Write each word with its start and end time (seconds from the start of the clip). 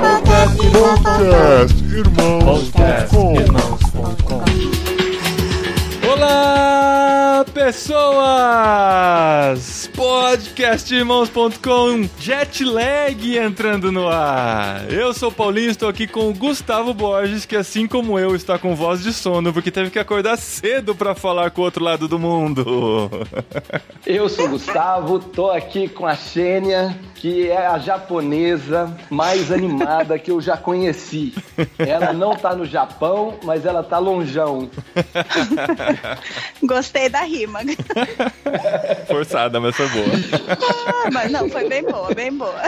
Podcast 0.00 1.76
Irmãos.com 1.92 3.34
Olá, 6.10 6.99
pessoas! 7.70 8.10
Podcastirmãos.com 9.94 12.08
Jet 12.18 12.64
lag 12.64 13.38
entrando 13.38 13.92
no 13.92 14.08
ar. 14.08 14.92
Eu 14.92 15.14
sou 15.14 15.28
o 15.28 15.32
Paulinho, 15.32 15.70
estou 15.70 15.88
aqui 15.88 16.08
com 16.08 16.28
o 16.28 16.34
Gustavo 16.34 16.92
Borges, 16.92 17.46
que 17.46 17.54
assim 17.54 17.86
como 17.86 18.18
eu 18.18 18.34
está 18.34 18.58
com 18.58 18.74
voz 18.74 19.04
de 19.04 19.12
sono 19.12 19.52
porque 19.52 19.70
teve 19.70 19.88
que 19.88 20.00
acordar 20.00 20.36
cedo 20.36 20.96
para 20.96 21.14
falar 21.14 21.52
com 21.52 21.60
o 21.60 21.64
outro 21.64 21.84
lado 21.84 22.08
do 22.08 22.18
mundo. 22.18 23.08
Eu 24.04 24.28
sou 24.30 24.46
o 24.46 24.50
Gustavo, 24.50 25.20
tô 25.20 25.50
aqui 25.50 25.86
com 25.86 26.06
a 26.06 26.16
Xênia, 26.16 26.98
que 27.14 27.50
é 27.50 27.66
a 27.66 27.78
japonesa 27.78 28.96
mais 29.10 29.52
animada 29.52 30.18
que 30.18 30.30
eu 30.30 30.40
já 30.40 30.56
conheci. 30.56 31.34
Ela 31.78 32.14
não 32.14 32.34
tá 32.34 32.56
no 32.56 32.64
Japão, 32.64 33.38
mas 33.44 33.66
ela 33.66 33.82
tá 33.82 33.98
longeão. 33.98 34.70
Gostei 36.62 37.10
da 37.10 37.20
rima. 37.20 37.59
Forçada, 39.06 39.60
mas 39.60 39.76
foi 39.76 39.88
boa. 39.88 40.06
Ah, 40.86 41.10
mas 41.12 41.30
não, 41.30 41.48
foi 41.48 41.68
bem 41.68 41.82
boa, 41.82 42.14
bem 42.14 42.32
boa. 42.32 42.60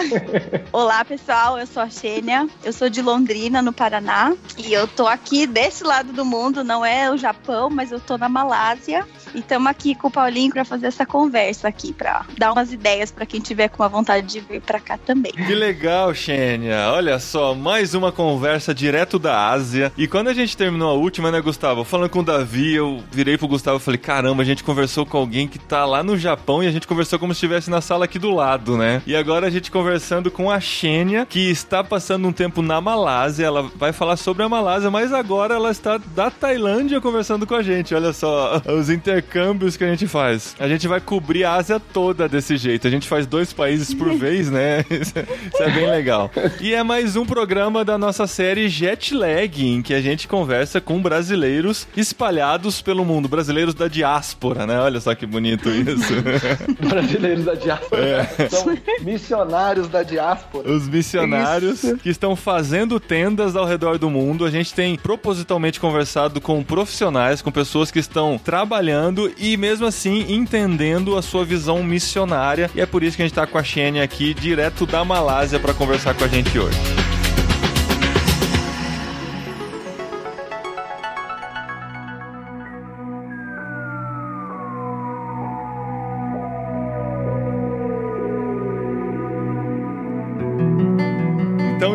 Olá, 0.72 1.04
pessoal, 1.04 1.58
eu 1.58 1.66
sou 1.66 1.82
a 1.82 1.88
Xênia, 1.90 2.48
eu 2.64 2.72
sou 2.72 2.88
de 2.88 3.00
Londrina, 3.02 3.62
no 3.62 3.72
Paraná, 3.72 4.34
e 4.58 4.72
eu 4.72 4.86
tô 4.86 5.06
aqui 5.06 5.46
desse 5.46 5.84
lado 5.84 6.12
do 6.12 6.24
mundo, 6.24 6.64
não 6.64 6.84
é 6.84 7.10
o 7.10 7.16
Japão, 7.16 7.70
mas 7.70 7.92
eu 7.92 8.00
tô 8.00 8.16
na 8.18 8.28
Malásia. 8.28 9.06
E 9.34 9.38
estamos 9.38 9.68
aqui 9.68 9.94
com 9.94 10.08
o 10.08 10.10
Paulinho 10.10 10.52
para 10.52 10.64
fazer 10.64 10.88
essa 10.88 11.06
conversa 11.06 11.68
aqui, 11.68 11.92
para 11.92 12.26
dar 12.36 12.52
umas 12.52 12.72
ideias 12.72 13.10
para 13.10 13.24
quem 13.24 13.40
tiver 13.40 13.68
com 13.68 13.82
a 13.82 13.88
vontade 13.88 14.26
de 14.26 14.40
vir 14.40 14.60
para 14.60 14.78
cá 14.78 14.98
também. 14.98 15.32
Que 15.32 15.54
legal, 15.54 16.14
Xênia. 16.14 16.90
Olha 16.92 17.18
só, 17.18 17.54
mais 17.54 17.94
uma 17.94 18.12
conversa 18.12 18.74
direto 18.74 19.18
da 19.18 19.48
Ásia. 19.48 19.92
E 19.96 20.06
quando 20.06 20.28
a 20.28 20.34
gente 20.34 20.56
terminou 20.56 20.90
a 20.90 20.94
última, 20.94 21.30
né, 21.30 21.40
Gustavo? 21.40 21.84
Falando 21.84 22.10
com 22.10 22.20
o 22.20 22.24
Davi, 22.24 22.74
eu 22.74 23.02
virei 23.10 23.38
pro 23.38 23.48
Gustavo 23.48 23.78
e 23.78 23.80
falei: 23.80 23.98
caramba, 23.98 24.42
a 24.42 24.46
gente 24.46 24.62
conversou 24.62 24.81
com 25.06 25.18
alguém 25.18 25.46
que 25.46 25.58
tá 25.58 25.84
lá 25.84 26.02
no 26.02 26.16
Japão 26.16 26.62
e 26.62 26.66
a 26.66 26.70
gente 26.70 26.86
conversou 26.86 27.18
como 27.18 27.32
se 27.34 27.38
estivesse 27.38 27.70
na 27.70 27.80
sala 27.80 28.04
aqui 28.04 28.18
do 28.18 28.30
lado, 28.30 28.76
né? 28.76 29.02
E 29.06 29.14
agora 29.14 29.46
a 29.46 29.50
gente 29.50 29.70
conversando 29.70 30.30
com 30.30 30.50
a 30.50 30.60
Xênia, 30.60 31.26
que 31.28 31.50
está 31.50 31.82
passando 31.84 32.26
um 32.26 32.32
tempo 32.32 32.62
na 32.62 32.80
Malásia. 32.80 33.46
Ela 33.46 33.62
vai 33.76 33.92
falar 33.92 34.16
sobre 34.16 34.42
a 34.42 34.48
Malásia, 34.48 34.90
mas 34.90 35.12
agora 35.12 35.54
ela 35.54 35.70
está 35.70 35.98
da 35.98 36.30
Tailândia 36.30 37.00
conversando 37.00 37.46
com 37.46 37.54
a 37.54 37.62
gente. 37.62 37.94
Olha 37.94 38.12
só, 38.12 38.60
os 38.66 38.90
intercâmbios 38.90 39.76
que 39.76 39.84
a 39.84 39.88
gente 39.88 40.06
faz. 40.06 40.54
A 40.58 40.68
gente 40.68 40.88
vai 40.88 41.00
cobrir 41.00 41.44
a 41.44 41.54
Ásia 41.54 41.80
toda 41.80 42.28
desse 42.28 42.56
jeito. 42.56 42.86
A 42.86 42.90
gente 42.90 43.08
faz 43.08 43.26
dois 43.26 43.52
países 43.52 43.94
por 43.94 44.12
vez, 44.16 44.50
né? 44.50 44.84
Isso 44.90 45.62
é 45.62 45.70
bem 45.70 45.88
legal. 45.88 46.30
E 46.60 46.74
é 46.74 46.82
mais 46.82 47.16
um 47.16 47.24
programa 47.24 47.84
da 47.84 47.96
nossa 47.98 48.26
série 48.26 48.68
Jet 48.68 49.14
Lag, 49.14 49.66
em 49.66 49.82
que 49.82 49.94
a 49.94 50.00
gente 50.00 50.28
conversa 50.28 50.80
com 50.80 51.00
brasileiros 51.00 51.86
espalhados 51.96 52.80
pelo 52.80 53.04
mundo, 53.04 53.28
brasileiros 53.28 53.74
da 53.74 53.88
diáspora, 53.88 54.61
né? 54.66 54.78
Olha 54.78 55.00
só 55.00 55.14
que 55.14 55.26
bonito 55.26 55.68
isso. 55.68 56.12
Brasileiros 56.88 57.44
da 57.44 57.54
diáspora. 57.54 58.28
São 58.50 58.78
missionários 59.02 59.88
da 59.88 60.02
diáspora. 60.02 60.70
Os 60.70 60.88
missionários 60.88 61.82
que 62.02 62.08
estão 62.08 62.36
fazendo 62.36 62.98
tendas 62.98 63.56
ao 63.56 63.64
redor 63.64 63.98
do 63.98 64.10
mundo. 64.10 64.44
A 64.44 64.50
gente 64.50 64.74
tem 64.74 64.96
propositalmente 64.96 65.80
conversado 65.80 66.40
com 66.40 66.62
profissionais, 66.62 67.42
com 67.42 67.50
pessoas 67.50 67.90
que 67.90 67.98
estão 67.98 68.38
trabalhando 68.38 69.32
e 69.38 69.56
mesmo 69.56 69.86
assim 69.86 70.32
entendendo 70.32 71.16
a 71.16 71.22
sua 71.22 71.44
visão 71.44 71.82
missionária. 71.82 72.70
E 72.74 72.80
é 72.80 72.86
por 72.86 73.02
isso 73.02 73.16
que 73.16 73.22
a 73.22 73.26
gente 73.26 73.34
tá 73.34 73.46
com 73.46 73.58
a 73.58 73.62
Xenia 73.62 74.02
aqui, 74.02 74.34
direto 74.34 74.86
da 74.86 75.04
Malásia, 75.04 75.58
para 75.58 75.74
conversar 75.74 76.14
com 76.14 76.24
a 76.24 76.28
gente 76.28 76.58
hoje. 76.58 77.01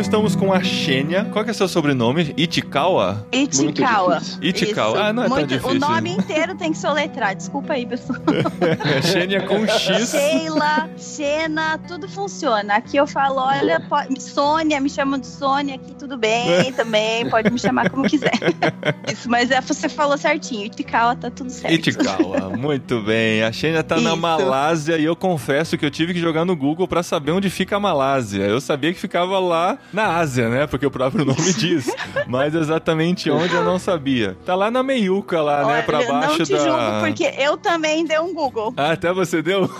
Estamos 0.08 0.38
com 0.38 0.54
a 0.54 0.64
Xênia. 0.64 1.26
Qual 1.34 1.44
que 1.44 1.52
é 1.52 1.54
seu 1.54 1.68
sobrenome? 1.68 2.34
Itikawa? 2.38 3.28
Itikawa. 3.30 4.22
Itikawa. 4.42 5.00
Ah, 5.08 5.12
não 5.14 5.24
é 5.24 5.28
tão 5.28 5.38
Muito- 5.38 5.50
difícil. 5.50 5.76
O 5.76 5.80
nome 5.80 6.12
inteiro 6.12 6.56
tem 6.56 6.72
que 6.72 6.78
soletrar. 6.78 7.36
Desculpa 7.36 7.74
aí, 7.74 7.86
pessoal. 7.86 8.18
Xênia 9.04 9.42
com 9.46 9.68
X. 9.68 10.12
Sheila, 10.12 10.90
Xena, 10.98 11.78
tudo 11.90 12.08
funciona. 12.08 12.76
Aqui 12.76 12.96
eu 12.96 13.06
falo, 13.06 13.42
olha, 13.42 13.82
po- 13.82 13.98
Sônia, 14.22 14.80
me 14.80 14.90
chamam 14.90 15.20
de 15.20 15.28
Sônia 15.28 15.76
aqui, 15.76 15.94
tudo 15.94 16.16
bem 16.18 16.72
também, 16.72 17.30
pode 17.30 17.50
me 17.52 17.60
chamar 17.60 17.90
como 17.90 18.08
quiser. 18.08 18.32
Isso, 19.12 19.30
mas 19.30 19.52
é, 19.52 19.60
você 19.60 19.90
falou 19.90 20.18
certinho, 20.18 20.66
Itikawa 20.68 21.18
tá 21.18 21.30
tudo 21.30 21.50
certo. 21.50 21.74
Itikawa, 21.74 22.50
muito 22.58 23.02
bem. 23.02 23.44
A 23.44 23.52
Xênia 23.52 23.84
tá 23.84 23.96
na 24.00 24.12
Isso. 24.12 24.18
Malásia 24.22 24.98
e 24.98 25.04
eu 25.04 25.18
confesso 25.18 25.78
que 25.78 25.86
eu 25.86 25.92
tive 25.92 26.14
que 26.14 26.20
jogar 26.20 26.46
no 26.46 26.56
Google 26.56 26.88
pra 26.88 27.04
saber 27.04 27.32
onde 27.32 27.50
fica 27.50 27.76
a 27.76 27.80
Malásia. 27.80 28.44
Eu 28.46 28.62
sabia 28.62 28.94
que 28.94 29.00
ficava 29.00 29.38
lá 29.38 29.78
na 29.98 30.18
Ásia, 30.18 30.48
né? 30.48 30.68
Porque 30.68 30.86
o 30.86 30.92
próprio 30.92 31.26
nome 31.26 31.54
diz. 31.54 31.92
Mas 32.28 32.54
exatamente 32.54 33.32
onde 33.32 33.54
eu 33.54 33.64
não 33.64 33.80
sabia. 33.80 34.38
Tá 34.46 34.54
lá 34.54 34.70
na 34.70 34.84
meiuca 34.84 35.42
lá, 35.42 35.66
né? 35.66 35.82
Pra 35.82 36.04
baixo 36.06 36.38
não 36.38 36.46
te 36.46 36.54
da. 36.54 36.60
julgo, 36.60 37.00
porque 37.00 37.34
eu 37.36 37.58
também 37.58 38.06
dei 38.06 38.20
um 38.20 38.32
Google. 38.32 38.72
Ah, 38.78 38.92
até 38.92 39.12
você 39.12 39.42
deu? 39.42 39.68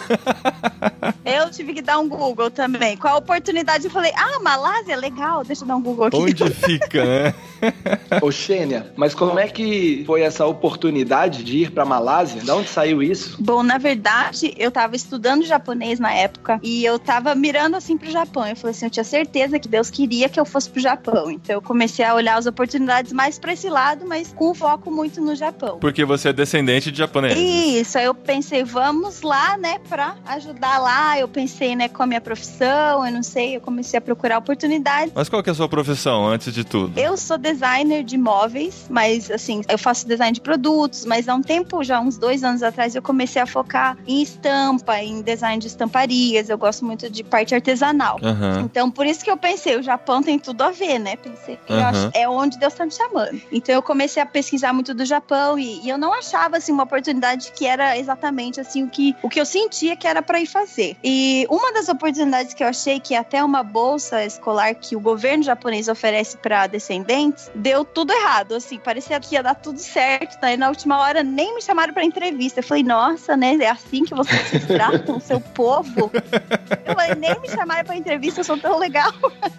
Eu 1.24 1.52
tive 1.52 1.74
que 1.74 1.82
dar 1.82 2.00
um 2.00 2.08
Google 2.08 2.50
também. 2.50 2.96
Com 2.96 3.08
a 3.08 3.18
oportunidade, 3.18 3.86
eu 3.86 3.92
falei, 3.92 4.12
ah, 4.16 4.40
Malásia, 4.40 4.96
legal, 4.96 5.44
deixa 5.44 5.64
eu 5.64 5.68
dar 5.68 5.76
um 5.76 5.82
Google 5.82 6.06
aqui. 6.06 6.16
Onde 6.16 6.50
fica, 6.52 7.04
né? 7.04 7.34
Ô 8.22 8.32
Xênia, 8.32 8.92
mas 8.96 9.14
como 9.14 9.40
é 9.40 9.48
que 9.48 10.04
foi 10.06 10.22
essa 10.22 10.46
oportunidade 10.46 11.44
de 11.44 11.60
ir 11.60 11.72
pra 11.72 11.86
Malásia? 11.86 12.42
Da 12.44 12.56
onde 12.56 12.70
saiu 12.70 13.02
isso? 13.02 13.38
Bom, 13.40 13.64
na 13.64 13.78
verdade, 13.78 14.54
eu 14.58 14.72
tava 14.72 14.96
estudando 14.96 15.46
japonês 15.46 16.00
na 16.00 16.14
época 16.14 16.60
e 16.64 16.84
eu 16.84 17.00
tava 17.00 17.34
mirando 17.36 17.76
assim 17.76 17.98
pro 17.98 18.10
Japão. 18.10 18.46
Eu 18.48 18.56
falei 18.56 18.72
assim, 18.72 18.86
eu 18.86 18.92
tinha 18.92 19.04
certeza 19.04 19.60
que 19.60 19.68
Deus 19.68 19.90
queria 19.90 20.30
que 20.30 20.40
eu 20.40 20.46
fosse 20.46 20.70
pro 20.70 20.82
Japão. 20.82 21.32
Então 21.32 21.56
eu 21.56 21.62
comecei 21.62 22.04
a 22.04 22.14
olhar 22.14 22.38
as 22.38 22.46
oportunidades 22.46 23.14
mais 23.14 23.40
pra 23.40 23.54
esse 23.54 23.70
lado, 23.70 24.06
mas 24.08 24.34
com 24.34 24.54
foco 24.54 24.92
muito 24.92 25.22
no 25.22 25.36
Japão. 25.36 25.78
Porque 25.80 26.04
você 26.04 26.30
é 26.30 26.34
descendente 26.34 26.92
de 26.92 26.98
japonês. 26.98 27.38
Isso, 27.38 27.98
aí 27.98 28.06
eu 28.06 28.14
pensei, 28.14 28.64
vamos 28.64 29.22
lá, 29.22 29.58
né, 29.58 29.80
pra 29.88 30.16
ajudar 30.26 30.80
lá. 30.80 31.20
Eu 31.20 31.28
pensei, 31.28 31.76
né, 31.76 31.88
com 31.88 32.04
a 32.04 32.08
minha 32.08 32.22
profissão, 32.22 33.06
eu 33.06 33.12
não 33.12 33.24
sei, 33.24 33.56
eu 33.56 33.62
comecei 33.62 33.98
a 33.98 34.02
procurar 34.02 34.38
oportunidades. 34.38 35.12
Mas 35.14 35.30
qual 35.30 35.42
que 35.42 35.50
é 35.50 35.54
a 35.54 35.56
sua 35.56 35.70
profissão, 35.70 36.28
antes 36.28 36.54
de 36.54 36.64
tudo? 36.64 37.00
Eu 37.00 37.18
sou 37.18 37.38
designer 37.38 37.77
de 37.86 38.18
móveis, 38.18 38.86
mas 38.90 39.30
assim, 39.30 39.62
eu 39.70 39.78
faço 39.78 40.08
design 40.08 40.34
de 40.34 40.42
produtos, 40.42 41.06
mas 41.06 41.28
há 41.28 41.36
um 41.36 41.42
tempo, 41.42 41.84
já 41.84 42.00
uns 42.00 42.18
dois 42.18 42.44
anos 42.44 42.64
atrás, 42.64 42.96
eu 42.96 43.02
comecei 43.02 43.42
a 43.42 43.46
focar 43.46 43.98
em 44.06 44.22
estampa, 44.22 45.00
em 45.00 45.22
design 45.22 45.60
de 45.60 45.68
estamparias. 45.68 46.50
Eu 46.50 46.58
gosto 46.58 46.84
muito 46.84 47.10
de 47.10 47.24
parte 47.24 47.54
artesanal. 47.54 48.20
Aham. 48.24 48.62
Então, 48.66 48.90
por 48.90 49.06
isso 49.06 49.24
que 49.24 49.30
eu 49.30 49.38
pensei, 49.38 49.78
o 49.78 49.84
Japão 49.84 50.24
tem 50.24 50.40
tudo 50.40 50.62
a 50.64 50.72
ver, 50.72 51.00
né? 51.00 51.16
Pensei, 51.16 51.60
eu 51.70 51.78
Aham. 51.78 51.90
acho, 51.90 52.12
é 52.14 52.28
onde 52.28 52.58
Deus 52.58 52.74
tá 52.74 52.86
me 52.86 52.92
chamando. 52.92 53.42
Então, 53.52 53.76
eu 53.76 53.84
comecei 53.84 54.22
a 54.22 54.26
pesquisar 54.26 54.74
muito 54.74 54.94
do 54.94 55.06
Japão 55.06 55.58
e, 55.60 55.86
e 55.86 55.90
eu 55.90 55.98
não 55.98 56.14
achava, 56.14 56.58
assim, 56.58 56.72
uma 56.72 56.84
oportunidade 56.84 57.52
que 57.52 57.66
era 57.66 57.98
exatamente, 57.98 58.60
assim, 58.60 58.84
o 58.84 58.90
que, 58.90 59.16
o 59.22 59.30
que 59.30 59.40
eu 59.40 59.46
sentia 59.46 59.96
que 59.96 60.08
era 60.08 60.22
para 60.22 60.40
ir 60.40 60.48
fazer. 60.48 60.98
E 61.04 61.46
uma 61.50 61.72
das 61.74 61.90
oportunidades 61.90 62.54
que 62.54 62.64
eu 62.64 62.68
achei 62.68 63.00
que 63.00 63.14
é 63.14 63.18
até 63.18 63.44
uma 63.44 63.64
bolsa 63.64 64.26
escolar 64.26 64.74
que 64.76 64.96
o 64.96 65.00
governo 65.00 65.44
japonês 65.44 65.88
oferece 65.88 66.38
para 66.38 66.68
descendentes, 66.68 67.50
deu 67.58 67.84
tudo 67.84 68.14
errado, 68.14 68.56
assim, 68.56 68.78
parecia 68.78 69.20
que 69.20 69.36
ia 69.36 69.44
dar 69.44 69.56
tudo 69.56 69.80
certo, 69.80 70.40
daí 70.40 70.56
na 70.56 70.70
última 70.70 71.00
hora 71.00 71.24
nem 71.24 71.56
me 71.56 71.62
chamaram 71.62 71.94
para 71.94 72.06
entrevista. 72.06 72.60
Eu 72.60 72.64
falei, 72.64 72.84
nossa, 72.84 73.36
né, 73.36 73.56
é 73.56 73.70
assim 73.70 74.06
que 74.06 74.14
vocês 74.14 74.66
tratam 74.66 75.18
o 75.18 75.20
seu 75.20 75.40
povo? 75.40 76.12
Eu 76.86 76.94
falei, 76.94 77.16
nem 77.16 77.40
me 77.42 77.50
chamaram 77.50 77.84
pra 77.84 77.96
entrevista, 77.96 78.42
eu 78.42 78.44
sou 78.46 78.58
tão 78.58 78.78
legal. 78.78 79.12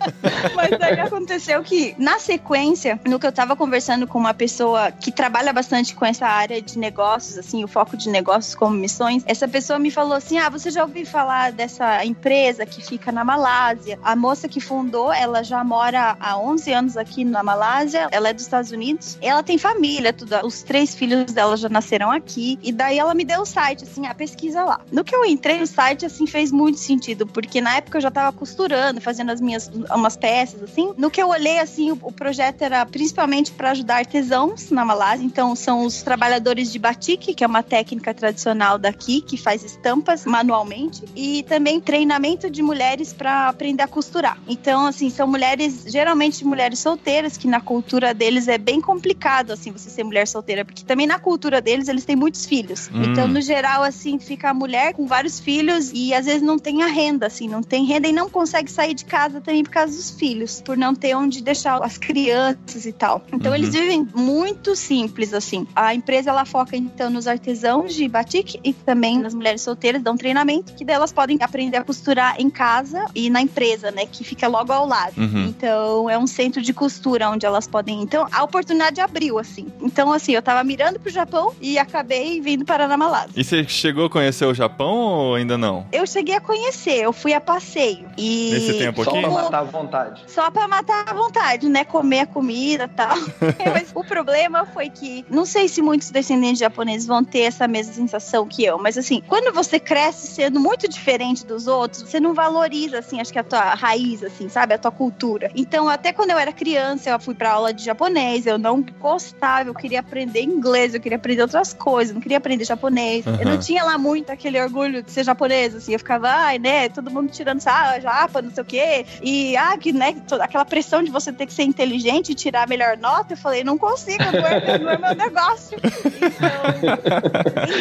Mas 0.55 0.71
daí 0.79 1.01
aconteceu 1.01 1.63
que, 1.63 1.95
na 1.99 2.19
sequência, 2.19 2.99
no 3.05 3.19
que 3.19 3.27
eu 3.27 3.33
tava 3.33 3.57
conversando 3.57 4.07
com 4.07 4.19
uma 4.19 4.33
pessoa 4.33 4.93
que 4.93 5.11
trabalha 5.11 5.53
bastante 5.53 5.95
com 5.95 6.05
essa 6.05 6.27
área 6.27 6.63
de 6.63 6.79
negócios, 6.79 7.37
assim, 7.37 7.65
o 7.65 7.69
foco 7.69 7.97
de 7.97 8.09
negócios 8.09 8.55
como 8.55 8.75
missões, 8.75 9.25
essa 9.27 9.49
pessoa 9.49 9.79
me 9.79 9.91
falou 9.91 10.15
assim: 10.15 10.39
Ah, 10.39 10.49
você 10.49 10.71
já 10.71 10.83
ouviu 10.83 11.05
falar 11.05 11.53
dessa 11.53 12.05
empresa 12.05 12.65
que 12.65 12.81
fica 12.81 13.11
na 13.11 13.25
Malásia? 13.25 13.99
A 14.03 14.15
moça 14.15 14.49
que 14.49 14.61
fundou, 14.61 15.13
ela 15.13 15.43
já 15.43 15.63
mora 15.65 16.17
há 16.21 16.39
11 16.39 16.73
anos 16.73 16.97
aqui 16.97 17.25
na 17.25 17.43
Malásia 17.43 17.88
Ela 17.95 18.31
é 18.31 18.33
dos 18.33 18.45
Estados 18.45 18.71
Unidos. 18.71 19.19
Ela 19.21 19.43
tem 19.43 19.59
família, 19.59 20.13
tudo. 20.13 20.35
Os 20.45 20.63
três 20.63 20.95
filhos 20.95 21.33
dela 21.33 21.57
já 21.57 21.69
nasceram 21.69 22.11
aqui. 22.11 22.59
E 22.63 22.73
daí 22.73 22.99
ela 22.99 23.15
me 23.15 23.25
deu 23.25 23.43
o 23.43 23.47
site, 23.47 23.85
assim, 23.85 24.07
a 24.07 24.15
pesquisa 24.15 24.65
lá. 24.65 24.81
No 24.91 25.05
que 25.05 25.15
eu 25.15 25.25
entrei 25.25 25.59
no 25.59 25.67
site, 25.67 26.07
assim, 26.07 26.27
fez 26.27 26.53
muito 26.53 26.79
sentido, 26.79 27.27
porque 27.27 27.61
na 27.61 27.77
época 27.77 27.99
eu 27.99 28.03
já 28.03 28.11
tava 28.11 28.37
costurando, 28.37 29.01
fazendo 29.01 29.31
as 29.31 29.41
minhas 29.41 29.71
umas 29.95 30.17
peças, 30.17 30.63
assim. 30.63 30.93
No 30.97 31.11
que 31.11 31.21
eu 31.21 31.29
olhei, 31.29 31.59
assim, 31.59 31.91
o, 31.91 31.99
o 32.03 32.13
projeto 32.13 32.63
era 32.63 32.85
principalmente 32.87 33.51
para 33.53 33.71
ajudar 33.71 33.97
artesãos 33.97 34.71
na 34.71 34.85
Malásia. 34.85 35.25
Então, 35.25 35.55
são 35.55 35.85
os 35.85 36.03
trabalhadores 36.03 36.73
de 36.73 36.79
batik, 36.79 37.35
que 37.35 37.45
é 37.45 37.47
uma 37.47 37.63
técnica 37.63 38.15
tradicional 38.15 38.79
daqui, 38.79 39.21
que 39.21 39.37
faz 39.37 39.65
estampas 39.65 40.25
manualmente. 40.25 41.03
E 41.15 41.43
também 41.45 41.81
treinamento 41.81 42.51
de 42.51 42.63
mulheres 42.63 43.13
para 43.13 43.49
aprender 43.49 43.83
a 43.83 43.89
costurar. 43.89 44.39
Então, 44.47 44.87
assim, 44.87 45.11
são 45.11 45.27
mulheres, 45.27 45.85
geralmente 45.87 46.45
mulheres 46.45 46.79
solteiras, 46.79 47.37
que 47.37 47.49
na 47.49 47.61
cultura 47.61 47.78
deles 48.15 48.49
é 48.49 48.59
bem 48.59 48.81
complicado, 48.81 49.53
assim, 49.53 49.71
você 49.73 49.91
ser 49.91 50.05
mulher 50.05 50.27
solteira, 50.27 50.65
porque 50.65 50.85
também 50.85 51.07
na 51.07 51.19
cultura 51.19 51.61
deles 51.61 51.89
eles 51.89 52.05
têm 52.05 52.17
muitos 52.17 52.47
filhos. 52.47 52.91
Hum. 52.93 53.05
Então, 53.05 53.29
no 53.29 53.41
geral, 53.41 53.83
assim, 53.83 54.19
fica 54.19 54.51
a 54.51 54.55
mulher 54.55 54.95
com 54.95 55.07
vários 55.07 55.41
filhos 55.41 55.91
e 55.93 56.15
às 56.15 56.27
vezes 56.27 56.43
não 56.43 56.59
tem 56.59 56.83
a 56.83 56.87
renda, 56.87 57.27
assim, 57.27 57.49
não 57.49 57.63
tem 57.63 57.85
renda 57.85 58.09
e 58.09 58.13
não 58.13 58.29
consegue 58.29 58.71
sair 58.71 58.95
de 58.95 59.05
casa 59.05 59.41
também 59.41 59.63
por 59.63 59.71
causa 59.71 59.95
dos 59.95 60.11
filhos, 60.11 60.63
por 60.63 60.77
não 60.77 60.95
ter 60.95 61.15
onde 61.15 61.43
deixar 61.43 61.83
as 61.83 61.97
crianças 61.99 62.87
e 62.87 62.93
tal. 62.93 63.25
Então, 63.33 63.51
uhum. 63.51 63.57
eles 63.57 63.73
vivem 63.73 64.07
muito 64.15 64.75
simples, 64.75 65.33
assim. 65.33 65.67
A 65.75 65.95
empresa, 65.95 66.31
ela 66.31 66.45
foca, 66.45 66.77
então, 66.77 67.11
nos 67.11 67.27
artesãos 67.27 67.95
de 67.95 68.09
batik 68.09 68.59
e 68.65 68.73
também 68.73 69.19
nas 69.19 69.35
mulheres 69.35 69.63
solteiras, 69.63 70.03
dão 70.03 70.17
treinamento, 70.17 70.75
que 70.75 70.85
delas 70.85 71.13
podem 71.13 71.39
aprender 71.41 71.77
a 71.77 71.85
costurar 71.85 72.41
em 72.41 72.51
casa 72.51 73.07
e 73.15 73.31
na 73.31 73.41
empresa, 73.41 73.91
né, 73.91 74.07
que 74.07 74.25
fica 74.25 74.49
logo 74.49 74.73
ao 74.73 74.87
lado. 74.87 75.19
Uhum. 75.19 75.47
Então, 75.47 76.11
é 76.11 76.19
um 76.19 76.27
centro 76.27 76.61
de 76.61 76.73
costura 76.73 77.31
onde 77.31 77.47
elas 77.47 77.67
podem. 77.69 78.03
Então, 78.03 78.27
a 78.33 78.43
oportunidade 78.43 79.01
abriu, 79.01 79.39
assim. 79.39 79.67
Então, 79.81 80.13
assim, 80.13 80.33
eu 80.33 80.43
tava 80.43 80.63
mirando 80.65 80.99
pro 80.99 81.11
Japão 81.11 81.55
e 81.61 81.79
acabei 81.79 82.41
vindo 82.41 82.65
para 82.65 82.85
a 82.85 82.97
Malásia. 82.97 83.31
E 83.37 83.45
você 83.45 83.65
chegou 83.67 84.07
a 84.07 84.11
conhecer 84.11 84.45
o 84.45 84.55
Japão 84.55 84.95
ou 84.95 85.35
ainda 85.35 85.57
não? 85.57 85.87
Eu 85.93 86.07
cheguei 86.07 86.35
a 86.35 86.41
conhecer, 86.41 87.03
eu 87.03 87.13
fui 87.13 87.33
a 87.33 87.41
passeio. 87.41 88.09
E 88.17 88.51
Nesse 88.53 88.79
tempo 88.79 89.03
aqui? 89.03 89.11
Só 89.11 89.21
pra 89.21 89.31
matar 89.31 89.59
a 89.59 89.65
vontade. 89.65 90.23
Só 90.27 90.51
pra 90.51 90.69
matar 90.69 91.05
a 91.09 91.15
vontade, 91.15 91.69
né? 91.69 91.85
Comer 91.85 92.21
a 92.21 92.27
comida 92.27 92.85
e 92.85 92.89
tal. 92.89 93.17
mas 93.73 93.91
o 93.95 94.05
problema 94.05 94.67
foi 94.67 94.89
que, 94.89 95.25
não 95.29 95.45
sei 95.45 95.69
se 95.69 95.83
muitos 95.83 96.11
descendentes 96.11 96.59
japoneses 96.59 97.07
vão 97.07 97.25
ter 97.25 97.41
essa 97.41 97.69
mesma 97.69 97.93
sensação 97.93 98.47
que 98.47 98.65
eu, 98.65 98.79
mas 98.79 98.97
assim, 98.97 99.23
quando 99.27 99.53
você 99.53 99.79
cresce 99.79 100.27
sendo 100.29 100.61
muito 100.61 100.89
diferente 100.89 101.47
dos 101.47 101.67
outros, 101.67 102.03
você 102.03 102.21
não 102.21 102.35
valoriza, 102.35 102.99
assim, 102.99 103.21
acho 103.21 103.33
que 103.33 103.39
a 103.39 103.45
tua 103.45 103.75
raiz, 103.75 104.23
assim, 104.23 104.49
sabe? 104.49 104.75
A 104.75 104.79
tua 104.79 104.91
cultura. 104.91 105.51
Então, 105.55 105.89
até 105.89 106.13
quando 106.13 106.31
eu 106.31 106.39
era 106.39 106.53
criança, 106.53 107.11
eu 107.11 107.21
fui 107.21 107.35
pra 107.35 107.58
aula 107.59 107.75
de 107.75 107.85
japonês, 107.85 108.47
eu 108.47 108.59
não 108.59 108.85
gostava, 109.01 109.69
eu 109.69 109.75
queria 109.75 110.01
aprender 110.01 110.43
inglês, 110.43 110.95
eu 110.95 111.01
queria 111.01 111.17
aprender 111.17 111.43
outras 111.43 111.75
coisas, 111.75 112.15
não 112.15 112.21
queria 112.21 112.39
aprender 112.39 112.65
japonês. 112.65 113.27
Uhum. 113.27 113.37
Eu 113.37 113.47
não 113.47 113.59
tinha 113.59 113.85
lá 113.85 113.99
muito 113.99 114.31
aquele 114.31 114.61
orgulho 114.61 115.03
de 115.03 115.11
ser 115.11 115.25
japonês, 115.25 115.75
assim, 115.75 115.93
eu 115.93 115.99
ficava, 115.99 116.29
ai, 116.29 116.59
né, 116.59 116.89
todo 116.89 117.11
mundo 117.11 117.31
tirando, 117.31 117.61
ah, 117.67 117.99
japa, 118.01 118.41
não 118.41 118.51
sei 118.51 118.63
o 118.63 118.67
quê, 118.67 119.07
e, 119.23 119.57
ah, 119.57 119.77
que, 119.77 119.93
né, 119.93 120.17
toda 120.27 120.45
aquela 120.45 120.65
pressão 120.65 121.03
de 121.03 121.11
você 121.11 121.33
ter 121.33 121.47
que 121.47 121.53
ser 121.53 121.65
inteligente 121.65 122.31
e 122.31 122.35
tirar 122.35 122.65
a 122.65 122.67
melhor 122.67 122.97
nota, 122.97 123.35
eu 123.35 123.37
falei, 123.37 123.65
não 123.65 123.77
consigo, 123.77 124.25
não 124.25 124.47
é, 124.47 124.79
não 124.79 124.91
é 124.91 124.99
meu 124.99 125.15
negócio. 125.27 125.79
Então, 125.79 126.59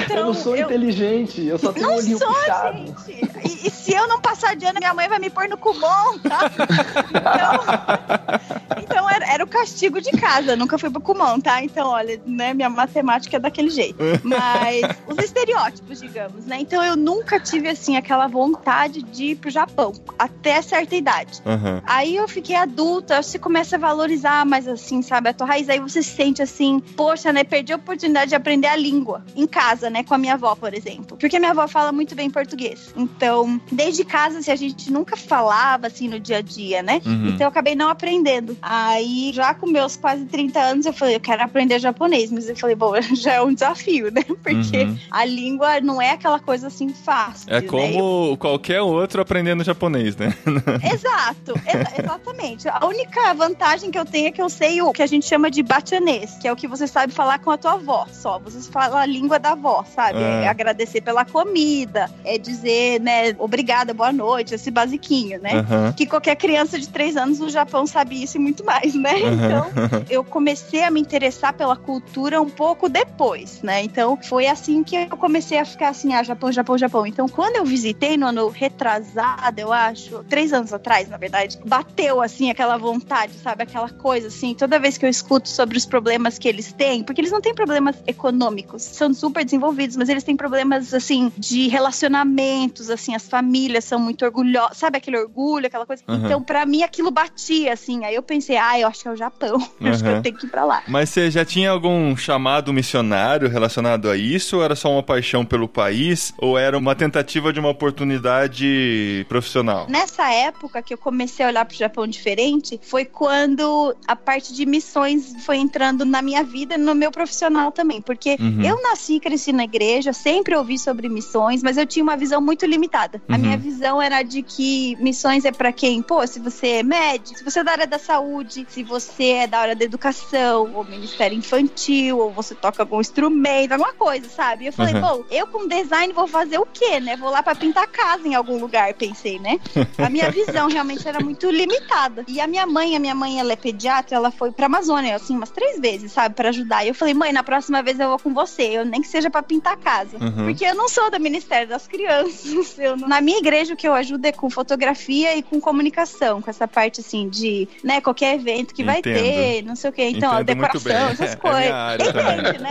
então, 0.03 0.17
eu 0.17 0.25
não 0.25 0.33
sou 0.33 0.55
eu... 0.55 0.65
inteligente, 0.65 1.45
eu 1.45 1.57
só 1.57 1.71
tenho 1.71 1.89
um 1.89 1.95
olhinho 1.95 2.17
sou, 2.17 2.27
puxado. 2.27 2.77
Gente. 2.77 3.27
E, 3.43 3.67
e, 3.67 3.71
se 3.71 3.93
eu 3.93 4.07
não 4.07 4.19
passar 4.19 4.55
de 4.55 4.65
ano, 4.65 4.79
minha 4.79 4.93
mãe 4.93 5.07
vai 5.07 5.19
me 5.19 5.29
pôr 5.29 5.47
no 5.47 5.57
Kumon, 5.57 6.19
tá? 6.19 6.39
Então, 8.77 8.83
então 8.83 9.09
era, 9.09 9.16
era, 9.27 9.43
o 9.43 9.47
castigo 9.47 10.01
de 10.01 10.11
casa, 10.11 10.55
nunca 10.55 10.77
fui 10.77 10.89
pro 10.89 11.01
Kumon, 11.01 11.39
tá? 11.39 11.63
Então, 11.63 11.89
olha, 11.89 12.19
né, 12.25 12.53
minha 12.53 12.69
matemática 12.69 13.37
é 13.37 13.39
daquele 13.39 13.69
jeito. 13.69 13.97
Mas 14.23 14.81
os 15.07 15.17
estereótipos, 15.23 15.99
digamos, 15.99 16.45
né? 16.45 16.57
Então 16.59 16.83
eu 16.83 16.95
nunca 16.95 17.39
tive, 17.39 17.69
assim, 17.69 17.97
aquela 17.97 18.27
vontade 18.27 19.01
de 19.03 19.25
ir 19.31 19.35
pro 19.35 19.49
Japão, 19.49 19.93
até 20.17 20.61
certa 20.61 20.95
idade. 20.95 21.41
Uhum. 21.45 21.81
Aí 21.85 22.15
eu 22.15 22.27
fiquei 22.27 22.55
adulta, 22.55 23.21
você 23.21 23.37
começa 23.37 23.75
a 23.75 23.79
valorizar 23.79 24.45
mais, 24.45 24.67
assim, 24.67 25.01
sabe, 25.01 25.29
a 25.29 25.33
tua 25.33 25.47
raiz. 25.47 25.69
Aí 25.69 25.79
você 25.79 26.01
se 26.01 26.15
sente 26.15 26.41
assim, 26.41 26.79
poxa, 26.79 27.31
né, 27.33 27.43
perdi 27.43 27.73
a 27.73 27.75
oportunidade 27.75 28.29
de 28.29 28.35
aprender 28.35 28.67
a 28.67 28.75
língua 28.75 29.23
em 29.35 29.45
casa, 29.45 29.89
né, 29.89 30.03
com 30.03 30.13
a 30.13 30.17
minha 30.17 30.33
avó, 30.33 30.55
por 30.55 30.73
exemplo. 30.73 31.17
Porque 31.17 31.37
a 31.37 31.39
minha 31.39 31.51
avó 31.51 31.67
fala 31.67 31.91
muito 31.91 32.15
bem 32.15 32.29
português. 32.29 32.93
Então, 32.95 33.59
desde 33.71 34.03
casa, 34.03 34.39
assim, 34.39 34.51
a 34.51 34.55
gente 34.55 34.91
nunca 34.91 35.15
falava, 35.15 35.87
assim, 35.87 36.07
no 36.07 36.19
dia 36.19 36.37
a 36.37 36.41
dia, 36.41 36.81
né? 36.81 37.01
Uhum. 37.05 37.29
Então 37.29 37.45
eu 37.45 37.49
acabei 37.49 37.75
não 37.75 37.89
aprendendo. 37.89 38.57
Aí, 38.61 39.16
já 39.33 39.53
com 39.53 39.67
meus 39.67 39.95
quase 39.95 40.25
30 40.25 40.59
anos, 40.59 40.85
eu 40.85 40.93
falei, 40.93 41.15
eu 41.15 41.19
quero 41.19 41.43
aprender 41.43 41.79
japonês. 41.79 42.31
Mas 42.31 42.49
eu 42.49 42.55
falei, 42.55 42.75
bom, 42.75 42.93
já 43.15 43.33
é 43.33 43.41
um 43.41 43.53
desafio, 43.53 44.11
né? 44.11 44.23
Porque 44.23 44.83
uhum. 44.83 44.97
a 45.11 45.25
língua 45.25 45.79
não 45.81 46.01
é 46.01 46.11
aquela 46.11 46.39
coisa 46.39 46.67
assim 46.67 46.89
fácil. 46.89 47.51
É 47.51 47.61
né? 47.61 47.67
como 47.67 48.31
eu... 48.31 48.37
qualquer 48.37 48.81
outro 48.81 49.21
aprendendo 49.21 49.63
japonês, 49.63 50.15
né? 50.15 50.33
Exato, 50.83 51.53
ex 51.65 51.99
exatamente. 51.99 52.67
A 52.69 52.85
única 52.85 53.33
vantagem 53.33 53.91
que 53.91 53.97
eu 53.97 54.05
tenho 54.05 54.27
é 54.27 54.31
que 54.31 54.41
eu 54.41 54.49
sei 54.49 54.81
o 54.81 54.91
que 54.91 55.01
a 55.01 55.07
gente 55.07 55.25
chama 55.25 55.49
de 55.49 55.63
batianês, 55.63 56.37
que 56.39 56.47
é 56.47 56.51
o 56.51 56.55
que 56.55 56.67
você 56.67 56.87
sabe 56.87 57.13
falar 57.13 57.39
com 57.39 57.51
a 57.51 57.57
tua 57.57 57.73
avó 57.73 58.05
só. 58.11 58.39
Você 58.39 58.71
fala 58.71 59.01
a 59.01 59.05
língua 59.05 59.39
da 59.39 59.51
avó, 59.51 59.83
sabe? 59.95 60.19
É, 60.19 60.43
é 60.43 60.47
agradecer 60.47 61.01
pela 61.01 61.25
comida, 61.25 62.09
é 62.23 62.37
dizer, 62.37 62.99
né, 63.01 63.35
obrigada, 63.37 63.93
boa 63.93 64.11
noite, 64.11 64.55
esse 64.55 64.71
basiquinho, 64.71 65.39
né? 65.41 65.55
Uhum. 65.55 65.93
Que 65.93 66.05
qualquer 66.05 66.35
criança 66.35 66.79
de 66.79 66.87
três 66.89 67.17
anos 67.17 67.39
no 67.39 67.49
Japão 67.49 67.85
sabe 67.85 68.21
isso 68.21 68.37
e 68.37 68.39
muito 68.39 68.63
mais, 68.63 68.93
né? 68.93 69.06
Uhum. 69.15 69.33
Então, 69.33 69.65
eu 70.09 70.23
comecei 70.23 70.83
a 70.83 70.91
me 70.91 70.99
interessar 70.99 71.53
pela 71.53 71.75
cultura 71.75 72.41
um 72.41 72.49
pouco 72.49 72.89
depois, 72.89 73.61
né? 73.61 73.83
Então, 73.83 74.17
foi 74.21 74.47
assim 74.47 74.83
que 74.83 74.95
eu 74.95 75.17
comecei 75.17 75.59
a 75.59 75.65
ficar 75.65 75.89
assim, 75.89 76.13
ah, 76.13 76.23
Japão, 76.23 76.51
Japão, 76.51 76.77
Japão. 76.77 77.07
Então, 77.07 77.27
quando 77.27 77.57
eu 77.57 77.65
visitei 77.65 78.17
no 78.17 78.27
ano 78.27 78.49
retrasado, 78.49 79.59
eu 79.59 79.71
acho, 79.71 80.23
três 80.25 80.53
anos 80.53 80.73
atrás, 80.73 81.07
na 81.09 81.17
verdade, 81.17 81.57
bateu 81.65 82.21
assim 82.21 82.49
aquela 82.49 82.77
vontade, 82.77 83.33
sabe? 83.33 83.63
Aquela 83.63 83.89
coisa 83.89 84.27
assim, 84.27 84.53
toda 84.53 84.79
vez 84.79 84.97
que 84.97 85.05
eu 85.05 85.09
escuto 85.09 85.49
sobre 85.49 85.77
os 85.77 85.85
problemas 85.85 86.37
que 86.37 86.47
eles 86.47 86.71
têm, 86.73 87.03
porque 87.03 87.21
eles 87.21 87.31
não 87.31 87.41
têm 87.41 87.53
problemas 87.53 87.95
econômicos, 88.05 88.81
são 88.81 89.13
super 89.13 89.43
desenvolvidos, 89.43 89.95
mas 89.95 90.09
eles 90.09 90.23
têm 90.23 90.35
problemas 90.35 90.93
assim 90.93 91.31
de 91.37 91.67
relacionamentos, 91.67 92.89
assim, 92.89 93.15
as 93.15 93.27
famílias 93.27 93.85
são 93.85 93.99
muito 93.99 94.25
orgulhosas, 94.25 94.77
sabe 94.77 94.97
aquele 94.97 95.17
orgulho, 95.17 95.67
aquela 95.67 95.85
coisa. 95.85 96.03
Uhum. 96.07 96.25
Então, 96.25 96.41
para 96.41 96.65
mim 96.65 96.83
aquilo 96.83 97.11
batia 97.11 97.73
assim. 97.73 98.05
Aí 98.05 98.15
eu 98.15 98.23
pensei, 98.23 98.57
ah, 98.57 98.79
eu 98.79 98.87
acho 98.97 99.03
que 99.03 99.07
é 99.07 99.11
o 99.11 99.15
Japão, 99.15 99.57
uhum. 99.79 99.87
acho 99.89 100.03
que 100.03 100.09
eu 100.09 100.21
tenho 100.21 100.35
que 100.35 100.45
ir 100.45 100.49
para 100.49 100.65
lá. 100.65 100.83
Mas 100.87 101.09
você 101.09 101.29
já 101.29 101.45
tinha 101.45 101.69
algum 101.69 102.15
chamado 102.17 102.73
missionário 102.73 103.47
relacionado 103.47 104.09
a 104.09 104.17
isso? 104.17 104.57
Ou 104.57 104.63
era 104.63 104.75
só 104.75 104.91
uma 104.91 105.03
paixão 105.03 105.45
pelo 105.45 105.67
país? 105.67 106.33
Ou 106.37 106.57
era 106.57 106.77
uma 106.77 106.95
tentativa 106.95 107.53
de 107.53 107.59
uma 107.59 107.69
oportunidade 107.69 109.25
profissional? 109.29 109.85
Nessa 109.87 110.31
época 110.31 110.81
que 110.81 110.93
eu 110.93 110.97
comecei 110.97 111.45
a 111.45 111.49
olhar 111.49 111.65
para 111.65 111.75
o 111.75 111.77
Japão 111.77 112.07
diferente, 112.07 112.79
foi 112.81 113.05
quando 113.05 113.95
a 114.07 114.15
parte 114.15 114.53
de 114.53 114.65
missões 114.65 115.33
foi 115.45 115.57
entrando 115.57 116.05
na 116.05 116.21
minha 116.21 116.43
vida 116.43 116.75
e 116.75 116.77
no 116.77 116.95
meu 116.95 117.11
profissional 117.11 117.71
também. 117.71 118.01
Porque 118.01 118.37
uhum. 118.39 118.61
eu 118.63 118.81
nasci 118.81 119.15
e 119.15 119.19
cresci 119.19 119.51
na 119.51 119.63
igreja, 119.63 120.13
sempre 120.13 120.55
ouvi 120.55 120.79
sobre 120.79 121.07
missões, 121.07 121.61
mas 121.61 121.77
eu 121.77 121.85
tinha 121.85 122.03
uma 122.03 122.17
visão 122.17 122.41
muito 122.41 122.65
limitada. 122.65 123.21
Uhum. 123.27 123.35
A 123.35 123.37
minha 123.37 123.57
visão 123.57 124.01
era 124.01 124.23
de 124.23 124.41
que 124.41 124.95
missões 124.99 125.45
é 125.45 125.51
para 125.51 125.71
quem? 125.71 126.01
Pô, 126.01 126.25
se 126.25 126.39
você 126.39 126.67
é 126.67 126.83
médico, 126.83 127.37
se 127.37 127.43
você 127.43 127.59
é 127.59 127.63
da 127.63 127.71
área 127.71 127.87
da 127.87 127.99
saúde, 127.99 128.65
se 128.69 128.86
você 128.87 129.31
é 129.31 129.47
da 129.47 129.59
área 129.59 129.75
da 129.75 129.83
educação, 129.83 130.71
ou 130.73 130.83
ministério 130.83 131.37
infantil, 131.37 132.17
ou 132.19 132.31
você 132.31 132.55
toca 132.55 132.83
algum 132.83 132.99
instrumento, 132.99 133.73
alguma 133.73 133.93
coisa, 133.93 134.27
sabe? 134.29 134.67
Eu 134.67 134.73
falei, 134.73 134.95
uhum. 134.95 135.01
bom, 135.01 135.23
eu 135.29 135.47
com 135.47 135.67
design 135.67 136.13
vou 136.13 136.27
fazer 136.27 136.57
o 136.57 136.65
quê, 136.65 136.99
né? 136.99 137.15
Vou 137.15 137.29
lá 137.29 137.43
para 137.43 137.55
pintar 137.55 137.87
casa 137.87 138.27
em 138.27 138.35
algum 138.35 138.57
lugar, 138.57 138.93
pensei, 138.93 139.39
né? 139.39 139.59
A 139.97 140.09
minha 140.09 140.29
visão 140.31 140.67
realmente 140.67 141.07
era 141.07 141.19
muito 141.19 141.49
limitada. 141.49 142.23
E 142.27 142.39
a 142.39 142.47
minha 142.47 142.65
mãe, 142.65 142.95
a 142.95 142.99
minha 142.99 143.15
mãe, 143.15 143.39
ela 143.39 143.53
é 143.53 143.55
pediatra, 143.55 144.15
ela 144.15 144.31
foi 144.31 144.51
pra 144.51 144.67
Amazônia, 144.67 145.15
assim, 145.15 145.35
umas 145.35 145.49
três 145.49 145.79
vezes, 145.79 146.11
sabe, 146.11 146.35
para 146.35 146.49
ajudar. 146.49 146.85
E 146.85 146.89
eu 146.89 146.95
falei, 146.95 147.13
mãe, 147.13 147.31
na 147.31 147.43
próxima 147.43 147.81
vez 147.81 147.99
eu 147.99 148.09
vou 148.09 148.19
com 148.19 148.33
você, 148.33 148.63
eu 148.63 148.85
nem 148.85 149.01
que 149.01 149.07
seja 149.07 149.29
para 149.29 149.43
pintar 149.43 149.77
casa. 149.77 150.17
Uhum. 150.17 150.45
Porque 150.45 150.65
eu 150.65 150.75
não 150.75 150.87
sou 150.87 151.09
do 151.09 151.19
Ministério 151.19 151.67
das 151.67 151.87
Crianças. 151.87 152.77
Eu, 152.77 152.95
na 152.95 153.19
minha 153.21 153.39
igreja, 153.39 153.73
o 153.73 153.77
que 153.77 153.87
eu 153.87 153.93
ajudo 153.93 154.25
é 154.25 154.31
com 154.31 154.49
fotografia 154.49 155.35
e 155.35 155.41
com 155.41 155.59
comunicação, 155.59 156.41
com 156.41 156.49
essa 156.49 156.67
parte, 156.67 157.01
assim, 157.01 157.27
de, 157.27 157.67
né, 157.83 157.99
qualquer 157.99 158.35
evento 158.35 158.73
que 158.77 158.83
vai 158.83 159.01
ter, 159.01 159.63
não 159.63 159.75
sei 159.75 159.89
o 159.89 159.93
quê. 159.93 160.09
Então, 160.09 160.33
Entendo 160.39 160.45
decoração, 160.45 161.09
essas 161.09 161.33
é, 161.33 161.35
coisas. 161.35 161.63
É 161.63 161.95
Entende, 161.95 162.59
né? 162.59 162.69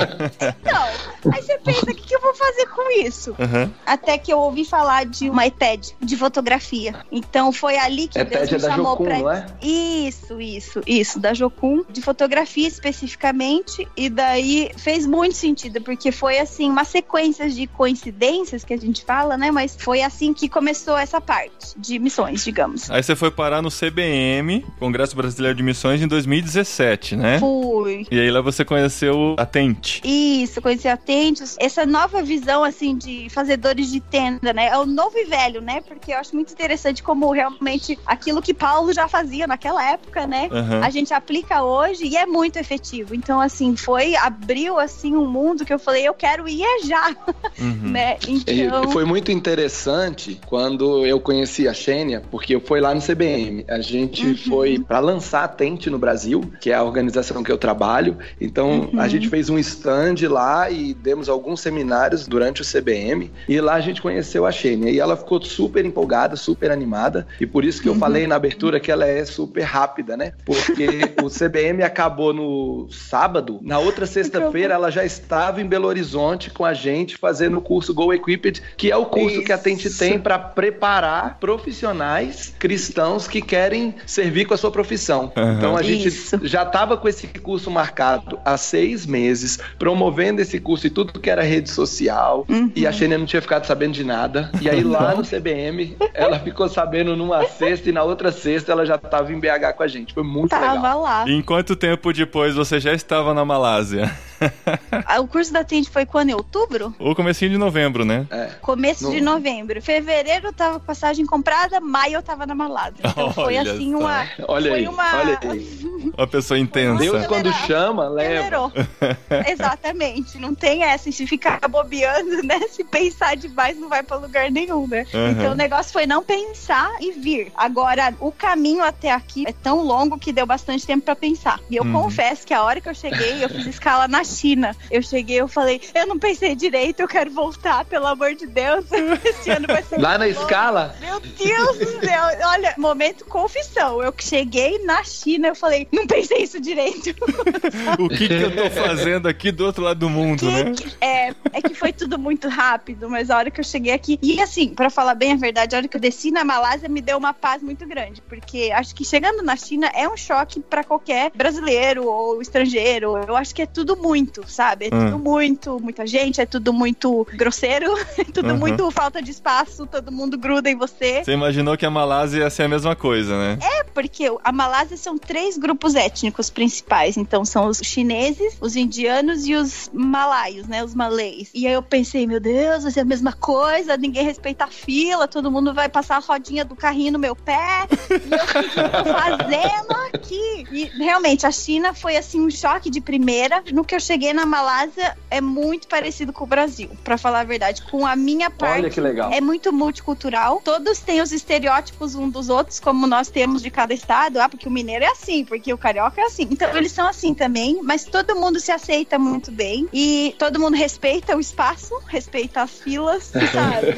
Então, 0.61 1.33
aí 1.33 1.43
você 1.43 1.59
pensa, 1.59 1.91
o 1.91 1.95
que, 1.95 2.07
que 2.07 2.15
eu 2.15 2.21
vou 2.21 2.35
fazer 2.35 2.67
com 2.67 2.91
isso? 3.01 3.31
Uhum. 3.33 3.71
Até 3.85 4.17
que 4.17 4.33
eu 4.33 4.39
ouvi 4.39 4.65
falar 4.65 5.05
de 5.05 5.29
uma 5.29 5.47
ETED, 5.47 5.97
de 6.01 6.17
fotografia. 6.17 6.95
Então, 7.11 7.53
foi 7.53 7.77
ali 7.77 8.07
que 8.07 8.19
ETED 8.19 8.51
Deus 8.51 8.63
me 8.63 8.69
é 8.69 8.71
chamou 8.71 8.93
Jocum, 8.93 9.05
pra... 9.05 9.19
Não 9.19 9.31
é? 9.33 9.47
Isso, 9.61 10.41
isso, 10.41 10.81
isso, 10.87 11.19
da 11.19 11.35
Jocum, 11.35 11.85
de 11.91 12.01
fotografia 12.01 12.69
especificamente, 12.69 13.87
e 13.97 14.09
daí 14.09 14.71
fez 14.77 15.07
muito 15.07 15.35
sentido, 15.35 15.81
porque 15.81 16.13
foi, 16.13 16.39
assim, 16.39 16.71
uma 16.71 16.85
sequência 16.85 17.51
de 17.51 17.67
coincidências 17.67 18.63
que 18.63 18.73
a 18.73 18.79
gente 18.79 19.05
fala, 19.05 19.37
né? 19.37 19.51
Mas 19.51 19.77
foi 19.77 20.03
assim 20.03 20.33
que 20.33 20.49
começou 20.49 20.97
essa 20.97 21.21
parte 21.21 21.75
de 21.77 21.99
missões, 21.99 22.45
digamos. 22.45 22.89
Aí 22.91 23.03
você 23.03 23.17
foi 23.17 23.31
parar 23.31 23.61
no 23.61 23.71
CBM, 23.71 24.65
Congresso 24.79 25.17
Brasileiro 25.17 25.57
de 25.57 25.63
Missões, 25.63 25.96
em 26.05 26.09
2016. 26.09 26.57
2017, 26.57 27.17
né? 27.17 27.39
Fui. 27.39 28.07
E 28.11 28.19
aí 28.21 28.31
lá 28.31 28.41
você 28.41 28.65
conheceu 28.65 29.35
a 29.39 29.45
Tente. 29.47 30.01
Isso, 30.05 30.61
conheci 30.63 30.89
a 30.89 30.97
Tentes. 30.97 31.57
Essa 31.59 31.85
nova 31.87 32.23
visão, 32.23 32.65
assim, 32.65 32.97
de 32.97 33.29
fazedores 33.31 33.91
de 33.91 34.01
tenda, 34.01 34.53
né? 34.53 34.69
É 34.69 34.79
o 34.79 34.87
novo 34.87 35.17
e 35.17 35.25
velho, 35.25 35.61
né? 35.61 35.81
Porque 35.87 36.13
eu 36.13 36.19
acho 36.19 36.35
muito 36.35 36.53
interessante 36.53 37.03
como 37.03 37.31
realmente 37.33 37.99
aquilo 38.07 38.41
que 38.43 38.55
Paulo 38.55 38.93
já 38.93 39.07
fazia 39.09 39.47
naquela 39.47 39.85
época, 39.93 40.27
né? 40.27 40.49
Aham. 40.51 40.81
A 40.83 40.91
gente 40.91 41.13
aplica 41.13 41.63
hoje 41.63 42.05
e 42.07 42.17
é 42.17 42.27
muito 42.27 42.57
efetivo. 42.59 43.15
Então, 43.15 43.41
assim, 43.41 43.77
foi, 43.77 44.15
abriu, 44.17 44.79
assim, 44.79 45.15
um 45.15 45.27
mundo 45.29 45.65
que 45.65 45.73
eu 45.73 45.79
falei, 45.79 46.07
eu 46.09 46.15
quero 46.15 46.49
ir 46.49 46.63
é 46.63 46.87
já, 46.87 47.17
Uhum. 47.59 47.91
né? 47.93 48.17
E 48.27 48.43
Então... 48.63 48.91
foi 48.91 49.05
muito 49.05 49.31
interessante 49.31 50.41
quando 50.47 51.05
eu 51.07 51.21
conheci 51.21 51.67
a 51.69 51.75
Xênia, 51.75 52.23
porque 52.31 52.55
eu 52.55 52.61
fui 52.61 52.81
lá 52.81 52.95
no 52.95 53.01
CBM. 53.03 53.65
A 53.69 53.81
gente 53.81 54.25
Uhum. 54.27 54.37
foi 54.37 54.79
para 54.79 54.99
lançar 55.01 55.45
a 55.45 55.49
Tente 55.49 55.76
no 55.91 55.99
Brasil, 55.99 56.51
que 56.61 56.71
é 56.71 56.75
a 56.75 56.83
organização 56.83 57.43
que 57.43 57.53
eu 57.53 57.59
trabalho. 57.59 58.17
Então 58.41 58.67
Uhum. 58.93 59.01
a 59.01 59.07
gente 59.09 59.29
fez 59.29 59.49
um 59.51 59.59
stand 59.59 60.15
lá 60.29 60.71
e 60.71 60.95
demos 60.95 61.29
alguns 61.29 61.61
seminários 61.61 62.27
durante 62.27 62.63
o 62.63 62.65
CBM. 62.65 63.31
E 63.49 63.61
lá 63.61 63.75
a 63.75 63.81
gente 63.81 64.01
conheceu 64.03 64.47
a 64.47 64.51
Xênia. 64.53 64.91
E 64.91 64.99
ela 64.99 65.17
ficou 65.17 65.41
super 65.43 65.85
empolgada, 65.85 66.37
super 66.37 66.71
animada. 66.71 67.27
E 67.41 67.47
por 67.47 67.65
isso 67.65 67.81
que 67.83 67.89
eu 67.89 67.93
Uhum. 67.93 67.99
falei 67.99 68.27
na 68.27 68.35
abertura 68.37 68.81
que 68.81 68.91
ela 68.91 69.07
é 69.07 69.25
super 69.25 69.63
rápida, 69.63 70.17
né? 70.17 70.33
Porque 70.45 70.87
o 71.23 71.29
CBM 71.29 71.83
acabou 71.83 72.33
no 72.33 72.89
sábado. 72.91 73.59
Na 73.63 73.79
outra 73.79 74.07
sexta-feira 74.07 74.75
ela 74.75 74.91
já 74.91 75.05
estava 75.05 75.61
em 75.61 75.67
Belo 75.67 75.87
Horizonte 75.87 76.51
com 76.51 76.65
a 76.65 76.73
gente 76.75 77.17
fazendo 77.17 77.59
o 77.59 77.61
curso 77.61 77.93
Go 77.95 78.13
Equipped, 78.13 78.63
que 78.77 78.91
é 78.91 78.97
o 78.97 79.07
curso 79.07 79.43
que 79.43 79.53
a 79.53 79.59
Tente 79.59 79.89
Isso. 79.89 79.99
tem 79.99 80.19
para 80.19 80.39
preparar 80.39 81.39
profissionais 81.41 82.55
cristãos 82.59 83.27
que 83.29 83.41
querem 83.43 83.95
servir 84.07 84.45
com 84.47 84.55
a 84.55 84.57
sua 84.57 84.71
profissão. 84.71 85.33
Aham. 85.37 85.55
Então 85.59 85.66
a 85.75 85.83
gente 85.83 86.09
Isso. 86.09 86.39
já 86.43 86.65
estava 86.65 86.99
com 86.99 87.09
esse 87.09 87.27
curso 87.27 87.71
marcado 87.71 88.39
há 88.45 88.59
seis 88.59 89.07
meses, 89.07 89.59
promovendo 89.79 90.43
esse 90.43 90.61
curso 90.61 90.87
e 90.87 90.91
tudo 90.91 91.19
que 91.19 91.31
era 91.31 91.43
rede 91.43 91.71
social. 91.71 92.45
Uhum. 92.47 92.71
E 92.77 92.87
a 92.87 92.93
Xenia 92.93 93.17
não 93.17 93.25
tinha 93.25 93.41
ficado 93.41 93.65
sabendo 93.65 93.95
de 93.95 94.05
nada. 94.05 94.51
E 94.61 94.69
aí 94.69 94.85
lá 94.85 95.15
no 95.15 95.23
CBM, 95.23 95.97
ela 96.13 96.39
ficou 96.39 96.69
sabendo 96.69 97.17
numa 97.17 97.45
sexta 97.47 97.89
e 97.89 97.93
na 97.93 98.03
outra 98.03 98.31
sexta 98.31 98.73
ela 98.73 98.85
já 98.85 98.97
estava 98.97 99.33
em 99.33 99.41
BH 99.41 99.73
com 99.77 99.83
a 99.83 99.89
gente. 99.89 100.13
Foi 100.13 100.23
muito 100.23 100.53
legal. 100.53 100.75
Tava 100.77 100.95
lá. 100.95 101.25
E 101.27 101.33
em 101.33 101.43
quanto 101.43 101.75
tempo 101.75 102.13
depois 102.13 102.55
você 102.55 102.79
já 102.79 102.93
estava 102.93 103.33
na 103.33 103.45
Malásia? 103.45 104.15
Ah, 105.07 105.21
O 105.21 105.29
curso 105.29 105.53
da 105.53 105.63
Tente 105.65 105.91
foi 105.91 106.05
quando? 106.07 106.31
Em 106.31 106.35
outubro? 106.35 106.95
Ou 106.99 107.15
comecinho 107.15 107.51
de 107.51 107.59
novembro, 107.59 108.05
né? 108.05 108.27
É. 108.31 108.47
Começo 108.61 109.05
No- 109.05 109.11
de 109.11 109.21
novembro. 109.21 109.81
Fevereiro 109.83 110.49
eu 110.49 110.53
tava 110.53 110.81
com 110.81 110.87
passagem 110.87 111.25
comprada, 111.27 111.81
maio 111.81 112.15
eu 112.15 112.23
tava 112.23 112.47
na 112.47 112.55
Malásia. 112.55 112.97
Então 113.05 113.33
foi 113.33 113.57
Olha 113.59 113.73
assim 113.73 113.93
só. 113.93 113.99
uma. 113.99 114.27
Olha 114.49 114.71
foi 114.71 114.79
aí, 114.81 114.89
uma. 114.89 115.17
olha 115.19 115.39
aí. 115.43 116.13
Uma 116.17 116.27
pessoa 116.27 116.59
intensa. 116.59 116.99
Deus 117.03 117.27
quando 117.27 117.53
chama, 117.53 118.09
leva. 118.09 118.73
Exatamente. 119.49 120.39
Não 120.39 120.55
tem 120.55 120.83
essa. 120.83 121.11
Se 121.11 121.27
ficar 121.27 121.61
bobeando, 121.69 122.43
né? 122.43 122.61
Se 122.71 122.83
pensar 122.85 123.37
demais, 123.37 123.79
não 123.79 123.89
vai 123.89 124.03
pra 124.03 124.17
lugar 124.17 124.51
nenhum, 124.51 124.87
né? 124.87 125.05
Aham. 125.15 125.31
Então 125.31 125.53
o 125.53 125.57
negócio 125.57 125.93
foi 125.93 126.07
não 126.07 126.23
pensar 126.23 126.91
e 127.01 127.13
vir. 127.13 127.53
Agora, 127.57 128.13
o 128.21 128.33
caminho 128.33 128.83
até 128.83 129.11
aqui 129.13 129.45
é 129.47 129.53
tão 129.53 129.83
longo 129.83 130.19
que 130.19 130.33
deu 130.33 130.47
bastante 130.47 130.87
tempo 130.87 131.05
pra 131.05 131.15
pensar. 131.17 131.61
E 131.71 131.77
eu 131.77 131.85
Uhum. 131.85 131.93
confesso 131.93 132.47
que 132.47 132.53
a 132.55 132.63
hora 132.63 132.81
que 132.81 132.89
eu 132.89 132.95
cheguei, 132.95 133.45
eu 133.45 133.49
fiz 133.49 133.67
escala 133.67 134.09
na 134.09 134.25
China. 134.27 134.77
Eu 134.91 135.03
cheguei, 135.03 135.41
eu 135.41 135.49
falei, 135.49 135.81
eu 135.95 136.07
não 136.07 136.19
pensei 136.19 136.55
direito, 136.55 137.01
eu 137.01 137.09
quero 137.09 137.31
voltar, 137.31 137.85
pelo 137.85 138.07
amor 138.07 138.35
de 138.35 138.47
Deus. 138.47 138.85
Esse 139.25 139.51
ano 139.51 139.67
vai 139.67 139.83
ser 139.83 139.99
Lá 140.01 140.19
na 140.19 140.29
escala, 140.29 140.95
Meu 141.01 141.21
Deus 141.21 141.79
do 141.79 142.01
céu. 142.05 142.23
Olha, 142.49 142.75
momento 142.77 143.25
confissão. 143.25 144.03
Eu 144.03 144.13
cheguei 144.19 144.85
na 144.85 145.03
China, 145.05 145.49
eu 145.49 145.55
falei, 145.55 145.89
não 145.93 146.07
pensei 146.07 146.39
isso 146.43 146.61
direito. 146.61 147.15
O 147.99 148.09
que, 148.09 148.29
que 148.29 148.35
eu 148.35 148.55
tô 148.55 148.71
fazendo 148.71 149.29
aqui 149.29 149.51
do 149.53 149.65
outro 149.65 149.83
lado 149.85 149.99
do 150.01 150.11
mundo, 150.11 150.51
né? 150.51 150.73
Que- 150.73 150.93
é, 151.01 151.35
é 151.53 151.63
que 151.63 151.75
foi 151.75 151.93
tudo 151.93 152.19
muito 152.19 152.49
rápido, 152.49 153.09
mas 153.09 153.31
a 153.31 153.37
hora 153.39 153.51
que 153.51 153.61
eu 153.61 153.65
cheguei 153.65 153.93
aqui. 153.93 154.19
E 154.23 154.41
assim, 154.41 154.75
pra 154.75 154.91
falar 154.91 155.15
bem 155.15 155.33
a 155.33 155.37
verdade, 155.37 155.75
a 155.75 155.79
hora 155.79 155.89
que 155.89 155.97
eu 155.97 156.01
desci 156.01 156.31
na 156.31 156.45
Malásia 156.45 156.89
me 156.89 157.01
deu 157.01 157.17
uma 157.17 157.33
paz 157.33 157.63
muito 157.63 157.87
grande. 157.87 158.21
Porque 158.23 158.71
acho 158.75 158.95
que 158.95 159.05
chegando 159.05 159.43
na 159.43 159.57
China 159.57 159.91
é 159.95 160.09
um 160.09 160.17
choque 160.17 160.61
pra 160.61 160.83
qualquer 160.85 161.31
brasileiro 161.35 162.07
ou 162.07 162.41
estrangeiro. 162.43 163.17
Eu 163.27 163.37
acho 163.37 163.55
que 163.55 163.63
é 163.63 163.67
tudo 163.67 163.97
muito, 163.97 164.16
sabe? 164.47 164.87
É 164.91 164.95
Hum. 164.95 165.11
tudo 165.11 165.19
muito, 165.19 165.81
muita 165.81 166.07
gente, 166.07 166.41
é 166.41 166.47
tudo 166.47 166.73
muito 166.73 167.27
grosseiro, 167.35 167.87
é 168.19 168.25
tudo 168.25 168.51
Uhum. 168.53 168.59
muito 168.59 168.91
falta 168.91 169.21
de 169.23 169.31
espaço, 169.31 169.87
todo 169.87 170.11
mundo 170.13 170.39
gruda 170.39 170.71
em 170.71 170.77
você. 170.77 171.23
Você 171.25 171.33
imaginou 171.33 171.77
que 171.77 171.85
a 171.85 171.91
Malásia 171.91 172.41
ia 172.41 172.51
ser 172.51 172.65
a 172.65 172.69
mesma 172.69 172.95
coisa, 172.97 173.37
né? 173.37 173.59
É 173.63 173.85
porque 173.85 174.31
a 174.45 174.53
Malásia 174.53 174.97
são 174.97 175.17
três 175.19 175.57
grupos 175.59 175.95
étnicos 175.95 176.51
principais. 176.51 177.17
Então 177.17 177.45
são 177.45 177.67
os 177.69 177.79
chineses, 177.83 178.57
os 178.61 178.77
indianos 178.77 179.47
e 179.47 179.55
os 179.55 179.91
malaios, 179.93 180.67
né? 180.67 180.85
Os 180.85 180.95
malês. 180.95 181.51
E 181.55 181.67
aí 181.67 181.73
eu 181.73 181.83
pensei, 181.83 182.27
meu 182.27 182.41
Deus, 182.41 182.83
vai 182.85 182.93
ser 182.93 183.01
a 183.01 183.05
mesma 183.05 183.33
coisa, 183.33 183.97
ninguém 183.97 184.25
respeita 184.25 184.65
a 184.65 184.69
fila, 184.69 185.27
todo 185.27 185.51
mundo 185.51 185.73
vai 185.75 185.89
passar 185.89 186.17
a 186.17 186.21
rodinha 186.21 186.65
do 186.65 186.77
carrinho 186.77 187.13
no 187.13 187.19
meu 187.19 187.35
pé. 187.35 187.57
E 188.27 188.33
eu 188.33 188.45
o 188.45 188.71
que 188.71 188.81
eu 188.81 188.91
tô 188.91 189.05
fazendo 189.13 189.93
aqui? 190.15 190.67
E 190.71 190.91
realmente, 190.99 191.47
a 191.47 191.51
China 191.51 191.95
foi 191.95 192.17
assim 192.17 192.41
um 192.41 192.51
choque 192.51 192.91
de 192.91 193.01
primeira. 193.01 193.63
No 193.73 193.85
que 193.85 193.95
eu 193.95 194.01
cheguei 194.07 194.33
na 194.33 194.47
Malásia, 194.47 195.17
é 195.31 195.41
muito 195.41 195.89
parecido 195.89 196.33
com 196.33 196.45
o 196.45 196.47
Brasil, 196.47 196.89
pra 197.03 197.19
falar 197.19 197.41
a 197.41 197.45
verdade. 197.45 197.83
Com 197.83 198.07
a 198.07 198.15
minha 198.15 198.49
parte. 198.51 198.81
olha 198.81 198.91
que 198.91 199.01
legal. 199.01 199.33
É 199.33 199.41
muito 199.41 199.73
multicultural. 199.73 200.61
Todos 200.65 201.01
têm 201.01 201.21
os 201.21 201.33
estereótipos 201.33 202.15
um 202.15 202.31
dos 202.31 202.49
outros, 202.49 202.79
como 202.79 203.07
nós 203.07 203.29
temos 203.29 203.63
de 203.63 203.71
cada 203.71 203.93
estado. 203.93 204.39
Ah, 204.39 204.49
porque 204.49 204.69
o 204.69 204.71
mineiro 204.71 205.05
é 205.05 205.09
assim, 205.09 205.45
porque 205.45 205.73
o 205.73 205.79
carioca 205.79 206.21
é 206.21 206.25
assim. 206.25 206.47
Então 206.51 206.75
eles 206.77 206.93
são 206.93 207.07
assim 207.07 207.35
também, 207.35 207.81
mas 207.83 208.05
todo 208.05 208.37
mundo 208.37 208.61
se 208.61 208.71
aceita 208.71 209.19
muito 209.19 209.51
bem. 209.51 209.89
E 209.93 210.35
todo 210.39 210.61
mundo 210.61 210.77
respeita 210.77 211.37
o 211.37 211.41
espaço, 211.41 211.93
respeita 212.07 212.63
as 212.63 212.71
filas, 212.71 213.25
sabe? 213.25 213.95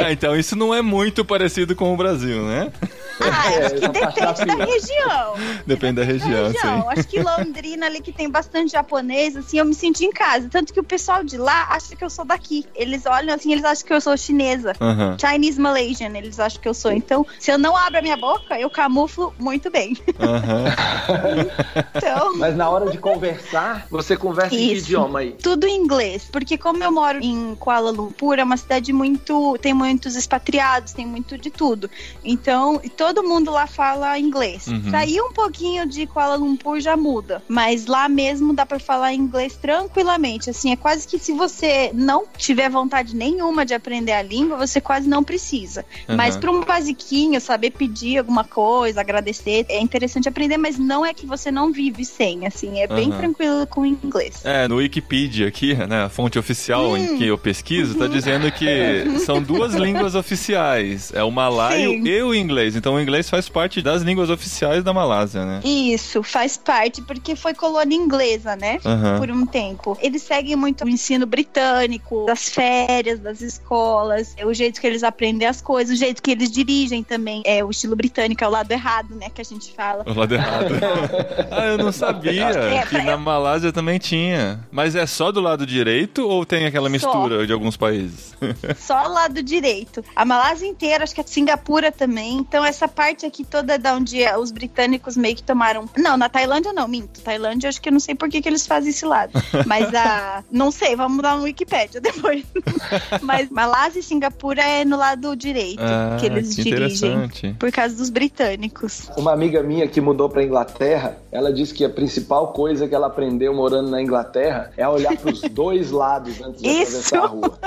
Ah, 0.00 0.12
então 0.12 0.36
isso 0.36 0.54
não 0.54 0.72
é 0.72 0.80
muito 0.80 1.24
parecido 1.24 1.74
com 1.74 1.92
o 1.92 1.96
Brasil, 1.96 2.42
né? 2.42 2.72
Ah, 3.20 3.52
É, 3.52 3.66
acho 3.66 3.74
que 3.74 3.88
depende 3.88 4.56
da 4.56 4.64
região. 4.64 5.34
Depende 5.66 5.92
da 5.94 6.04
região, 6.04 6.46
região. 6.48 6.82
sim. 6.82 6.88
Acho 6.88 7.08
que 7.08 7.20
Londrina 7.20 7.86
ali 7.86 8.00
que 8.00 8.12
tem 8.12 8.28
bastante 8.30 8.72
japonês, 8.72 9.36
assim, 9.36 9.58
eu 9.58 9.64
me 9.64 9.74
senti 9.74 10.04
em 10.04 10.10
casa. 10.12 10.48
Tanto 10.50 10.72
que 10.72 10.80
o 10.80 10.84
pessoal 10.84 11.22
de 11.24 11.36
lá 11.36 11.66
acha 11.70 11.94
que 11.96 12.04
eu 12.04 12.10
sou 12.10 12.24
daqui. 12.24 12.64
Eles 12.74 13.06
olham 13.06 13.34
assim, 13.34 13.52
eles 13.52 13.64
acham 13.64 13.86
que 13.86 13.92
eu 13.92 14.00
sou 14.00 14.16
chinesa. 14.16 14.72
Aham. 14.80 15.16
Chinese 15.18 15.60
Malaysian, 15.60 16.10
eles 16.16 16.38
acham 16.38 16.60
que 16.60 16.68
eu 16.68 16.74
sou. 16.74 16.92
Então, 16.92 17.26
se 17.38 17.50
eu 17.50 17.58
não 17.58 17.76
abro 17.76 17.98
a 17.98 18.02
minha 18.02 18.16
boca, 18.16 18.58
eu 18.58 18.70
camuflo 18.70 19.34
muito 19.38 19.70
bem. 19.70 19.96
Aham. 20.18 20.64
Então, 21.94 22.36
Mas 22.36 22.56
na 22.56 22.68
hora 22.68 22.90
de 22.90 22.98
conversar, 22.98 23.86
você 23.90 24.16
conversa 24.16 24.54
em 24.54 24.58
que 24.58 24.72
Isso. 24.74 24.84
idioma 24.86 25.20
aí? 25.20 25.32
tudo 25.42 25.66
em 25.66 25.76
inglês. 25.76 26.28
Porque 26.30 26.56
como 26.58 26.82
eu 26.82 26.92
moro 26.92 27.18
em 27.22 27.54
Kuala 27.56 27.90
Lumpur, 27.90 28.38
é 28.38 28.44
uma 28.44 28.56
cidade 28.56 28.92
muito. 28.92 29.56
tem 29.60 29.74
muitos 29.74 30.14
expatriados, 30.16 30.92
tem 30.92 31.06
muito 31.06 31.36
de 31.38 31.50
tudo. 31.50 31.90
Então, 32.24 32.80
e 32.82 32.88
todo 33.14 33.26
mundo 33.26 33.50
lá 33.50 33.66
fala 33.66 34.18
inglês. 34.18 34.66
Uhum. 34.66 34.90
Sair 34.90 35.20
um 35.22 35.32
pouquinho 35.32 35.86
de 35.86 36.06
Kuala 36.06 36.36
Lumpur 36.36 36.78
já 36.80 36.96
muda. 36.96 37.42
Mas 37.48 37.86
lá 37.86 38.08
mesmo 38.08 38.52
dá 38.52 38.66
pra 38.66 38.78
falar 38.78 39.14
inglês 39.14 39.56
tranquilamente. 39.56 40.50
Assim, 40.50 40.72
é 40.72 40.76
quase 40.76 41.06
que 41.08 41.18
se 41.18 41.32
você 41.32 41.90
não 41.94 42.24
tiver 42.36 42.68
vontade 42.68 43.16
nenhuma 43.16 43.64
de 43.64 43.72
aprender 43.72 44.12
a 44.12 44.22
língua, 44.22 44.58
você 44.58 44.80
quase 44.80 45.08
não 45.08 45.24
precisa. 45.24 45.84
Mas 46.06 46.34
Aham. 46.34 46.40
para 46.40 46.50
um 46.50 46.60
basiquinho, 46.64 47.40
saber 47.40 47.70
pedir 47.70 48.18
alguma 48.18 48.44
coisa, 48.44 49.00
agradecer, 49.00 49.64
é 49.68 49.80
interessante 49.80 50.28
aprender, 50.28 50.58
mas 50.58 50.78
não 50.78 51.04
é 51.04 51.14
que 51.14 51.24
você 51.26 51.50
não 51.50 51.72
vive 51.72 52.04
sem, 52.04 52.46
assim, 52.46 52.80
é 52.80 52.86
bem 52.86 53.08
Aham. 53.10 53.18
tranquilo 53.18 53.66
com 53.66 53.80
o 53.82 53.86
inglês. 53.86 54.44
É, 54.44 54.68
no 54.68 54.76
Wikipedia 54.76 55.48
aqui, 55.48 55.74
né, 55.74 56.04
a 56.04 56.08
fonte 56.08 56.38
oficial 56.38 56.96
em 56.96 57.12
Hum. 57.14 57.16
que 57.18 57.26
eu 57.26 57.38
pesquiso, 57.38 57.94
tá 57.96 58.06
dizendo 58.06 58.50
que 58.52 58.66
são 59.24 59.42
duas 59.42 59.74
línguas 59.74 60.14
oficiais. 60.14 61.10
É 61.14 61.22
o 61.22 61.30
malaio 61.30 61.90
Sim. 61.92 62.06
e 62.06 62.22
o 62.22 62.34
inglês. 62.34 62.76
Então 62.76 62.97
o 62.98 63.02
inglês 63.02 63.28
faz 63.30 63.48
parte 63.48 63.80
das 63.80 64.02
línguas 64.02 64.30
oficiais 64.30 64.82
da 64.84 64.92
Malásia, 64.92 65.44
né? 65.44 65.60
Isso, 65.64 66.22
faz 66.22 66.56
parte, 66.56 67.02
porque 67.02 67.34
foi 67.36 67.54
colônia 67.54 67.96
inglesa, 67.96 68.56
né? 68.56 68.78
Aham. 68.84 69.18
Por 69.18 69.30
um 69.30 69.46
tempo. 69.46 69.96
Eles 70.00 70.22
seguem 70.22 70.56
muito 70.56 70.84
o 70.84 70.88
ensino 70.88 71.26
britânico, 71.26 72.26
das 72.26 72.48
férias, 72.48 73.18
das 73.20 73.40
escolas, 73.40 74.34
é 74.36 74.44
o 74.44 74.52
jeito 74.52 74.80
que 74.80 74.86
eles 74.86 75.02
aprendem 75.02 75.46
as 75.46 75.60
coisas, 75.60 75.96
o 75.96 75.98
jeito 75.98 76.22
que 76.22 76.30
eles 76.30 76.50
dirigem 76.50 77.02
também. 77.02 77.42
É 77.44 77.64
o 77.64 77.70
estilo 77.70 77.94
britânico, 77.96 78.42
é 78.42 78.48
o 78.48 78.50
lado 78.50 78.70
errado, 78.70 79.14
né? 79.14 79.28
Que 79.34 79.40
a 79.40 79.44
gente 79.44 79.72
fala. 79.72 80.04
O 80.06 80.14
lado 80.14 80.34
errado. 80.34 80.74
ah, 81.50 81.66
eu 81.66 81.78
não 81.78 81.92
sabia 81.92 82.50
É, 82.50 82.86
que 82.86 82.98
na 83.02 83.16
Malásia 83.16 83.72
também 83.72 83.98
tinha. 83.98 84.60
Mas 84.70 84.94
é 84.94 85.06
só 85.06 85.30
do 85.30 85.40
lado 85.40 85.66
direito 85.66 86.26
ou 86.26 86.44
tem 86.44 86.66
aquela 86.66 86.86
Só. 86.88 86.92
mistura 86.92 87.46
de 87.46 87.52
alguns 87.52 87.76
países? 87.76 88.34
Só 88.76 89.06
o 89.06 89.12
lado 89.12 89.42
direito. 89.42 90.04
A 90.16 90.24
Malásia 90.24 90.66
inteira, 90.66 91.04
acho 91.04 91.14
que 91.14 91.20
a 91.20 91.24
Singapura 91.24 91.92
também. 91.92 92.36
Então, 92.38 92.64
essa 92.64 92.87
essa 92.88 92.88
parte 92.88 93.26
aqui 93.26 93.44
toda 93.44 93.78
da 93.78 93.94
onde 93.94 94.24
os 94.38 94.50
britânicos 94.50 95.16
meio 95.16 95.36
que 95.36 95.42
tomaram. 95.42 95.88
Não, 95.96 96.16
na 96.16 96.28
Tailândia 96.28 96.72
não, 96.72 96.88
minto. 96.88 97.20
Tailândia, 97.20 97.68
acho 97.68 97.80
que 97.80 97.88
eu 97.88 97.92
não 97.92 98.00
sei 98.00 98.14
por 98.14 98.28
que, 98.28 98.40
que 98.40 98.48
eles 98.48 98.66
fazem 98.66 98.90
esse 98.90 99.04
lado. 99.04 99.32
Mas 99.66 99.92
a. 99.94 100.42
não 100.50 100.70
sei, 100.70 100.96
vamos 100.96 101.22
dar 101.22 101.36
no 101.36 101.42
Wikipedia 101.42 102.00
depois. 102.00 102.44
Mas 103.22 103.50
Malásia 103.50 104.00
e 104.00 104.02
Singapura 104.02 104.62
é 104.62 104.84
no 104.84 104.96
lado 104.96 105.36
direito 105.36 105.82
Ah, 105.82 106.16
que 106.18 106.26
eles 106.26 106.54
que 106.54 106.64
dirigem. 106.64 107.54
Por 107.58 107.70
causa 107.70 107.94
dos 107.96 108.08
britânicos. 108.08 109.10
Uma 109.16 109.32
amiga 109.32 109.62
minha 109.62 109.86
que 109.86 110.00
mudou 110.00 110.28
pra 110.28 110.42
Inglaterra, 110.42 111.18
ela 111.30 111.52
disse 111.52 111.74
que 111.74 111.84
a 111.84 111.90
principal 111.90 112.52
coisa 112.52 112.88
que 112.88 112.94
ela 112.94 113.08
aprendeu 113.08 113.52
morando 113.54 113.90
na 113.90 114.00
Inglaterra 114.00 114.70
é 114.76 114.88
olhar 114.88 115.16
pros 115.16 115.42
dois 115.50 115.90
lados 115.90 116.40
antes 116.40 116.62
de 116.62 116.68
Isso. 116.68 117.14
atravessar 117.14 117.18
a 117.18 117.26
rua. 117.26 117.58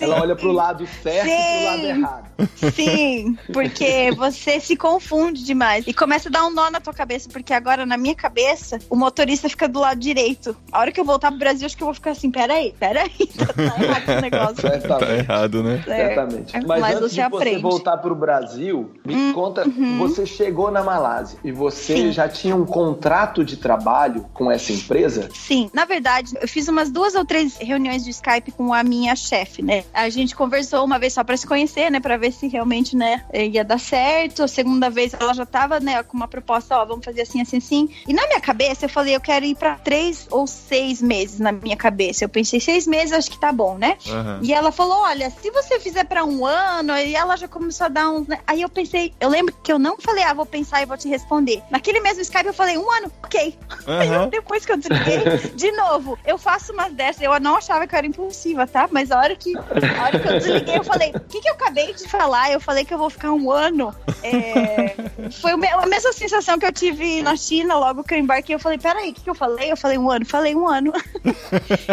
Ela 0.00 0.20
olha 0.20 0.34
pro 0.34 0.50
lado 0.52 0.86
certo 1.02 1.28
e 1.28 1.36
pro 1.36 1.64
lado 1.64 1.80
Sim. 1.80 1.88
errado. 1.88 2.30
Sim, 2.74 3.38
porque 3.52 4.10
você 4.16 4.39
se 4.60 4.76
confunde 4.76 5.44
demais. 5.44 5.84
E 5.86 5.92
começa 5.94 6.28
a 6.28 6.32
dar 6.32 6.46
um 6.46 6.50
nó 6.50 6.70
na 6.70 6.80
tua 6.80 6.92
cabeça, 6.92 7.28
porque 7.30 7.52
agora 7.52 7.84
na 7.84 7.96
minha 7.96 8.14
cabeça, 8.14 8.78
o 8.88 8.96
motorista 8.96 9.48
fica 9.48 9.68
do 9.68 9.80
lado 9.80 9.98
direito. 10.00 10.56
A 10.72 10.80
hora 10.80 10.92
que 10.92 11.00
eu 11.00 11.04
voltar 11.04 11.30
pro 11.30 11.38
Brasil, 11.38 11.66
acho 11.66 11.76
que 11.76 11.82
eu 11.82 11.86
vou 11.86 11.94
ficar 11.94 12.10
assim, 12.12 12.30
peraí, 12.30 12.74
peraí, 12.78 13.10
tá, 13.36 13.46
tá 13.46 13.82
errado 13.82 14.02
esse 14.08 14.20
negócio. 14.20 14.88
Tá 14.88 15.14
errado, 15.14 15.62
né? 15.62 15.84
É, 15.86 16.06
Certamente. 16.06 16.52
mas 16.66 16.80
Mas, 16.80 16.96
antes 16.96 17.10
você 17.10 17.14
de 17.14 17.20
aprende. 17.20 17.56
você 17.56 17.62
voltar 17.62 17.96
pro 17.98 18.14
Brasil, 18.14 18.90
me 19.04 19.32
conta, 19.32 19.64
você 19.98 20.24
chegou 20.26 20.70
na 20.70 20.82
Malásia 20.82 21.38
e 21.44 21.52
você 21.52 21.96
Sim. 21.96 22.12
já 22.12 22.28
tinha 22.28 22.54
um 22.56 22.64
contrato 22.64 23.44
de 23.44 23.56
trabalho 23.56 24.26
com 24.32 24.50
essa 24.50 24.72
empresa? 24.72 25.28
Sim, 25.34 25.70
na 25.72 25.84
verdade, 25.84 26.34
eu 26.40 26.48
fiz 26.48 26.68
umas 26.68 26.90
duas 26.90 27.14
ou 27.14 27.24
três 27.24 27.56
reuniões 27.56 28.04
de 28.04 28.10
Skype 28.10 28.52
com 28.52 28.72
a 28.72 28.82
minha 28.82 29.14
chefe, 29.16 29.62
né? 29.62 29.84
A 29.92 30.08
gente 30.08 30.34
conversou 30.34 30.84
uma 30.84 30.98
vez 30.98 31.12
só 31.12 31.24
pra 31.24 31.36
se 31.36 31.46
conhecer, 31.46 31.90
né? 31.90 32.00
Pra 32.00 32.16
ver 32.16 32.32
se 32.32 32.46
realmente, 32.48 32.96
né, 32.96 33.22
ia 33.32 33.64
dar 33.64 33.78
certo. 33.78 34.19
A 34.40 34.48
segunda 34.48 34.90
vez 34.90 35.14
ela 35.18 35.32
já 35.34 35.46
tava, 35.46 35.80
né, 35.80 36.02
com 36.02 36.16
uma 36.16 36.28
proposta, 36.28 36.76
ó, 36.76 36.84
vamos 36.84 37.04
fazer 37.04 37.22
assim, 37.22 37.40
assim, 37.40 37.56
assim. 37.58 37.88
E 38.06 38.12
na 38.12 38.26
minha 38.26 38.40
cabeça 38.40 38.84
eu 38.84 38.88
falei, 38.88 39.14
eu 39.16 39.20
quero 39.20 39.44
ir 39.44 39.54
pra 39.54 39.76
três 39.76 40.26
ou 40.30 40.46
seis 40.46 41.00
meses 41.00 41.38
na 41.38 41.52
minha 41.52 41.76
cabeça. 41.76 42.24
Eu 42.24 42.28
pensei, 42.28 42.60
seis 42.60 42.86
meses 42.86 43.12
acho 43.12 43.30
que 43.30 43.38
tá 43.38 43.52
bom, 43.52 43.76
né? 43.78 43.96
Aham. 44.08 44.40
E 44.42 44.52
ela 44.52 44.72
falou: 44.72 45.02
Olha, 45.02 45.30
se 45.30 45.50
você 45.50 45.78
fizer 45.80 46.04
pra 46.04 46.24
um 46.24 46.44
ano, 46.44 46.96
e 46.96 47.14
ela 47.14 47.36
já 47.36 47.48
começou 47.48 47.86
a 47.86 47.88
dar 47.88 48.10
uns. 48.10 48.26
né? 48.26 48.40
Aí 48.46 48.62
eu 48.62 48.68
pensei, 48.68 49.12
eu 49.20 49.28
lembro 49.28 49.54
que 49.62 49.72
eu 49.72 49.78
não 49.78 49.96
falei, 49.98 50.24
ah, 50.24 50.34
vou 50.34 50.46
pensar 50.46 50.82
e 50.82 50.86
vou 50.86 50.96
te 50.96 51.08
responder. 51.08 51.62
Naquele 51.70 52.00
mesmo 52.00 52.22
Skype 52.22 52.46
eu 52.46 52.54
falei, 52.54 52.76
um 52.78 52.90
ano, 52.90 53.12
ok. 53.22 53.58
Aí 53.86 54.08
Aham. 54.08 54.28
depois 54.28 54.64
que 54.64 54.72
eu 54.72 54.76
desliguei, 54.76 55.24
de 55.54 55.72
novo, 55.72 56.18
eu 56.24 56.38
faço 56.38 56.72
umas 56.72 56.92
dessas. 56.92 57.22
Eu 57.22 57.38
não 57.40 57.56
achava 57.56 57.86
que 57.86 57.94
eu 57.94 57.98
era 57.98 58.06
impulsiva, 58.06 58.66
tá? 58.66 58.88
Mas 58.90 59.10
a 59.10 59.18
hora 59.18 59.36
que, 59.36 59.54
a 59.56 60.02
hora 60.02 60.18
que 60.18 60.28
eu 60.28 60.38
desliguei, 60.38 60.78
eu 60.78 60.84
falei, 60.84 61.10
o 61.10 61.20
que, 61.28 61.40
que 61.40 61.48
eu 61.48 61.54
acabei 61.54 61.92
de 61.94 62.08
falar? 62.08 62.50
Eu 62.50 62.60
falei 62.60 62.84
que 62.84 62.92
eu 62.92 62.98
vou 62.98 63.10
ficar 63.10 63.32
um 63.32 63.50
ano. 63.50 63.94
É, 64.22 65.30
Foi 65.40 65.52
a 65.52 65.86
mesma 65.86 66.12
sensação 66.12 66.58
que 66.58 66.66
eu 66.66 66.72
tive 66.72 67.22
na 67.22 67.36
China 67.36 67.76
logo 67.76 68.04
que 68.04 68.14
eu 68.14 68.18
embarquei. 68.18 68.54
Eu 68.54 68.58
falei, 68.58 68.78
peraí, 68.78 69.10
o 69.10 69.14
que, 69.14 69.20
que 69.22 69.30
eu 69.30 69.34
falei? 69.34 69.70
Eu 69.70 69.76
falei 69.76 69.98
um 69.98 70.10
ano, 70.10 70.24
falei 70.24 70.54
um 70.54 70.68
ano. 70.68 70.92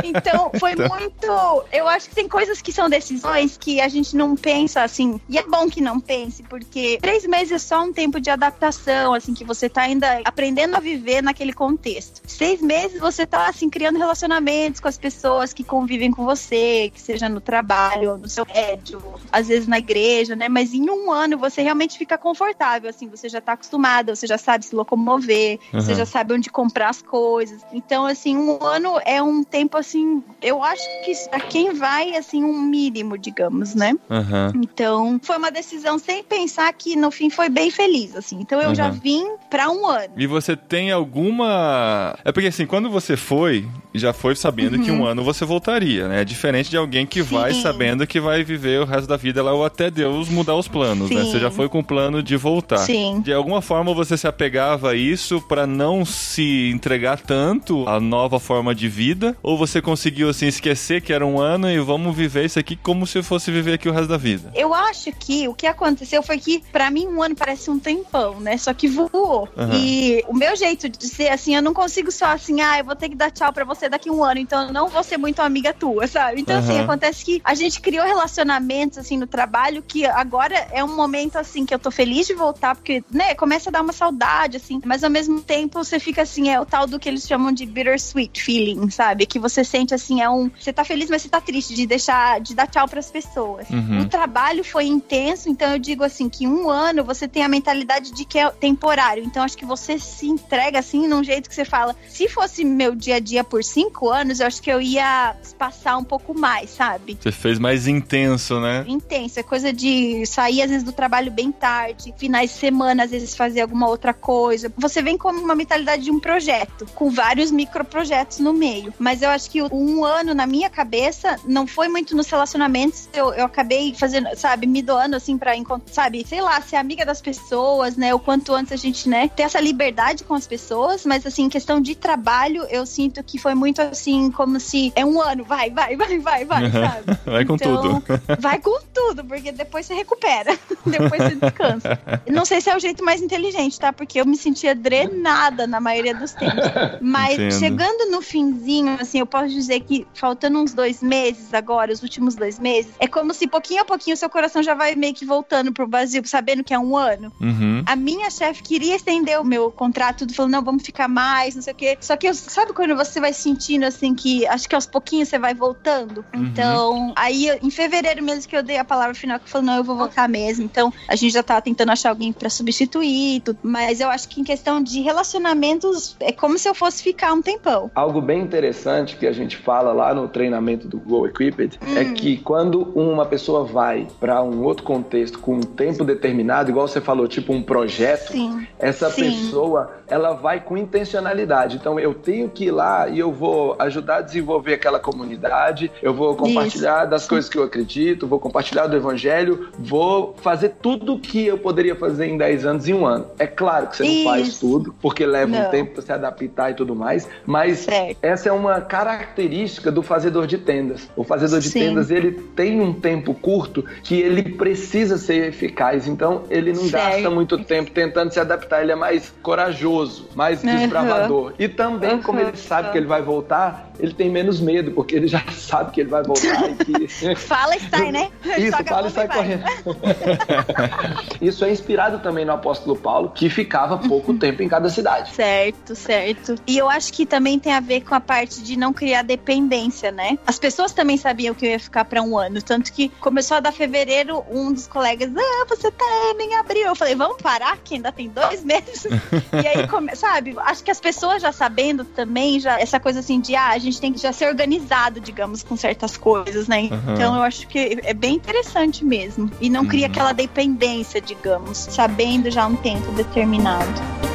Então, 0.03 0.51
foi 0.59 0.75
muito. 0.75 1.65
Eu 1.71 1.87
acho 1.87 2.09
que 2.09 2.15
tem 2.15 2.27
coisas 2.27 2.61
que 2.61 2.71
são 2.71 2.89
decisões 2.89 3.57
que 3.57 3.81
a 3.81 3.87
gente 3.87 4.15
não 4.15 4.35
pensa 4.35 4.83
assim. 4.83 5.19
E 5.27 5.37
é 5.37 5.43
bom 5.43 5.69
que 5.69 5.81
não 5.81 5.99
pense, 5.99 6.43
porque 6.43 6.97
três 7.01 7.25
meses 7.25 7.51
é 7.51 7.57
só 7.57 7.83
um 7.83 7.91
tempo 7.91 8.19
de 8.19 8.29
adaptação, 8.29 9.13
assim, 9.13 9.33
que 9.33 9.43
você 9.43 9.67
tá 9.67 9.81
ainda 9.81 10.21
aprendendo 10.23 10.75
a 10.75 10.79
viver 10.79 11.21
naquele 11.21 11.53
contexto. 11.53 12.21
Seis 12.27 12.61
meses 12.61 12.99
você 12.99 13.25
tá, 13.25 13.47
assim, 13.47 13.69
criando 13.69 13.97
relacionamentos 13.97 14.79
com 14.79 14.87
as 14.87 14.97
pessoas 14.97 15.53
que 15.53 15.63
convivem 15.63 16.11
com 16.11 16.23
você, 16.23 16.91
que 16.93 17.01
seja 17.01 17.27
no 17.27 17.41
trabalho, 17.41 18.17
no 18.17 18.29
seu 18.29 18.45
prédio, 18.45 19.01
às 19.31 19.47
vezes 19.47 19.67
na 19.67 19.79
igreja, 19.79 20.35
né? 20.35 20.47
Mas 20.47 20.73
em 20.73 20.89
um 20.89 21.11
ano 21.11 21.37
você 21.37 21.61
realmente 21.61 21.97
fica 21.97 22.06
confortável, 22.15 22.87
assim, 22.91 23.07
você 23.09 23.27
já 23.27 23.41
tá 23.41 23.53
acostumado, 23.53 24.15
você 24.15 24.27
já 24.27 24.37
sabe 24.37 24.63
se 24.63 24.75
locomover, 24.75 25.57
você 25.73 25.93
Uhum. 25.93 25.97
já 25.97 26.05
sabe 26.05 26.35
onde 26.35 26.47
comprar 26.51 26.89
as 26.89 27.01
coisas. 27.01 27.63
Então, 27.73 28.05
assim, 28.05 28.37
um 28.37 28.63
ano 28.63 28.99
é 29.03 29.19
um 29.19 29.43
tempo, 29.43 29.75
assim, 29.79 30.21
eu 30.43 30.61
acho 30.63 30.83
que 31.03 31.11
pra 31.31 31.39
quem 31.39 31.73
vai, 31.73 32.15
assim, 32.15 32.43
um 32.43 32.61
mínimo, 32.61 33.17
digamos, 33.17 33.73
né? 33.73 33.93
Aham. 34.11 34.51
Então, 34.55 35.19
foi 35.23 35.37
uma 35.37 35.49
decisão 35.49 35.97
sem 35.97 36.23
pensar 36.23 36.71
que 36.73 36.95
no 36.95 37.09
fim 37.09 37.31
foi 37.31 37.49
bem 37.49 37.71
feliz, 37.71 38.15
assim. 38.15 38.37
Então, 38.39 38.61
eu 38.61 38.75
já 38.75 38.89
Uhum. 38.89 38.99
vim 38.99 39.25
pra 39.49 39.71
um 39.71 39.87
ano. 39.87 40.13
E 40.17 40.27
você 40.27 40.55
tem 40.55 40.91
alguma. 40.91 42.17
É 42.23 42.31
porque 42.31 42.47
assim, 42.47 42.65
quando 42.65 42.89
você 42.89 43.15
foi, 43.17 43.65
já 43.93 44.13
foi 44.13 44.35
sabendo 44.35 44.79
que 44.79 44.91
um 44.91 45.05
ano 45.05 45.23
você 45.23 45.45
voltaria, 45.45 46.07
né? 46.07 46.21
É 46.21 46.25
diferente 46.25 46.69
de 46.69 46.77
alguém 46.77 47.05
que 47.05 47.21
vai 47.21 47.49
Uhum. 47.51 47.55
Sim. 47.55 47.61
sabendo 47.61 48.05
que 48.07 48.19
vai 48.19 48.43
viver 48.43 48.81
o 48.81 48.85
resto 48.85 49.07
da 49.07 49.17
vida 49.17 49.41
lá 49.41 49.53
ou 49.53 49.63
até 49.65 49.89
Deus 49.89 50.29
mudar 50.29 50.55
os 50.55 50.67
planos, 50.67 51.09
né? 51.09 51.23
Sim. 51.23 51.31
Você 51.31 51.39
já 51.39 51.49
foi 51.49 51.69
com 51.69 51.79
o 51.79 51.83
plano 51.83 51.96
de 52.23 52.37
voltar. 52.37 52.77
Sim. 52.79 53.21
De 53.21 53.33
alguma 53.33 53.61
forma 53.61 53.93
você 53.93 54.17
se 54.17 54.27
apegava 54.27 54.91
a 54.91 54.95
isso 54.95 55.41
pra 55.41 55.67
não 55.67 56.05
se 56.05 56.69
entregar 56.73 57.19
tanto 57.19 57.87
à 57.87 57.99
nova 57.99 58.39
forma 58.39 58.73
de 58.73 58.87
vida? 58.87 59.35
Ou 59.43 59.57
você 59.57 59.81
conseguiu 59.81 60.29
assim 60.29 60.47
esquecer 60.47 61.01
que 61.01 61.11
era 61.11 61.25
um 61.25 61.39
ano 61.39 61.69
e 61.69 61.79
vamos 61.79 62.15
viver 62.15 62.45
isso 62.45 62.59
aqui 62.59 62.75
como 62.75 63.05
se 63.05 63.21
fosse 63.23 63.51
viver 63.51 63.73
aqui 63.73 63.89
o 63.89 63.91
resto 63.91 64.07
da 64.07 64.17
vida? 64.17 64.51
Eu 64.55 64.73
acho 64.73 65.11
que 65.11 65.47
o 65.47 65.53
que 65.53 65.67
aconteceu 65.67 66.21
foi 66.23 66.37
que, 66.37 66.63
pra 66.71 66.89
mim, 66.89 67.07
um 67.07 67.21
ano 67.21 67.35
parece 67.35 67.69
um 67.69 67.79
tempão, 67.79 68.39
né? 68.39 68.57
Só 68.57 68.73
que 68.73 68.87
voou. 68.87 69.47
Aham. 69.57 69.75
E 69.75 70.23
o 70.27 70.33
meu 70.33 70.55
jeito 70.55 70.87
de 70.89 71.07
ser 71.07 71.29
assim, 71.29 71.55
eu 71.55 71.61
não 71.61 71.73
consigo 71.73 72.11
só 72.11 72.27
assim, 72.27 72.61
ah, 72.61 72.79
eu 72.79 72.85
vou 72.85 72.95
ter 72.95 73.09
que 73.09 73.15
dar 73.15 73.31
tchau 73.31 73.51
pra 73.51 73.63
você 73.63 73.89
daqui 73.89 74.09
um 74.09 74.23
ano, 74.23 74.39
então 74.39 74.67
eu 74.67 74.73
não 74.73 74.87
vou 74.87 75.03
ser 75.03 75.17
muito 75.17 75.41
amiga 75.41 75.73
tua, 75.73 76.05
sabe? 76.07 76.41
Então, 76.41 76.57
assim, 76.57 76.73
Aham. 76.73 76.83
acontece 76.83 77.25
que 77.25 77.41
a 77.43 77.53
gente 77.53 77.81
criou 77.81 78.05
relacionamentos, 78.05 78.97
assim, 78.97 79.17
no 79.17 79.27
trabalho, 79.27 79.81
que 79.81 80.05
agora 80.05 80.55
é 80.71 80.83
um 80.83 80.95
momento, 80.95 81.37
assim, 81.37 81.65
que 81.65 81.73
eu 81.73 81.79
tô 81.87 81.91
feliz 81.91 82.27
de 82.27 82.33
voltar, 82.33 82.75
porque, 82.75 83.01
né, 83.09 83.33
começa 83.33 83.69
a 83.69 83.71
dar 83.71 83.81
uma 83.81 83.93
saudade, 83.93 84.57
assim, 84.57 84.81
mas 84.85 85.03
ao 85.03 85.09
mesmo 85.09 85.41
tempo 85.41 85.81
você 85.81 85.99
fica 85.99 86.23
assim, 86.23 86.49
é 86.49 86.59
o 86.59 86.65
tal 86.65 86.85
do 86.85 86.99
que 86.99 87.07
eles 87.07 87.25
chamam 87.25 87.51
de 87.51 87.65
bittersweet 87.65 88.43
feeling, 88.43 88.89
sabe? 88.89 89.25
Que 89.25 89.39
você 89.39 89.63
sente 89.63 89.93
assim, 89.93 90.21
é 90.21 90.29
um. 90.29 90.51
Você 90.59 90.73
tá 90.73 90.83
feliz, 90.83 91.09
mas 91.09 91.21
você 91.21 91.29
tá 91.29 91.39
triste 91.39 91.73
de 91.73 91.87
deixar, 91.87 92.41
de 92.41 92.53
dar 92.53 92.67
tchau 92.67 92.87
pras 92.87 93.09
pessoas. 93.09 93.69
Uhum. 93.69 94.01
O 94.01 94.09
trabalho 94.09 94.63
foi 94.65 94.85
intenso, 94.85 95.49
então 95.49 95.71
eu 95.71 95.79
digo 95.79 96.03
assim 96.03 96.27
que 96.27 96.45
um 96.45 96.69
ano 96.69 97.03
você 97.03 97.27
tem 97.27 97.43
a 97.43 97.47
mentalidade 97.47 98.11
de 98.11 98.25
que 98.25 98.37
é 98.37 98.49
temporário. 98.49 99.23
Então 99.23 99.43
acho 99.43 99.57
que 99.57 99.65
você 99.65 99.97
se 99.97 100.27
entrega 100.27 100.79
assim 100.79 101.07
num 101.07 101.23
jeito 101.23 101.47
que 101.47 101.55
você 101.55 101.65
fala. 101.65 101.95
Se 102.09 102.27
fosse 102.27 102.65
meu 102.65 102.93
dia 102.93 103.15
a 103.15 103.19
dia 103.19 103.43
por 103.43 103.63
cinco 103.63 104.09
anos, 104.09 104.41
eu 104.41 104.47
acho 104.47 104.61
que 104.61 104.71
eu 104.71 104.81
ia 104.81 105.35
passar 105.57 105.95
um 105.97 106.03
pouco 106.03 106.37
mais, 106.37 106.69
sabe? 106.71 107.17
Você 107.19 107.31
fez 107.31 107.57
mais 107.57 107.87
intenso, 107.87 108.59
né? 108.59 108.83
Intenso, 108.87 109.39
é 109.39 109.43
coisa 109.43 109.71
de 109.71 110.25
sair 110.25 110.61
às 110.61 110.69
vezes 110.69 110.83
do 110.83 110.91
trabalho 110.91 111.31
bem 111.31 111.51
tarde, 111.51 111.76
finais 112.17 112.51
de 112.51 112.57
semana, 112.57 113.03
às 113.03 113.11
vezes 113.11 113.35
fazer 113.35 113.61
alguma 113.61 113.87
outra 113.87 114.13
coisa. 114.13 114.71
Você 114.77 115.01
vem 115.01 115.17
com 115.17 115.29
uma 115.29 115.55
mentalidade 115.55 116.03
de 116.03 116.11
um 116.11 116.19
projeto, 116.19 116.85
com 116.95 117.09
vários 117.09 117.51
microprojetos 117.51 118.39
no 118.39 118.53
meio. 118.53 118.93
Mas 118.99 119.21
eu 119.21 119.29
acho 119.29 119.49
que 119.49 119.61
um 119.61 120.03
ano 120.05 120.33
na 120.33 120.45
minha 120.47 120.69
cabeça 120.69 121.37
não 121.45 121.67
foi 121.67 121.87
muito 121.87 122.15
nos 122.15 122.27
relacionamentos. 122.29 123.09
Eu, 123.13 123.33
eu 123.33 123.45
acabei 123.45 123.93
fazendo, 123.93 124.29
sabe, 124.35 124.67
me 124.67 124.81
doando 124.81 125.15
assim 125.15 125.37
pra 125.37 125.55
encontrar, 125.55 125.93
sabe, 125.93 126.25
sei 126.27 126.41
lá, 126.41 126.61
ser 126.61 126.75
amiga 126.75 127.05
das 127.05 127.21
pessoas, 127.21 127.95
né? 127.95 128.13
O 128.13 128.19
quanto 128.19 128.53
antes 128.53 128.71
a 128.71 128.75
gente, 128.75 129.07
né, 129.09 129.29
ter 129.35 129.43
essa 129.43 129.59
liberdade 129.59 130.23
com 130.23 130.33
as 130.33 130.47
pessoas, 130.47 131.05
mas 131.05 131.25
assim, 131.25 131.49
questão 131.49 131.79
de 131.81 131.95
trabalho, 131.95 132.65
eu 132.69 132.85
sinto 132.85 133.23
que 133.23 133.37
foi 133.37 133.53
muito 133.55 133.81
assim, 133.81 134.31
como 134.31 134.59
se 134.59 134.91
é 134.95 135.05
um 135.05 135.21
ano, 135.21 135.43
vai, 135.43 135.69
vai, 135.69 135.95
vai, 135.95 136.19
vai, 136.19 136.45
vai, 136.45 136.71
sabe? 136.71 137.17
Vai 137.27 137.45
com 137.45 137.55
Então, 137.55 138.01
tudo. 138.01 138.03
Vai 138.39 138.59
com 138.59 138.79
tudo, 138.93 138.96
porque 139.15 139.51
depois 139.51 139.85
você 139.85 139.93
recupera. 139.93 140.57
depois 140.85 141.21
você 141.21 141.35
descansa. 141.35 141.99
Não 142.29 142.45
sei 142.45 142.61
se 142.61 142.69
é 142.69 142.75
o 142.75 142.79
jeito 142.79 143.03
mais 143.03 143.21
inteligente, 143.21 143.79
tá? 143.79 143.91
Porque 143.91 144.19
eu 144.19 144.25
me 144.25 144.37
sentia 144.37 144.73
drenada 144.75 145.67
na 145.67 145.79
maioria 145.79 146.13
dos 146.13 146.33
tempos. 146.33 146.63
Mas 147.01 147.33
Entendo. 147.33 147.59
chegando 147.59 148.11
no 148.11 148.21
finzinho, 148.21 148.97
assim, 148.99 149.19
eu 149.19 149.25
posso 149.25 149.49
dizer 149.49 149.81
que 149.81 150.05
faltando 150.13 150.59
uns 150.59 150.73
dois 150.73 151.01
meses 151.01 151.53
agora, 151.53 151.91
os 151.91 152.03
últimos 152.03 152.35
dois 152.35 152.59
meses, 152.59 152.91
é 152.99 153.07
como 153.07 153.33
se 153.33 153.47
pouquinho 153.47 153.81
a 153.81 153.85
pouquinho 153.85 154.17
seu 154.17 154.29
coração 154.29 154.61
já 154.61 154.73
vai 154.73 154.95
meio 154.95 155.13
que 155.13 155.25
voltando 155.25 155.71
pro 155.71 155.87
Brasil, 155.87 156.21
sabendo 156.25 156.63
que 156.63 156.73
é 156.73 156.79
um 156.79 156.95
ano. 156.95 157.31
Uhum. 157.39 157.83
A 157.85 157.95
minha 157.95 158.29
chefe 158.29 158.63
queria 158.63 158.95
estender 158.95 159.39
o 159.39 159.43
meu 159.43 159.71
contrato, 159.71 160.19
tudo 160.19 160.33
falou, 160.33 160.51
não, 160.51 160.63
vamos 160.63 160.83
ficar 160.83 161.07
mais, 161.07 161.55
não 161.55 161.61
sei 161.61 161.73
o 161.73 161.75
quê. 161.75 161.97
Só 161.99 162.15
que 162.15 162.27
eu, 162.27 162.33
sabe 162.33 162.73
quando 162.73 162.95
você 162.95 163.19
vai 163.19 163.33
sentindo 163.33 163.85
assim 163.85 164.13
que 164.13 164.45
acho 164.47 164.67
que 164.67 164.75
aos 164.75 164.85
pouquinhos 164.85 165.29
você 165.29 165.39
vai 165.39 165.53
voltando? 165.53 166.25
Uhum. 166.33 166.45
Então, 166.45 167.13
aí 167.15 167.49
em 167.61 167.69
fevereiro 167.69 168.23
mesmo 168.23 168.47
que 168.47 168.55
eu 168.55 168.63
dei 168.63 168.77
a 168.77 168.85
palavra 168.85 168.96
final, 169.15 169.39
que 169.39 169.49
falei, 169.49 169.67
não, 169.67 169.77
eu 169.77 169.83
vou 169.83 169.95
voltar 169.95 170.27
mesmo. 170.27 170.63
Então, 170.63 170.91
a 171.07 171.15
gente 171.15 171.33
já 171.33 171.43
tava 171.43 171.61
tentando 171.61 171.91
achar 171.91 172.09
alguém 172.09 172.31
pra 172.31 172.49
substituir, 172.49 173.41
tudo. 173.41 173.59
mas 173.63 173.99
eu 173.99 174.09
acho 174.09 174.27
que 174.29 174.41
em 174.41 174.43
questão 174.43 174.81
de 174.81 175.01
relacionamentos, 175.01 176.15
é 176.19 176.31
como 176.31 176.57
se 176.57 176.67
eu 176.67 176.75
fosse 176.75 177.01
ficar 177.03 177.33
um 177.33 177.41
tempão. 177.41 177.89
Algo 177.95 178.21
bem 178.21 178.41
interessante 178.41 179.15
que 179.15 179.25
a 179.27 179.31
gente 179.31 179.57
fala 179.57 179.91
lá 179.93 180.13
no 180.13 180.27
treinamento 180.27 180.87
do 180.87 180.97
Go 180.99 181.25
Equipped 181.27 181.79
é 181.95 182.01
Hum. 182.01 182.13
que 182.13 182.37
quando 182.37 182.81
uma 182.95 183.25
pessoa 183.25 183.63
vai 183.63 184.07
para 184.19 184.41
um 184.41 184.63
outro 184.63 184.83
contexto 184.83 185.39
com 185.39 185.55
um 185.55 185.61
tempo 185.61 186.03
determinado, 186.03 186.69
igual 186.69 186.87
você 186.87 187.01
falou, 187.01 187.27
tipo 187.27 187.53
um 187.53 187.61
projeto, 187.61 188.31
Sim. 188.31 188.67
essa 188.79 189.09
Sim. 189.09 189.23
pessoa 189.23 189.91
ela 190.07 190.33
vai 190.33 190.59
com 190.59 190.77
intencionalidade. 190.77 191.77
Então 191.77 191.99
eu 191.99 192.13
tenho 192.13 192.49
que 192.49 192.65
ir 192.65 192.71
lá 192.71 193.07
e 193.09 193.19
eu 193.19 193.31
vou 193.31 193.75
ajudar 193.79 194.17
a 194.17 194.21
desenvolver 194.21 194.73
aquela 194.75 194.99
comunidade, 194.99 195.91
eu 196.01 196.13
vou 196.13 196.35
compartilhar 196.35 197.05
das 197.05 197.27
coisas 197.27 197.49
que 197.49 197.57
eu 197.57 197.63
acredito, 197.63 198.27
vou 198.27 198.39
compartilhar 198.39 198.86
do 198.87 198.95
evangelho, 198.95 199.69
vou 199.77 200.35
fazer 200.41 200.69
tudo 200.81 201.15
o 201.15 201.19
que 201.19 201.45
eu 201.45 201.57
poderia 201.57 201.95
fazer 201.95 202.25
em 202.27 202.37
10 202.37 202.65
anos 202.65 202.87
em 202.87 202.93
um 202.93 203.05
ano. 203.05 203.25
É 203.37 203.47
claro 203.47 203.87
que 203.87 203.97
você 203.97 204.03
não 204.03 204.13
Isso. 204.13 204.23
faz 204.23 204.59
tudo, 204.59 204.95
porque 205.01 205.25
leva 205.25 205.51
Não. 205.51 205.67
um 205.67 205.69
tempo 205.69 205.93
para 205.93 206.01
se 206.01 206.11
adaptar 206.11 206.71
e 206.71 206.73
tudo 206.73 206.95
mais, 206.95 207.27
mas 207.45 207.79
Certo. 207.79 208.17
essa 208.21 208.49
é 208.49 208.51
uma 208.51 208.81
característica 208.81 209.91
do 209.91 210.01
fazedor 210.01 210.47
de 210.47 210.57
tendas. 210.57 211.09
O 211.15 211.23
fazedor 211.23 211.59
de 211.59 211.69
Sim. 211.69 211.79
tendas, 211.79 212.11
ele 212.11 212.31
tem 212.31 212.79
um 212.81 212.93
tempo 212.93 213.33
curto 213.33 213.83
que 214.03 214.19
ele 214.19 214.43
precisa 214.43 215.17
ser 215.17 215.47
eficaz, 215.47 216.07
então 216.07 216.43
ele 216.49 216.73
não 216.73 216.87
Certo. 216.87 217.03
gasta 217.13 217.29
muito 217.29 217.57
tempo 217.63 217.91
tentando 217.91 218.31
se 218.31 218.39
adaptar, 218.39 218.81
ele 218.81 218.91
é 218.91 218.95
mais 218.95 219.33
corajoso, 219.41 220.29
mais 220.35 220.63
Aham. 220.63 220.77
desbravador. 220.77 221.53
E 221.59 221.67
também, 221.67 222.21
como 222.21 222.39
Aham. 222.39 222.49
ele 222.49 222.57
sabe 222.57 222.91
que 222.91 222.97
ele 222.97 223.07
vai 223.07 223.21
voltar, 223.21 223.91
ele 223.99 224.13
tem 224.13 224.29
menos 224.29 224.59
medo, 224.59 224.91
porque 224.91 225.15
ele 225.15 225.27
já 225.27 225.43
sabe 225.51 225.91
que 225.91 226.01
ele 226.01 226.09
vai 226.09 226.23
voltar 226.23 226.69
e 226.69 226.75
que 226.75 227.07
Fala 227.35 227.75
e 227.75 227.79
sai, 227.79 228.11
né? 228.11 228.29
isso, 228.57 228.76
Joga 228.77 228.89
fala 228.89 229.07
e 229.07 229.11
sai 229.11 229.27
correndo. 229.27 229.63
Isso 231.41 231.63
é 231.65 231.71
inspirado 231.71 232.19
também 232.19 232.45
no 232.45 232.51
apóstolo 232.53 232.95
Paulo, 232.95 233.29
que 233.29 233.49
ficava 233.49 233.97
pouco 233.97 234.33
tempo 234.37 234.61
em 234.63 234.67
cada 234.69 234.89
cidade. 234.89 235.33
Certo, 235.33 235.95
certo. 235.95 236.55
E 236.65 236.77
eu 236.77 236.89
acho 236.89 237.11
que 237.13 237.25
também 237.25 237.59
tem 237.59 237.73
a 237.73 237.79
ver 237.79 238.01
com 238.01 238.15
a 238.15 238.19
parte 238.19 238.61
de 238.61 238.77
não 238.77 238.93
criar 238.93 239.21
dependência, 239.23 240.11
né? 240.11 240.37
As 240.45 240.59
pessoas 240.59 240.91
também 240.91 241.17
sabiam 241.17 241.53
que 241.53 241.65
eu 241.65 241.71
ia 241.71 241.79
ficar 241.79 242.05
pra 242.05 242.21
um 242.21 242.37
ano, 242.37 242.61
tanto 242.61 242.91
que 242.91 243.09
começou 243.09 243.57
a 243.57 243.59
dar 243.59 243.71
fevereiro, 243.71 244.43
um 244.49 244.71
dos 244.73 244.87
colegas, 244.87 245.31
ah, 245.35 245.65
você 245.67 245.91
tá 245.91 246.05
em 246.39 246.55
abril. 246.55 246.87
Eu 246.87 246.95
falei, 246.95 247.15
vamos 247.15 247.37
parar, 247.41 247.77
que 247.83 247.95
ainda 247.95 248.11
tem 248.11 248.29
dois 248.29 248.63
meses. 248.65 249.05
e 249.05 249.67
aí, 249.67 249.87
come- 249.87 250.15
sabe, 250.15 250.55
acho 250.57 250.83
que 250.83 250.91
as 250.91 250.99
pessoas 250.99 251.41
já 251.41 251.51
sabendo 251.51 252.03
também, 252.05 252.59
já 252.59 252.79
essa 252.79 252.99
coisa 252.99 253.19
assim 253.19 253.39
de, 253.39 253.55
ah, 253.55 253.69
a 253.69 253.77
gente 253.77 253.99
tem 253.99 254.13
que 254.13 254.19
já 254.19 254.31
ser 254.31 254.47
organizado, 254.47 255.19
digamos, 255.19 255.63
com 255.63 255.75
certas 255.75 256.17
coisas, 256.17 256.67
né? 256.67 256.89
Então 257.13 257.35
eu 257.35 257.41
acho 257.43 257.67
que 257.67 257.99
é 258.03 258.13
bem 258.13 258.35
interessante 258.35 258.66
mesmo. 259.05 259.49
E 259.61 259.69
não 259.69 259.85
cria 259.85 260.05
Uhum. 260.05 260.11
aquela 260.11 260.31
dependência, 260.33 261.19
digamos, 261.21 261.77
sabendo 261.77 262.49
já 262.51 262.65
um 262.67 262.75
tempo 262.75 263.11
determinado. 263.13 264.26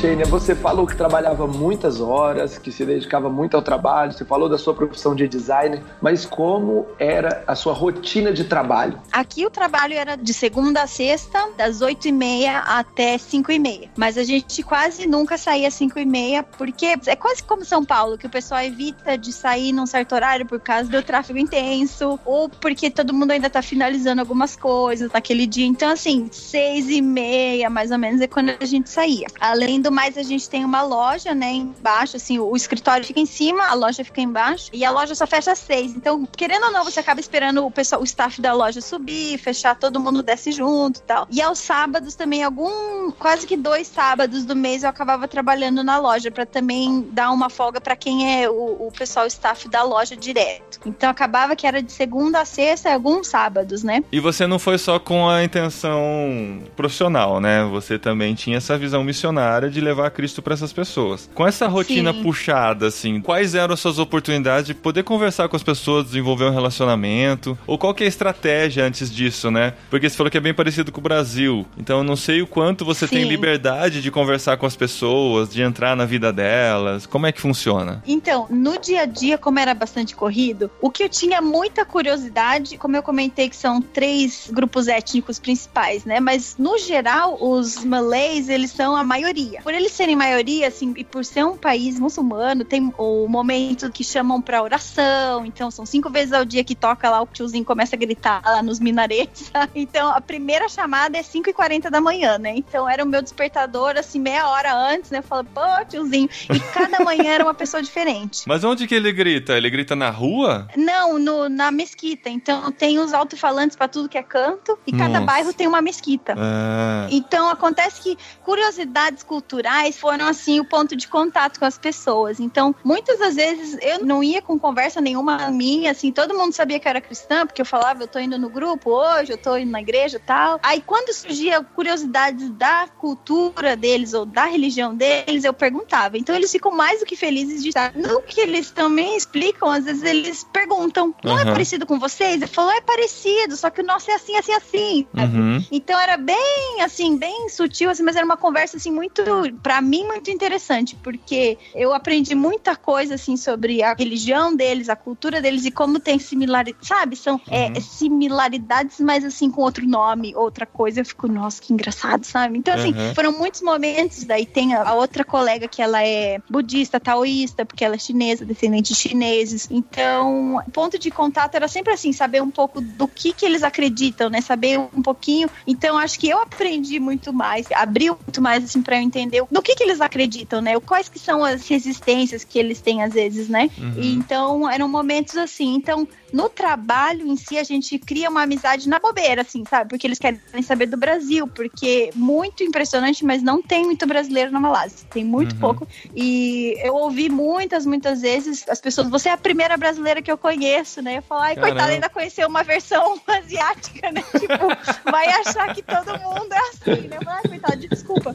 Xênia, 0.00 0.26
você 0.26 0.54
falou 0.54 0.86
que 0.86 0.96
trabalhava 0.96 1.44
muitas 1.48 2.00
horas, 2.00 2.56
que 2.56 2.70
se 2.70 2.86
dedicava 2.86 3.28
muito 3.28 3.56
ao 3.56 3.62
trabalho, 3.62 4.12
você 4.12 4.24
falou 4.24 4.48
da 4.48 4.56
sua 4.56 4.72
profissão 4.72 5.12
de 5.12 5.26
designer, 5.26 5.82
mas 6.00 6.24
como 6.24 6.86
era 7.00 7.42
a 7.48 7.56
sua 7.56 7.72
rotina 7.72 8.32
de 8.32 8.44
trabalho? 8.44 9.00
Aqui 9.10 9.44
o 9.44 9.50
trabalho 9.50 9.94
era 9.94 10.14
de 10.14 10.32
segunda 10.32 10.82
a 10.82 10.86
sexta, 10.86 11.48
das 11.56 11.80
8 11.80 12.06
e 12.06 12.12
meia 12.12 12.60
até 12.60 13.18
5 13.18 13.50
e 13.50 13.58
meia. 13.58 13.90
Mas 13.96 14.16
a 14.16 14.22
gente 14.22 14.62
quase 14.62 15.04
nunca 15.04 15.36
saía 15.36 15.66
às 15.66 15.74
5 15.74 15.98
e 15.98 16.06
meia, 16.06 16.44
porque 16.44 16.96
é 17.04 17.16
quase 17.16 17.42
como 17.42 17.64
São 17.64 17.84
Paulo, 17.84 18.16
que 18.16 18.26
o 18.28 18.30
pessoal 18.30 18.62
evita 18.62 19.18
de 19.18 19.32
sair 19.32 19.72
num 19.72 19.84
certo 19.84 20.14
horário 20.14 20.46
por 20.46 20.60
causa 20.60 20.88
do 20.88 21.02
tráfego 21.02 21.40
intenso, 21.40 22.20
ou 22.24 22.48
porque 22.48 22.88
todo 22.88 23.12
mundo 23.12 23.32
ainda 23.32 23.50
tá 23.50 23.62
finalizando 23.62 24.20
algumas 24.20 24.54
coisas 24.54 25.10
naquele 25.10 25.44
dia. 25.44 25.66
Então, 25.66 25.90
assim, 25.90 26.28
6 26.30 26.88
e 26.88 27.02
meia, 27.02 27.68
mais 27.68 27.90
ou 27.90 27.98
menos, 27.98 28.20
é 28.20 28.28
quando 28.28 28.52
a 28.60 28.64
gente 28.64 28.88
saía. 28.88 29.26
Além 29.40 29.80
do 29.80 29.87
mais, 29.90 30.16
a 30.16 30.22
gente 30.22 30.48
tem 30.48 30.64
uma 30.64 30.82
loja, 30.82 31.34
né, 31.34 31.52
embaixo, 31.52 32.16
assim, 32.16 32.38
o 32.38 32.54
escritório 32.56 33.06
fica 33.06 33.20
em 33.20 33.26
cima, 33.26 33.66
a 33.66 33.74
loja 33.74 34.04
fica 34.04 34.20
embaixo, 34.20 34.70
e 34.72 34.84
a 34.84 34.90
loja 34.90 35.14
só 35.14 35.26
fecha 35.26 35.52
às 35.52 35.58
6. 35.58 35.96
Então, 35.96 36.26
querendo 36.36 36.64
ou 36.64 36.72
não, 36.72 36.84
você 36.84 37.00
acaba 37.00 37.20
esperando 37.20 37.64
o 37.64 37.70
pessoal, 37.70 38.00
o 38.00 38.04
staff 38.04 38.40
da 38.40 38.52
loja 38.52 38.80
subir, 38.80 39.38
fechar, 39.38 39.74
todo 39.76 40.00
mundo 40.00 40.22
desce 40.22 40.52
junto 40.52 40.98
e 41.00 41.02
tal. 41.02 41.26
E 41.30 41.40
aos 41.40 41.58
sábados 41.58 42.14
também, 42.14 42.42
algum, 42.42 43.10
quase 43.12 43.46
que 43.46 43.56
dois 43.56 43.86
sábados 43.86 44.44
do 44.44 44.56
mês 44.56 44.82
eu 44.82 44.88
acabava 44.88 45.28
trabalhando 45.28 45.82
na 45.84 45.98
loja 45.98 46.30
para 46.30 46.46
também 46.46 47.06
dar 47.12 47.30
uma 47.30 47.48
folga 47.48 47.80
para 47.80 47.96
quem 47.96 48.42
é 48.42 48.48
o, 48.48 48.86
o 48.86 48.92
pessoal 48.96 49.24
o 49.24 49.28
staff 49.28 49.68
da 49.68 49.82
loja 49.82 50.16
direto. 50.16 50.80
Então 50.84 51.08
acabava 51.10 51.54
que 51.54 51.66
era 51.66 51.82
de 51.82 51.92
segunda 51.92 52.40
a 52.40 52.44
sexta 52.44 52.88
e 52.88 52.92
alguns 52.92 53.28
sábados, 53.28 53.82
né? 53.82 54.02
E 54.10 54.20
você 54.20 54.46
não 54.46 54.58
foi 54.58 54.78
só 54.78 54.98
com 54.98 55.28
a 55.28 55.44
intenção 55.44 56.62
profissional, 56.76 57.40
né? 57.40 57.64
Você 57.64 57.98
também 57.98 58.34
tinha 58.34 58.56
essa 58.56 58.76
visão 58.76 59.04
missionária 59.04 59.70
de 59.70 59.77
levar 59.80 60.10
Cristo 60.10 60.42
para 60.42 60.54
essas 60.54 60.72
pessoas. 60.72 61.28
Com 61.34 61.46
essa 61.46 61.66
rotina 61.66 62.12
Sim. 62.12 62.22
puxada, 62.22 62.86
assim, 62.86 63.20
quais 63.20 63.54
eram 63.54 63.74
as 63.74 63.80
suas 63.80 63.98
oportunidades 63.98 64.66
de 64.66 64.74
poder 64.74 65.02
conversar 65.02 65.48
com 65.48 65.56
as 65.56 65.62
pessoas, 65.62 66.06
desenvolver 66.06 66.44
um 66.44 66.52
relacionamento? 66.52 67.58
Ou 67.66 67.78
qual 67.78 67.94
que 67.94 68.02
é 68.02 68.06
a 68.06 68.08
estratégia 68.08 68.84
antes 68.84 69.12
disso, 69.12 69.50
né? 69.50 69.74
Porque 69.90 70.08
você 70.08 70.16
falou 70.16 70.30
que 70.30 70.38
é 70.38 70.40
bem 70.40 70.54
parecido 70.54 70.92
com 70.92 71.00
o 71.00 71.02
Brasil. 71.02 71.66
Então 71.76 71.98
eu 71.98 72.04
não 72.04 72.16
sei 72.16 72.42
o 72.42 72.46
quanto 72.46 72.84
você 72.84 73.06
tem 73.06 73.22
Sim. 73.22 73.28
liberdade 73.28 74.02
de 74.02 74.10
conversar 74.10 74.56
com 74.56 74.66
as 74.66 74.76
pessoas, 74.76 75.50
de 75.50 75.62
entrar 75.62 75.96
na 75.96 76.04
vida 76.04 76.32
delas. 76.32 77.06
Como 77.06 77.26
é 77.26 77.32
que 77.32 77.40
funciona? 77.40 78.02
Então, 78.06 78.46
no 78.50 78.78
dia 78.78 79.02
a 79.02 79.06
dia, 79.06 79.38
como 79.38 79.58
era 79.58 79.74
bastante 79.74 80.14
corrido, 80.14 80.70
o 80.80 80.90
que 80.90 81.02
eu 81.02 81.08
tinha 81.08 81.40
muita 81.40 81.84
curiosidade, 81.84 82.78
como 82.78 82.96
eu 82.96 83.02
comentei 83.02 83.48
que 83.48 83.56
são 83.56 83.80
três 83.80 84.48
grupos 84.52 84.88
étnicos 84.88 85.38
principais, 85.38 86.04
né? 86.04 86.20
Mas 86.20 86.56
no 86.58 86.78
geral, 86.78 87.38
os 87.40 87.84
malays, 87.84 88.48
eles 88.48 88.70
são 88.70 88.96
a 88.96 89.04
maioria. 89.04 89.60
Por 89.68 89.74
eles 89.74 89.92
serem 89.92 90.16
maioria, 90.16 90.66
assim, 90.66 90.94
e 90.96 91.04
por 91.04 91.22
ser 91.26 91.44
um 91.44 91.54
país 91.54 92.00
muçulmano, 92.00 92.64
tem 92.64 92.90
o 92.96 93.28
momento 93.28 93.92
que 93.92 94.02
chamam 94.02 94.40
pra 94.40 94.62
oração, 94.62 95.44
então 95.44 95.70
são 95.70 95.84
cinco 95.84 96.08
vezes 96.08 96.32
ao 96.32 96.42
dia 96.42 96.64
que 96.64 96.74
toca 96.74 97.10
lá, 97.10 97.20
o 97.20 97.26
tiozinho 97.26 97.66
começa 97.66 97.94
a 97.94 97.98
gritar 97.98 98.40
lá 98.46 98.62
nos 98.62 98.80
minaretes. 98.80 99.52
Então, 99.74 100.08
a 100.08 100.20
primeira 100.22 100.68
chamada 100.70 101.18
é 101.18 101.22
5 101.22 101.50
e 101.50 101.52
40 101.52 101.90
da 101.90 102.00
manhã, 102.00 102.38
né? 102.38 102.54
Então, 102.56 102.88
era 102.88 103.04
o 103.04 103.06
meu 103.06 103.20
despertador, 103.20 103.96
assim, 103.98 104.18
meia 104.18 104.48
hora 104.48 104.74
antes, 104.74 105.10
né? 105.10 105.18
Eu 105.18 105.22
falo, 105.22 105.44
pô, 105.44 105.60
tiozinho. 105.86 106.28
E 106.50 106.58
cada 106.72 107.04
manhã 107.04 107.32
era 107.32 107.44
uma 107.44 107.52
pessoa 107.54 107.82
diferente. 107.82 108.44
Mas 108.48 108.64
onde 108.64 108.86
que 108.86 108.94
ele 108.94 109.12
grita? 109.12 109.52
Ele 109.52 109.68
grita 109.68 109.94
na 109.94 110.08
rua? 110.08 110.66
Não, 110.76 111.18
no- 111.18 111.48
na 111.50 111.70
mesquita. 111.70 112.30
Então 112.30 112.72
tem 112.72 112.98
os 112.98 113.12
alto-falantes 113.12 113.76
pra 113.76 113.86
tudo 113.86 114.08
que 114.08 114.16
é 114.16 114.22
canto 114.22 114.78
e 114.86 114.92
cada 114.92 115.20
Nossa. 115.20 115.26
bairro 115.26 115.52
tem 115.52 115.66
uma 115.66 115.82
mesquita. 115.82 116.34
Ah, 116.38 117.06
Então 117.10 117.50
acontece 117.50 118.00
que 118.00 118.16
curiosidades 118.42 119.22
culturais 119.22 119.57
foram 119.96 120.26
assim 120.26 120.60
o 120.60 120.64
ponto 120.64 120.96
de 120.96 121.08
contato 121.08 121.58
com 121.58 121.64
as 121.64 121.78
pessoas. 121.78 122.40
Então, 122.40 122.74
muitas 122.84 123.18
das 123.18 123.34
vezes 123.36 123.78
eu 123.80 124.04
não 124.04 124.22
ia 124.22 124.42
com 124.42 124.58
conversa 124.58 125.00
nenhuma 125.00 125.50
minha, 125.50 125.90
assim, 125.90 126.12
todo 126.12 126.36
mundo 126.36 126.52
sabia 126.52 126.78
que 126.78 126.86
eu 126.86 126.90
era 126.90 127.00
cristã, 127.00 127.46
porque 127.46 127.60
eu 127.62 127.66
falava, 127.66 128.02
eu 128.02 128.08
tô 128.08 128.18
indo 128.18 128.38
no 128.38 128.50
grupo 128.50 128.90
hoje, 128.90 129.32
eu 129.32 129.38
tô 129.38 129.56
indo 129.56 129.70
na 129.70 129.80
igreja 129.80 130.16
e 130.16 130.20
tal. 130.20 130.60
Aí 130.62 130.82
quando 130.84 131.12
surgia 131.12 131.62
curiosidades 131.62 132.50
da 132.50 132.88
cultura 132.98 133.76
deles 133.76 134.14
ou 134.14 134.24
da 134.24 134.46
religião 134.46 134.94
deles, 134.94 135.44
eu 135.44 135.52
perguntava. 135.52 136.18
Então 136.18 136.34
eles 136.34 136.50
ficam 136.50 136.72
mais 136.72 137.00
do 137.00 137.06
que 137.06 137.16
felizes 137.16 137.62
de 137.62 137.68
estar. 137.68 137.92
No 137.94 138.22
que 138.22 138.40
eles 138.40 138.70
também 138.70 139.16
explicam, 139.16 139.70
às 139.70 139.84
vezes 139.84 140.02
eles 140.02 140.44
perguntam: 140.44 141.14
"Não 141.24 141.38
é 141.38 141.42
Aham. 141.42 141.52
parecido 141.52 141.86
com 141.86 141.98
vocês?" 141.98 142.40
Eu 142.40 142.48
falo: 142.48 142.70
"É 142.70 142.80
parecido, 142.80 143.56
só 143.56 143.70
que 143.70 143.80
o 143.80 143.84
nosso 143.84 144.10
é 144.10 144.14
assim, 144.14 144.36
assim, 144.36 144.52
assim." 144.52 145.06
uhum. 145.16 145.64
Então 145.70 145.98
era 145.98 146.16
bem 146.16 146.82
assim, 146.82 147.16
bem 147.16 147.48
sutil, 147.48 147.90
assim, 147.90 148.02
mas 148.02 148.16
era 148.16 148.24
uma 148.24 148.36
conversa 148.36 148.76
assim 148.76 148.90
muito, 148.90 149.22
pra 149.52 149.80
mim, 149.80 150.04
muito 150.04 150.30
interessante, 150.30 150.96
porque 151.02 151.58
eu 151.74 151.92
aprendi 151.92 152.34
muita 152.34 152.74
coisa 152.76 153.14
assim 153.14 153.36
sobre 153.36 153.82
a 153.82 153.94
religião 153.94 154.54
deles, 154.54 154.88
a 154.88 154.96
cultura 154.96 155.40
deles 155.40 155.64
e 155.64 155.70
como 155.70 155.98
tem 156.00 156.18
similaridades, 156.18 156.86
sabe? 156.88 157.16
São 157.16 157.40
é, 157.50 157.66
Uhum. 157.68 157.80
similaridades, 157.80 159.00
mas 159.00 159.24
assim 159.24 159.50
com 159.50 159.62
outro 159.62 159.86
nome, 159.86 160.34
outra 160.36 160.66
coisa. 160.66 161.00
Eu 161.00 161.04
fico, 161.04 161.28
nossa, 161.28 161.60
que 161.60 161.72
engraçado, 161.72 162.24
sabe? 162.24 162.58
Então 162.58 162.74
assim, 162.74 162.92
Uhum. 162.92 163.14
foram 163.14 163.32
muitos 163.32 163.62
momentos. 163.62 164.24
Daí 164.24 164.46
tem 164.46 164.74
a, 164.74 164.82
a 164.82 164.94
outra 164.94 165.24
colega 165.24 165.68
que 165.68 165.80
ela 165.80 166.02
é 166.04 166.38
budista, 166.50 166.98
taoísta, 167.00 167.64
porque 167.64 167.84
ela 167.84 167.94
é 167.94 167.98
chinesa, 167.98 168.44
descendente 168.44 168.92
de 168.92 168.98
chineses. 168.98 169.68
Então, 169.70 170.56
o 170.56 170.70
ponto 170.70 170.98
de 170.98 171.10
contato 171.10 171.54
era 171.54 171.68
sempre 171.68 171.92
assim, 171.92 172.12
saber 172.12 172.42
um 172.42 172.50
pouco 172.50 172.80
do 172.80 173.06
que 173.08 173.32
que 173.32 173.44
eles 173.44 173.62
acreditam, 173.62 174.28
né? 174.30 174.40
Saber 174.40 174.78
um 174.78 175.02
pouquinho. 175.02 175.48
Então, 175.66 175.96
acho 175.98 176.18
que 176.18 176.28
eu 176.28 176.38
aprendi 176.40 176.98
muito 177.00 177.32
mais, 177.32 177.70
abriu 177.72 178.18
muito 178.26 178.40
mais 178.42 178.64
assim 178.64 178.82
para 178.82 178.96
eu 178.96 179.02
entender 179.02 179.37
no 179.50 179.62
que 179.62 179.74
que 179.74 179.84
eles 179.84 180.00
acreditam, 180.00 180.60
né? 180.60 180.78
Quais 180.80 181.08
que 181.08 181.18
são 181.18 181.44
as 181.44 181.68
resistências 181.68 182.44
que 182.44 182.58
eles 182.58 182.80
têm 182.80 183.02
às 183.02 183.12
vezes, 183.12 183.48
né? 183.48 183.68
Uhum. 183.78 183.94
E, 183.96 184.14
então, 184.14 184.70
eram 184.70 184.88
momentos 184.88 185.36
assim. 185.36 185.74
Então, 185.74 186.08
no 186.32 186.48
trabalho 186.48 187.26
em 187.26 187.36
si, 187.36 187.58
a 187.58 187.64
gente 187.64 187.98
cria 187.98 188.28
uma 188.30 188.42
amizade 188.42 188.88
na 188.88 188.98
bobeira, 188.98 189.42
assim, 189.42 189.64
sabe? 189.68 189.90
Porque 189.90 190.06
eles 190.06 190.18
querem 190.18 190.40
saber 190.62 190.86
do 190.86 190.96
Brasil, 190.96 191.46
porque 191.48 192.10
muito 192.14 192.62
impressionante, 192.62 193.24
mas 193.24 193.42
não 193.42 193.62
tem 193.62 193.84
muito 193.84 194.06
brasileiro 194.06 194.50
na 194.50 194.60
Malásia. 194.60 195.06
Tem 195.12 195.24
muito 195.24 195.52
Uhum. 195.54 195.58
pouco. 195.60 195.88
E 196.14 196.74
eu 196.82 196.94
ouvi 196.94 197.28
muitas, 197.28 197.86
muitas 197.86 198.20
vezes 198.20 198.64
as 198.68 198.80
pessoas, 198.80 199.08
você 199.08 199.28
é 199.28 199.32
a 199.32 199.36
primeira 199.36 199.76
brasileira 199.76 200.20
que 200.22 200.30
eu 200.30 200.38
conheço, 200.38 201.00
né? 201.02 201.18
Eu 201.18 201.22
falo, 201.22 201.40
ai, 201.42 201.54
Caramba. 201.54 201.72
coitada, 201.72 201.92
ainda 201.92 202.08
conheceu 202.10 202.48
uma 202.48 202.62
versão 202.62 203.20
asiática, 203.26 204.10
né? 204.12 204.22
Tipo, 204.38 204.76
vai 205.10 205.28
achar 205.28 205.72
que 205.74 205.82
todo 205.82 206.06
mundo 206.18 206.52
é 206.52 206.58
assim, 206.70 207.08
né? 207.08 207.18
Falo, 207.24 207.36
ai, 207.36 207.48
coitado, 207.48 207.76
desculpa. 207.88 208.34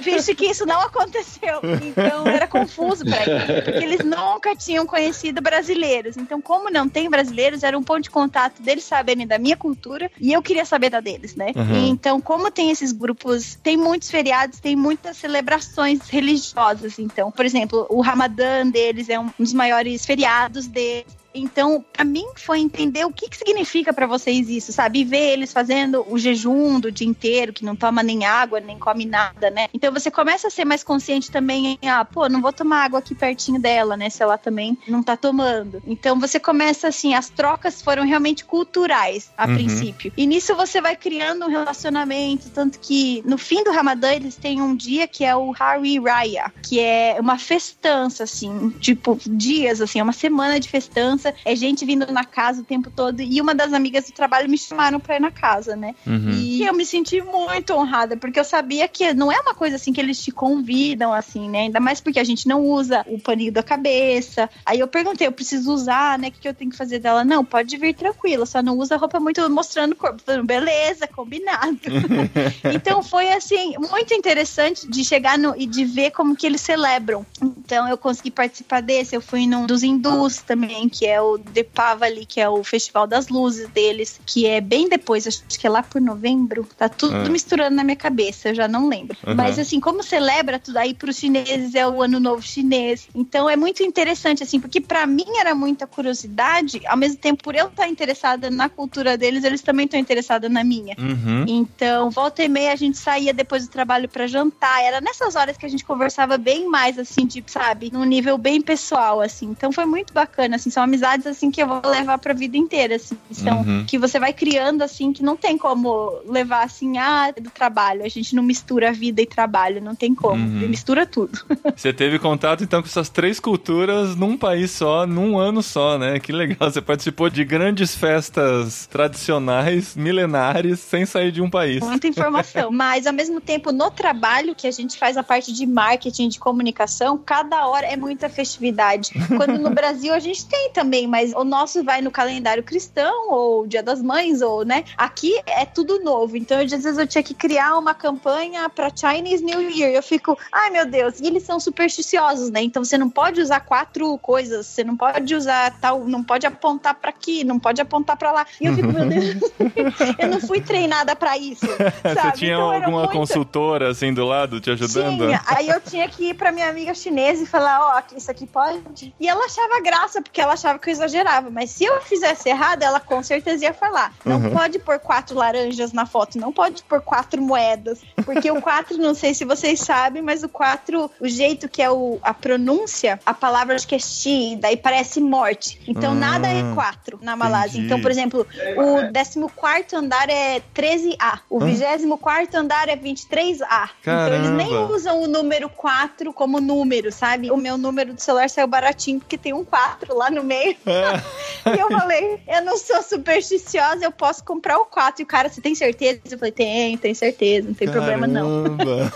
Finge 0.00 0.34
que 0.34 0.46
isso 0.46 0.66
não 0.66 0.80
aconteceu. 0.80 1.60
Então 1.86 2.26
era 2.26 2.46
confuso 2.46 3.04
pra 3.04 3.22
eles, 3.22 3.64
porque 3.64 3.84
eles 3.84 4.04
nunca 4.04 4.54
tinham 4.56 4.86
conhecido 4.86 5.40
brasileiros. 5.40 6.16
Então, 6.16 6.40
como 6.40 6.70
não 6.70 6.88
tem 6.88 7.08
brasileiros, 7.08 7.62
era 7.62 7.76
um 7.76 7.82
ponto 7.82 8.02
de 8.02 8.10
contato 8.10 8.62
deles 8.62 8.84
saberem 8.84 9.26
da 9.26 9.38
minha 9.38 9.56
cultura 9.56 10.10
e 10.20 10.32
eu 10.32 10.42
queria 10.42 10.64
saber 10.64 10.90
da 10.90 11.00
deles, 11.00 11.34
né? 11.34 11.52
Uhum. 11.54 11.86
Então, 11.88 12.20
como 12.20 12.50
tem 12.50 12.70
esses 12.70 12.92
grupos, 12.92 13.58
tem 13.62 13.76
muitos 13.76 14.10
feriados, 14.10 14.60
tem 14.60 14.76
muitas 14.76 15.16
celebrações 15.16 16.08
religiosas. 16.08 16.98
Então, 16.98 17.30
por 17.30 17.44
exemplo, 17.44 17.86
o 17.88 18.00
Ramadã 18.00 18.66
deles 18.66 19.08
é 19.08 19.18
um 19.18 19.30
dos 19.38 19.52
maiores 19.52 20.04
feriados 20.04 20.66
deles. 20.66 21.22
Então, 21.34 21.84
para 21.92 22.04
mim 22.04 22.26
foi 22.36 22.60
entender 22.60 23.04
o 23.04 23.12
que, 23.12 23.28
que 23.28 23.36
significa 23.36 23.92
para 23.92 24.06
vocês 24.06 24.48
isso, 24.48 24.72
sabe? 24.72 25.00
E 25.00 25.04
ver 25.04 25.32
eles 25.32 25.52
fazendo 25.52 26.04
o 26.08 26.18
jejum 26.18 26.78
do 26.78 26.92
dia 26.92 27.06
inteiro, 27.06 27.52
que 27.52 27.64
não 27.64 27.74
toma 27.74 28.02
nem 28.02 28.24
água, 28.24 28.60
nem 28.60 28.78
come 28.78 29.06
nada, 29.06 29.50
né? 29.50 29.68
Então 29.82 29.92
você 29.92 30.12
começa 30.12 30.46
a 30.46 30.50
ser 30.50 30.64
mais 30.64 30.84
consciente 30.84 31.28
também 31.28 31.76
em, 31.82 31.88
ah, 31.88 32.04
pô, 32.04 32.28
não 32.28 32.40
vou 32.40 32.52
tomar 32.52 32.84
água 32.84 33.00
aqui 33.00 33.16
pertinho 33.16 33.60
dela, 33.60 33.96
né? 33.96 34.08
Se 34.08 34.22
ela 34.22 34.38
também 34.38 34.78
não 34.86 35.02
tá 35.02 35.16
tomando. 35.16 35.82
Então 35.84 36.20
você 36.20 36.38
começa 36.38 36.86
assim, 36.86 37.14
as 37.14 37.28
trocas 37.28 37.82
foram 37.82 38.06
realmente 38.06 38.44
culturais 38.44 39.32
a 39.36 39.44
uhum. 39.44 39.54
princípio. 39.56 40.12
E 40.16 40.24
nisso 40.24 40.54
você 40.54 40.80
vai 40.80 40.94
criando 40.94 41.46
um 41.46 41.48
relacionamento, 41.48 42.48
tanto 42.50 42.78
que 42.78 43.24
no 43.26 43.36
fim 43.36 43.64
do 43.64 43.72
Ramadã 43.72 44.12
eles 44.12 44.36
têm 44.36 44.62
um 44.62 44.76
dia 44.76 45.08
que 45.08 45.24
é 45.24 45.34
o 45.34 45.52
Hari 45.58 45.98
Raya, 45.98 46.52
que 46.62 46.78
é 46.78 47.16
uma 47.18 47.36
festança, 47.36 48.22
assim, 48.22 48.70
tipo, 48.78 49.18
dias, 49.26 49.80
assim, 49.80 49.98
é 49.98 50.02
uma 50.04 50.12
semana 50.12 50.60
de 50.60 50.68
festança 50.68 51.34
é 51.44 51.56
gente 51.56 51.84
vindo 51.84 52.06
na 52.12 52.24
casa 52.24 52.62
o 52.62 52.64
tempo 52.64 52.88
todo. 52.88 53.20
E 53.20 53.40
uma 53.40 53.52
das 53.52 53.72
amigas 53.72 54.06
do 54.06 54.12
trabalho 54.12 54.48
me 54.48 54.56
chamaram 54.56 55.00
pra 55.00 55.16
ir 55.16 55.20
na 55.20 55.32
casa, 55.32 55.74
né? 55.74 55.96
Uhum. 56.06 56.30
E 56.30 56.64
eu 56.64 56.72
me 56.72 56.86
senti 56.86 57.20
muito 57.20 57.74
honrada, 57.74 58.16
porque 58.16 58.38
eu 58.38 58.44
sabia 58.44 58.86
que 58.86 59.12
não 59.12 59.32
é 59.32 59.40
uma 59.40 59.54
coisa 59.56 59.71
assim 59.72 59.92
que 59.92 60.00
eles 60.00 60.22
te 60.22 60.30
convidam, 60.30 61.12
assim, 61.12 61.48
né? 61.48 61.62
Ainda 61.62 61.80
mais 61.80 62.00
porque 62.00 62.18
a 62.18 62.24
gente 62.24 62.46
não 62.46 62.64
usa 62.64 63.04
o 63.08 63.18
paninho 63.18 63.52
da 63.52 63.62
cabeça. 63.62 64.48
Aí 64.64 64.80
eu 64.80 64.88
perguntei, 64.88 65.26
eu 65.26 65.32
preciso 65.32 65.72
usar, 65.72 66.18
né? 66.18 66.28
O 66.28 66.32
que 66.32 66.48
eu 66.48 66.54
tenho 66.54 66.70
que 66.70 66.76
fazer 66.76 66.98
dela? 66.98 67.24
Não, 67.24 67.44
pode 67.44 67.76
vir 67.76 67.94
tranquila, 67.94 68.46
só 68.46 68.62
não 68.62 68.78
usa 68.78 68.96
roupa 68.96 69.18
muito 69.20 69.48
mostrando 69.50 69.92
o 69.92 69.96
corpo. 69.96 70.22
Falando, 70.24 70.46
beleza, 70.46 71.06
combinado. 71.06 71.78
então 72.74 73.02
foi 73.02 73.30
assim, 73.32 73.74
muito 73.78 74.14
interessante 74.14 74.88
de 74.88 75.04
chegar 75.04 75.38
no, 75.38 75.54
e 75.56 75.66
de 75.66 75.84
ver 75.84 76.10
como 76.10 76.36
que 76.36 76.46
eles 76.46 76.60
celebram. 76.60 77.24
Então 77.40 77.88
eu 77.88 77.96
consegui 77.96 78.30
participar 78.30 78.80
desse, 78.80 79.14
eu 79.14 79.20
fui 79.20 79.46
num 79.46 79.66
dos 79.66 79.82
hindus 79.82 80.38
também, 80.38 80.88
que 80.88 81.06
é 81.06 81.20
o 81.20 81.38
Depavali, 81.38 82.26
que 82.26 82.40
é 82.40 82.48
o 82.48 82.62
Festival 82.62 83.06
das 83.06 83.28
Luzes 83.28 83.68
deles, 83.68 84.20
que 84.26 84.46
é 84.46 84.60
bem 84.60 84.88
depois, 84.88 85.26
acho 85.26 85.42
que 85.46 85.66
é 85.66 85.70
lá 85.70 85.82
por 85.82 86.00
novembro. 86.00 86.66
Tá 86.76 86.88
tudo 86.88 87.16
é. 87.16 87.28
misturando 87.28 87.76
na 87.76 87.84
minha 87.84 87.96
cabeça, 87.96 88.50
eu 88.50 88.54
já 88.54 88.68
não 88.68 88.88
lembro. 88.88 89.16
Uhum. 89.26 89.34
Mas 89.34 89.58
assim, 89.62 89.80
como 89.80 90.02
celebra 90.02 90.58
tudo 90.58 90.76
aí 90.76 90.94
para 90.94 91.10
os 91.10 91.16
chineses 91.16 91.74
é 91.74 91.86
o 91.86 92.02
Ano 92.02 92.20
Novo 92.20 92.42
Chinês. 92.42 93.08
Então 93.14 93.48
é 93.48 93.56
muito 93.56 93.82
interessante 93.82 94.42
assim, 94.42 94.60
porque 94.60 94.80
para 94.80 95.06
mim 95.06 95.26
era 95.38 95.54
muita 95.54 95.86
curiosidade, 95.86 96.80
ao 96.86 96.96
mesmo 96.96 97.18
tempo 97.18 97.42
por 97.42 97.54
eu 97.54 97.68
estar 97.68 97.88
interessada 97.88 98.50
na 98.50 98.68
cultura 98.68 99.16
deles, 99.16 99.44
eles 99.44 99.62
também 99.62 99.86
estão 99.86 99.98
interessados 99.98 100.50
na 100.50 100.62
minha. 100.62 100.96
Uhum. 100.98 101.44
Então, 101.48 102.10
volta 102.10 102.42
e 102.42 102.48
meia 102.48 102.72
a 102.72 102.76
gente 102.76 102.98
saía 102.98 103.32
depois 103.32 103.66
do 103.66 103.70
trabalho 103.70 104.08
para 104.08 104.26
jantar. 104.26 104.82
Era 104.82 105.00
nessas 105.00 105.34
horas 105.34 105.56
que 105.56 105.66
a 105.66 105.68
gente 105.68 105.84
conversava 105.84 106.36
bem 106.38 106.68
mais 106.68 106.98
assim, 106.98 107.26
tipo, 107.26 107.50
sabe, 107.50 107.90
num 107.92 108.04
nível 108.04 108.36
bem 108.38 108.60
pessoal 108.60 109.20
assim. 109.20 109.46
Então 109.46 109.72
foi 109.72 109.84
muito 109.84 110.12
bacana 110.12 110.56
assim, 110.56 110.70
são 110.70 110.82
amizades 110.82 111.26
assim 111.26 111.50
que 111.50 111.62
eu 111.62 111.68
vou 111.68 111.82
levar 111.84 112.18
pra 112.18 112.34
vida 112.34 112.56
inteira, 112.56 112.96
assim. 112.96 113.16
São 113.30 113.62
uhum. 113.62 113.84
que 113.86 113.98
você 113.98 114.18
vai 114.18 114.32
criando 114.32 114.82
assim 114.82 115.12
que 115.12 115.22
não 115.22 115.36
tem 115.36 115.56
como 115.56 116.20
levar 116.26 116.64
assim, 116.64 116.98
ah, 116.98 117.30
do 117.30 117.50
trabalho. 117.50 118.04
A 118.04 118.08
gente 118.08 118.34
não 118.34 118.42
mistura 118.42 118.92
vida 118.92 119.22
e 119.22 119.26
trabalho, 119.26 119.51
não 119.80 119.94
tem 119.94 120.14
como. 120.14 120.44
Uhum. 120.44 120.68
Mistura 120.68 121.06
tudo. 121.06 121.38
Você 121.76 121.92
teve 121.92 122.18
contato 122.18 122.64
então 122.64 122.82
com 122.82 122.88
essas 122.88 123.08
três 123.08 123.38
culturas 123.38 124.16
num 124.16 124.36
país 124.36 124.70
só, 124.70 125.06
num 125.06 125.38
ano 125.38 125.62
só, 125.62 125.98
né? 125.98 126.18
Que 126.18 126.32
legal. 126.32 126.70
Você 126.70 126.80
participou 126.80 127.30
de 127.30 127.44
grandes 127.44 127.94
festas 127.94 128.86
tradicionais, 128.86 129.94
milenares, 129.94 130.80
sem 130.80 131.06
sair 131.06 131.30
de 131.30 131.40
um 131.40 131.50
país. 131.50 131.80
Muita 131.80 132.08
informação. 132.08 132.70
Mas 132.72 133.06
ao 133.06 133.12
mesmo 133.12 133.40
tempo, 133.40 133.70
no 133.70 133.90
trabalho 133.90 134.54
que 134.54 134.66
a 134.66 134.72
gente 134.72 134.98
faz 134.98 135.16
a 135.16 135.22
parte 135.22 135.52
de 135.52 135.66
marketing, 135.66 136.28
de 136.28 136.38
comunicação, 136.38 137.18
cada 137.18 137.66
hora 137.66 137.86
é 137.86 137.96
muita 137.96 138.28
festividade. 138.28 139.10
Quando 139.36 139.58
no 139.58 139.70
Brasil 139.70 140.12
a 140.12 140.18
gente 140.18 140.46
tem 140.46 140.70
também 140.72 141.02
mas 141.12 141.32
o 141.34 141.44
nosso 141.44 141.84
vai 141.84 142.00
no 142.00 142.10
calendário 142.10 142.62
cristão, 142.62 143.30
ou 143.30 143.66
Dia 143.66 143.82
das 143.82 144.00
Mães, 144.00 144.40
ou, 144.40 144.64
né? 144.64 144.84
Aqui 144.96 145.38
é 145.46 145.64
tudo 145.64 146.02
novo. 146.02 146.36
Então, 146.36 146.58
às 146.58 146.70
vezes 146.70 146.98
eu 146.98 147.06
tinha 147.06 147.22
que 147.22 147.34
criar 147.34 147.76
uma 147.76 147.94
campanha 147.94 148.68
para 148.68 148.90
Chinese 149.32 149.44
New 149.44 149.70
Year. 149.70 149.92
Eu 149.92 150.02
fico, 150.02 150.38
ai 150.50 150.70
meu 150.70 150.86
Deus, 150.86 151.20
e 151.20 151.26
eles 151.26 151.42
são 151.42 151.58
supersticiosos, 151.58 152.50
né? 152.50 152.62
Então 152.62 152.84
você 152.84 152.98
não 152.98 153.08
pode 153.08 153.40
usar 153.40 153.60
quatro 153.60 154.16
coisas, 154.18 154.66
você 154.66 154.84
não 154.84 154.96
pode 154.96 155.34
usar 155.34 155.74
tal, 155.80 156.04
não 156.06 156.22
pode 156.22 156.46
apontar 156.46 156.94
para 156.94 157.10
aqui, 157.10 157.44
não 157.44 157.58
pode 157.58 157.80
apontar 157.80 158.16
para 158.16 158.32
lá. 158.32 158.46
E 158.60 158.66
eu 158.66 158.74
fico, 158.74 158.88
meu 158.88 159.06
Deus, 159.06 159.36
eu 160.18 160.28
não 160.28 160.40
fui 160.40 160.60
treinada 160.60 161.16
para 161.16 161.36
isso. 161.38 161.66
Sabe? 162.02 162.20
Você 162.20 162.32
tinha 162.32 162.54
então, 162.54 162.72
alguma 162.72 163.00
muito... 163.00 163.12
consultora 163.12 163.90
assim 163.90 164.12
do 164.12 164.24
lado 164.24 164.60
te 164.60 164.70
ajudando? 164.70 165.26
Tinha. 165.26 165.42
Aí 165.46 165.68
eu 165.68 165.80
tinha 165.80 166.08
que 166.08 166.30
ir 166.30 166.34
para 166.34 166.52
minha 166.52 166.68
amiga 166.68 166.94
chinesa 166.94 167.42
e 167.42 167.46
falar, 167.46 167.80
ó, 167.80 168.00
oh, 168.00 168.16
isso 168.16 168.30
aqui 168.30 168.46
pode. 168.46 169.14
E 169.18 169.28
ela 169.28 169.44
achava 169.44 169.80
graça, 169.80 170.20
porque 170.20 170.40
ela 170.40 170.54
achava 170.54 170.78
que 170.78 170.88
eu 170.88 170.92
exagerava, 170.92 171.50
mas 171.50 171.70
se 171.70 171.84
eu 171.84 172.00
fizesse 172.02 172.48
errado, 172.48 172.82
ela 172.82 173.00
com 173.00 173.22
certeza 173.22 173.64
ia 173.64 173.72
falar. 173.72 174.12
Não 174.24 174.36
uhum. 174.36 174.50
pode 174.50 174.78
pôr 174.78 174.98
quatro 174.98 175.36
laranjas 175.36 175.92
na 175.92 176.06
foto, 176.06 176.38
não 176.38 176.52
pode 176.52 176.82
pôr 176.82 177.00
quatro 177.00 177.40
moedas. 177.40 178.00
Porque 178.24 178.50
o 178.50 178.60
quatro, 178.60 178.96
não 178.98 179.14
sei 179.22 179.34
se 179.34 179.44
vocês 179.44 179.78
sabem, 179.78 180.20
mas 180.20 180.42
o 180.42 180.48
quatro, 180.48 181.08
o 181.20 181.28
jeito 181.28 181.68
que 181.68 181.80
é 181.80 181.88
o, 181.88 182.18
a 182.22 182.34
pronúncia, 182.34 183.20
a 183.24 183.32
palavra 183.32 183.76
acho 183.76 183.86
que 183.86 183.94
é 183.94 183.98
chi, 183.98 184.56
daí 184.60 184.76
parece 184.76 185.20
morte. 185.20 185.80
Então 185.86 186.12
nada 186.12 186.48
é 186.48 186.60
ah, 186.60 186.72
quatro 186.74 187.20
na 187.22 187.36
Malásia. 187.36 187.78
Entendi. 187.78 187.86
Então, 187.86 188.00
por 188.00 188.10
exemplo, 188.10 188.46
o 188.76 189.52
14 189.52 189.94
andar 189.94 190.28
é 190.28 190.60
13A, 190.74 191.38
o 191.48 191.60
24 191.60 192.58
andar 192.58 192.88
é 192.88 192.96
23A. 192.96 193.90
Caramba. 194.02 194.02
Então 194.02 194.34
eles 194.34 194.50
nem 194.50 194.76
usam 194.76 195.22
o 195.22 195.28
número 195.28 195.68
4 195.68 196.32
como 196.32 196.60
número, 196.60 197.12
sabe? 197.12 197.52
O 197.52 197.56
meu 197.56 197.78
número 197.78 198.14
do 198.14 198.20
celular 198.20 198.50
saiu 198.50 198.66
baratinho 198.66 199.20
porque 199.20 199.38
tem 199.38 199.52
um 199.52 199.64
4 199.64 200.16
lá 200.16 200.30
no 200.30 200.42
meio. 200.42 200.76
É. 200.84 201.70
e 201.76 201.78
eu 201.78 201.88
falei, 201.88 202.40
eu 202.48 202.62
não 202.62 202.76
sou 202.76 203.00
supersticiosa, 203.04 204.04
eu 204.04 204.10
posso 204.10 204.42
comprar 204.42 204.78
o 204.78 204.84
4. 204.84 205.22
E 205.22 205.24
o 205.24 205.26
cara, 205.26 205.48
você 205.48 205.60
tem 205.60 205.76
certeza? 205.76 206.20
Eu 206.28 206.38
falei, 206.38 206.52
tenho, 206.52 206.98
tenho 206.98 207.14
certeza, 207.14 207.68
não 207.68 207.74
tem 207.74 207.86
Caramba. 207.86 208.06
problema 208.06 208.26
não. 208.26 209.11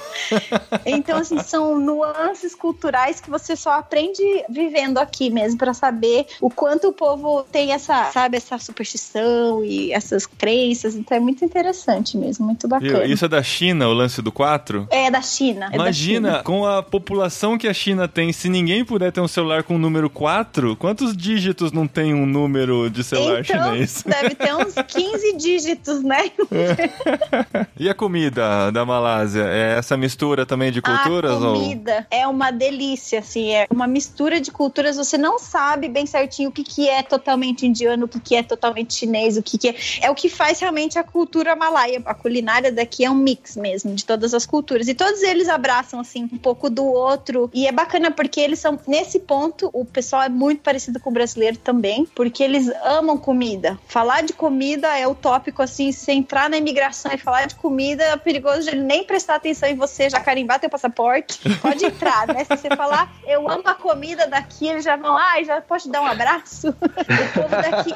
Então, 0.85 1.19
assim, 1.19 1.39
são 1.41 1.79
nuances 1.79 2.55
culturais 2.55 3.21
que 3.21 3.31
você 3.31 3.57
só 3.57 3.73
aprende 3.73 4.23
vivendo 4.49 4.99
aqui 4.99 5.31
mesmo, 5.31 5.59
para 5.59 5.73
saber 5.73 6.27
o 6.41 6.51
quanto 6.51 6.89
o 6.89 6.93
povo 6.93 7.45
tem 7.51 7.73
essa, 7.73 8.11
sabe, 8.13 8.37
essa 8.37 8.59
superstição 8.59 9.65
e 9.65 9.93
essas 9.93 10.27
crenças. 10.27 10.95
Então 10.95 11.17
é 11.17 11.21
muito 11.21 11.45
interessante 11.45 12.17
mesmo, 12.17 12.47
muito 12.47 12.67
bacana. 12.69 13.05
Isso 13.05 13.25
é 13.25 13.29
da 13.29 13.43
China, 13.43 13.89
o 13.89 13.93
lance 13.93 14.21
do 14.21 14.33
4? 14.33 14.89
É 14.91 15.11
da 15.11 15.23
China. 15.23 15.69
É 15.73 15.77
Imagina, 15.77 16.29
da 16.29 16.35
China. 16.39 16.45
com 16.45 16.67
a 16.67 16.83
população 16.83 17.57
que 17.57 17.69
a 17.69 17.75
China 17.75 18.09
tem, 18.09 18.33
se 18.33 18.49
ninguém 18.49 18.85
puder 18.85 19.13
ter 19.13 19.21
um 19.21 19.29
celular 19.29 19.63
com 19.63 19.77
o 19.77 19.79
número 19.79 20.11
4, 20.11 20.77
quantos 20.77 21.17
dígitos 21.17 21.37
dígitos 21.37 21.73
não 21.73 21.87
tem 21.87 22.15
um 22.15 22.27
número 22.27 22.91
de 22.91 23.05
celular 23.05 23.41
então, 23.41 23.73
chinês? 23.73 24.03
Deve 24.07 24.35
ter 24.35 24.55
uns 24.55 24.75
15 24.75 25.37
dígitos, 25.37 26.03
né? 26.03 26.31
É. 26.51 27.67
E 27.79 27.89
a 27.89 27.95
comida 27.95 28.71
da 28.73 28.85
Malásia? 28.85 29.43
É 29.43 29.77
essa 29.87 29.97
mistura 29.97 30.45
também 30.45 30.73
de 30.73 30.83
culturas? 30.83 31.37
A 31.37 31.39
comida 31.39 32.07
ou? 32.11 32.19
é 32.19 32.27
uma 32.27 32.51
delícia, 32.51 33.21
assim, 33.21 33.53
é 33.53 33.67
uma 33.71 33.87
mistura 33.87 34.41
de 34.41 34.51
culturas. 34.51 34.97
Você 34.97 35.17
não 35.17 35.39
sabe 35.39 35.89
bem 35.89 36.05
certinho 36.05 36.51
o 36.51 36.53
que, 36.53 36.65
que 36.65 36.89
é 36.89 37.03
totalmente 37.03 37.65
indiano, 37.65 38.07
o 38.07 38.09
que, 38.09 38.19
que 38.19 38.35
é 38.35 38.43
totalmente 38.43 38.95
chinês, 38.95 39.37
o 39.37 39.43
que, 39.43 39.57
que 39.57 39.69
é. 39.69 39.77
É 40.03 40.11
o 40.11 40.15
que 40.15 40.29
faz 40.29 40.59
realmente 40.61 40.99
a 40.99 41.05
cultura 41.05 41.55
malaia. 41.55 42.03
A 42.05 42.15
culinária 42.15 42.73
daqui 42.73 43.05
é 43.05 43.11
um 43.11 43.15
mix 43.15 43.57
mesmo 43.57 43.95
de 43.95 44.05
todas 44.05 44.35
as 44.35 44.45
culturas. 44.45 44.89
E 44.89 44.95
todos 44.95 45.23
eles 45.23 45.49
abraçam, 45.49 46.01
assim, 46.01 46.29
um 46.33 46.39
pouco 46.39 46.69
do 46.69 46.85
outro. 46.85 47.49
E 47.55 47.67
é 47.67 47.73
bacana 47.73 48.11
porque 48.11 48.41
eles 48.41 48.59
são, 48.59 48.79
nesse 48.87 49.21
ponto, 49.21 49.71
o 49.73 49.85
pessoal 49.85 50.23
é 50.23 50.29
muito 50.29 50.63
parecido 50.63 50.99
com 50.99 51.11
o 51.11 51.13
brasileiro 51.13 51.57
também, 51.59 52.07
porque 52.15 52.43
eles 52.43 52.69
amam 52.85 53.17
comida. 53.17 53.79
Falar 53.87 54.23
de 54.23 54.33
comida 54.33 54.97
é 54.99 55.07
o 55.07 55.15
tópico, 55.15 55.63
assim, 55.63 55.93
se 55.93 56.11
entrar 56.11 56.51
na 56.51 56.57
imigração 56.57 57.13
e 57.13 57.19
falar 57.19 57.47
de 57.47 57.55
comida, 57.55 58.03
é 58.03 58.17
perigoso 58.17 58.63
de 58.63 58.71
ele 58.71 58.83
nem 58.83 59.05
prestar 59.05 59.37
atenção 59.37 59.69
em 59.69 59.76
você, 59.77 60.09
já 60.09 60.21
carimbar 60.21 60.59
teu 60.59 60.71
passaporte. 60.71 61.39
Pode 61.61 61.85
entrar, 61.85 62.27
né? 62.29 62.45
Se 62.45 62.57
você 62.57 62.69
falar, 62.75 63.13
eu 63.27 63.49
amo 63.49 63.63
a 63.67 63.75
comida 63.75 64.27
daqui, 64.27 64.69
eles 64.69 64.85
já 64.85 64.97
vão, 64.97 65.17
ai, 65.17 65.43
ah, 65.43 65.45
já 65.45 65.61
pode 65.61 65.91
dar 65.91 66.03
um 66.03 66.07
abraço? 66.07 66.69
o 66.69 67.33
povo 67.35 67.49
daqui 67.49 67.93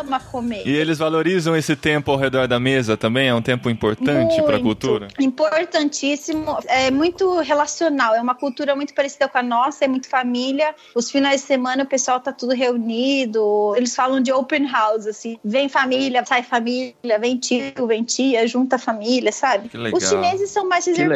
ama 0.00 0.20
comer. 0.20 0.66
E 0.66 0.74
eles 0.74 0.98
valorizam 0.98 1.56
esse 1.56 1.76
tempo 1.76 2.10
ao 2.10 2.16
redor 2.16 2.46
da 2.46 2.60
mesa 2.60 2.96
também? 2.96 3.28
É 3.28 3.34
um 3.34 3.42
tempo 3.42 3.68
importante 3.68 4.40
para 4.42 4.56
a 4.56 4.60
cultura? 4.60 5.08
Importantíssimo. 5.18 6.58
É 6.66 6.90
muito 6.90 7.40
relacional. 7.40 8.14
É 8.14 8.20
uma 8.20 8.34
cultura 8.34 8.74
muito 8.76 8.94
parecida 8.94 9.28
com 9.28 9.38
a 9.38 9.42
nossa, 9.42 9.84
é 9.84 9.88
muito 9.88 10.08
família. 10.08 10.74
Os 10.94 11.10
finais 11.10 11.40
de 11.40 11.46
semana 11.46 11.82
o 11.82 11.86
pessoal 11.86 12.20
tá 12.20 12.32
tudo 12.32 12.54
reunido 12.54 12.76
reunido. 12.86 13.74
Eles 13.76 13.94
falam 13.94 14.20
de 14.20 14.32
open 14.32 14.66
house, 14.70 15.06
assim. 15.06 15.38
Vem 15.44 15.68
família, 15.68 16.24
sai 16.24 16.42
família, 16.42 17.18
vem 17.18 17.36
tio, 17.38 17.86
vem 17.86 18.04
tia, 18.04 18.46
junta 18.46 18.78
família, 18.78 19.32
sabe? 19.32 19.70
Os 19.92 20.08
chineses 20.08 20.50
são 20.50 20.68
mais 20.68 20.86
reservados. 20.86 21.15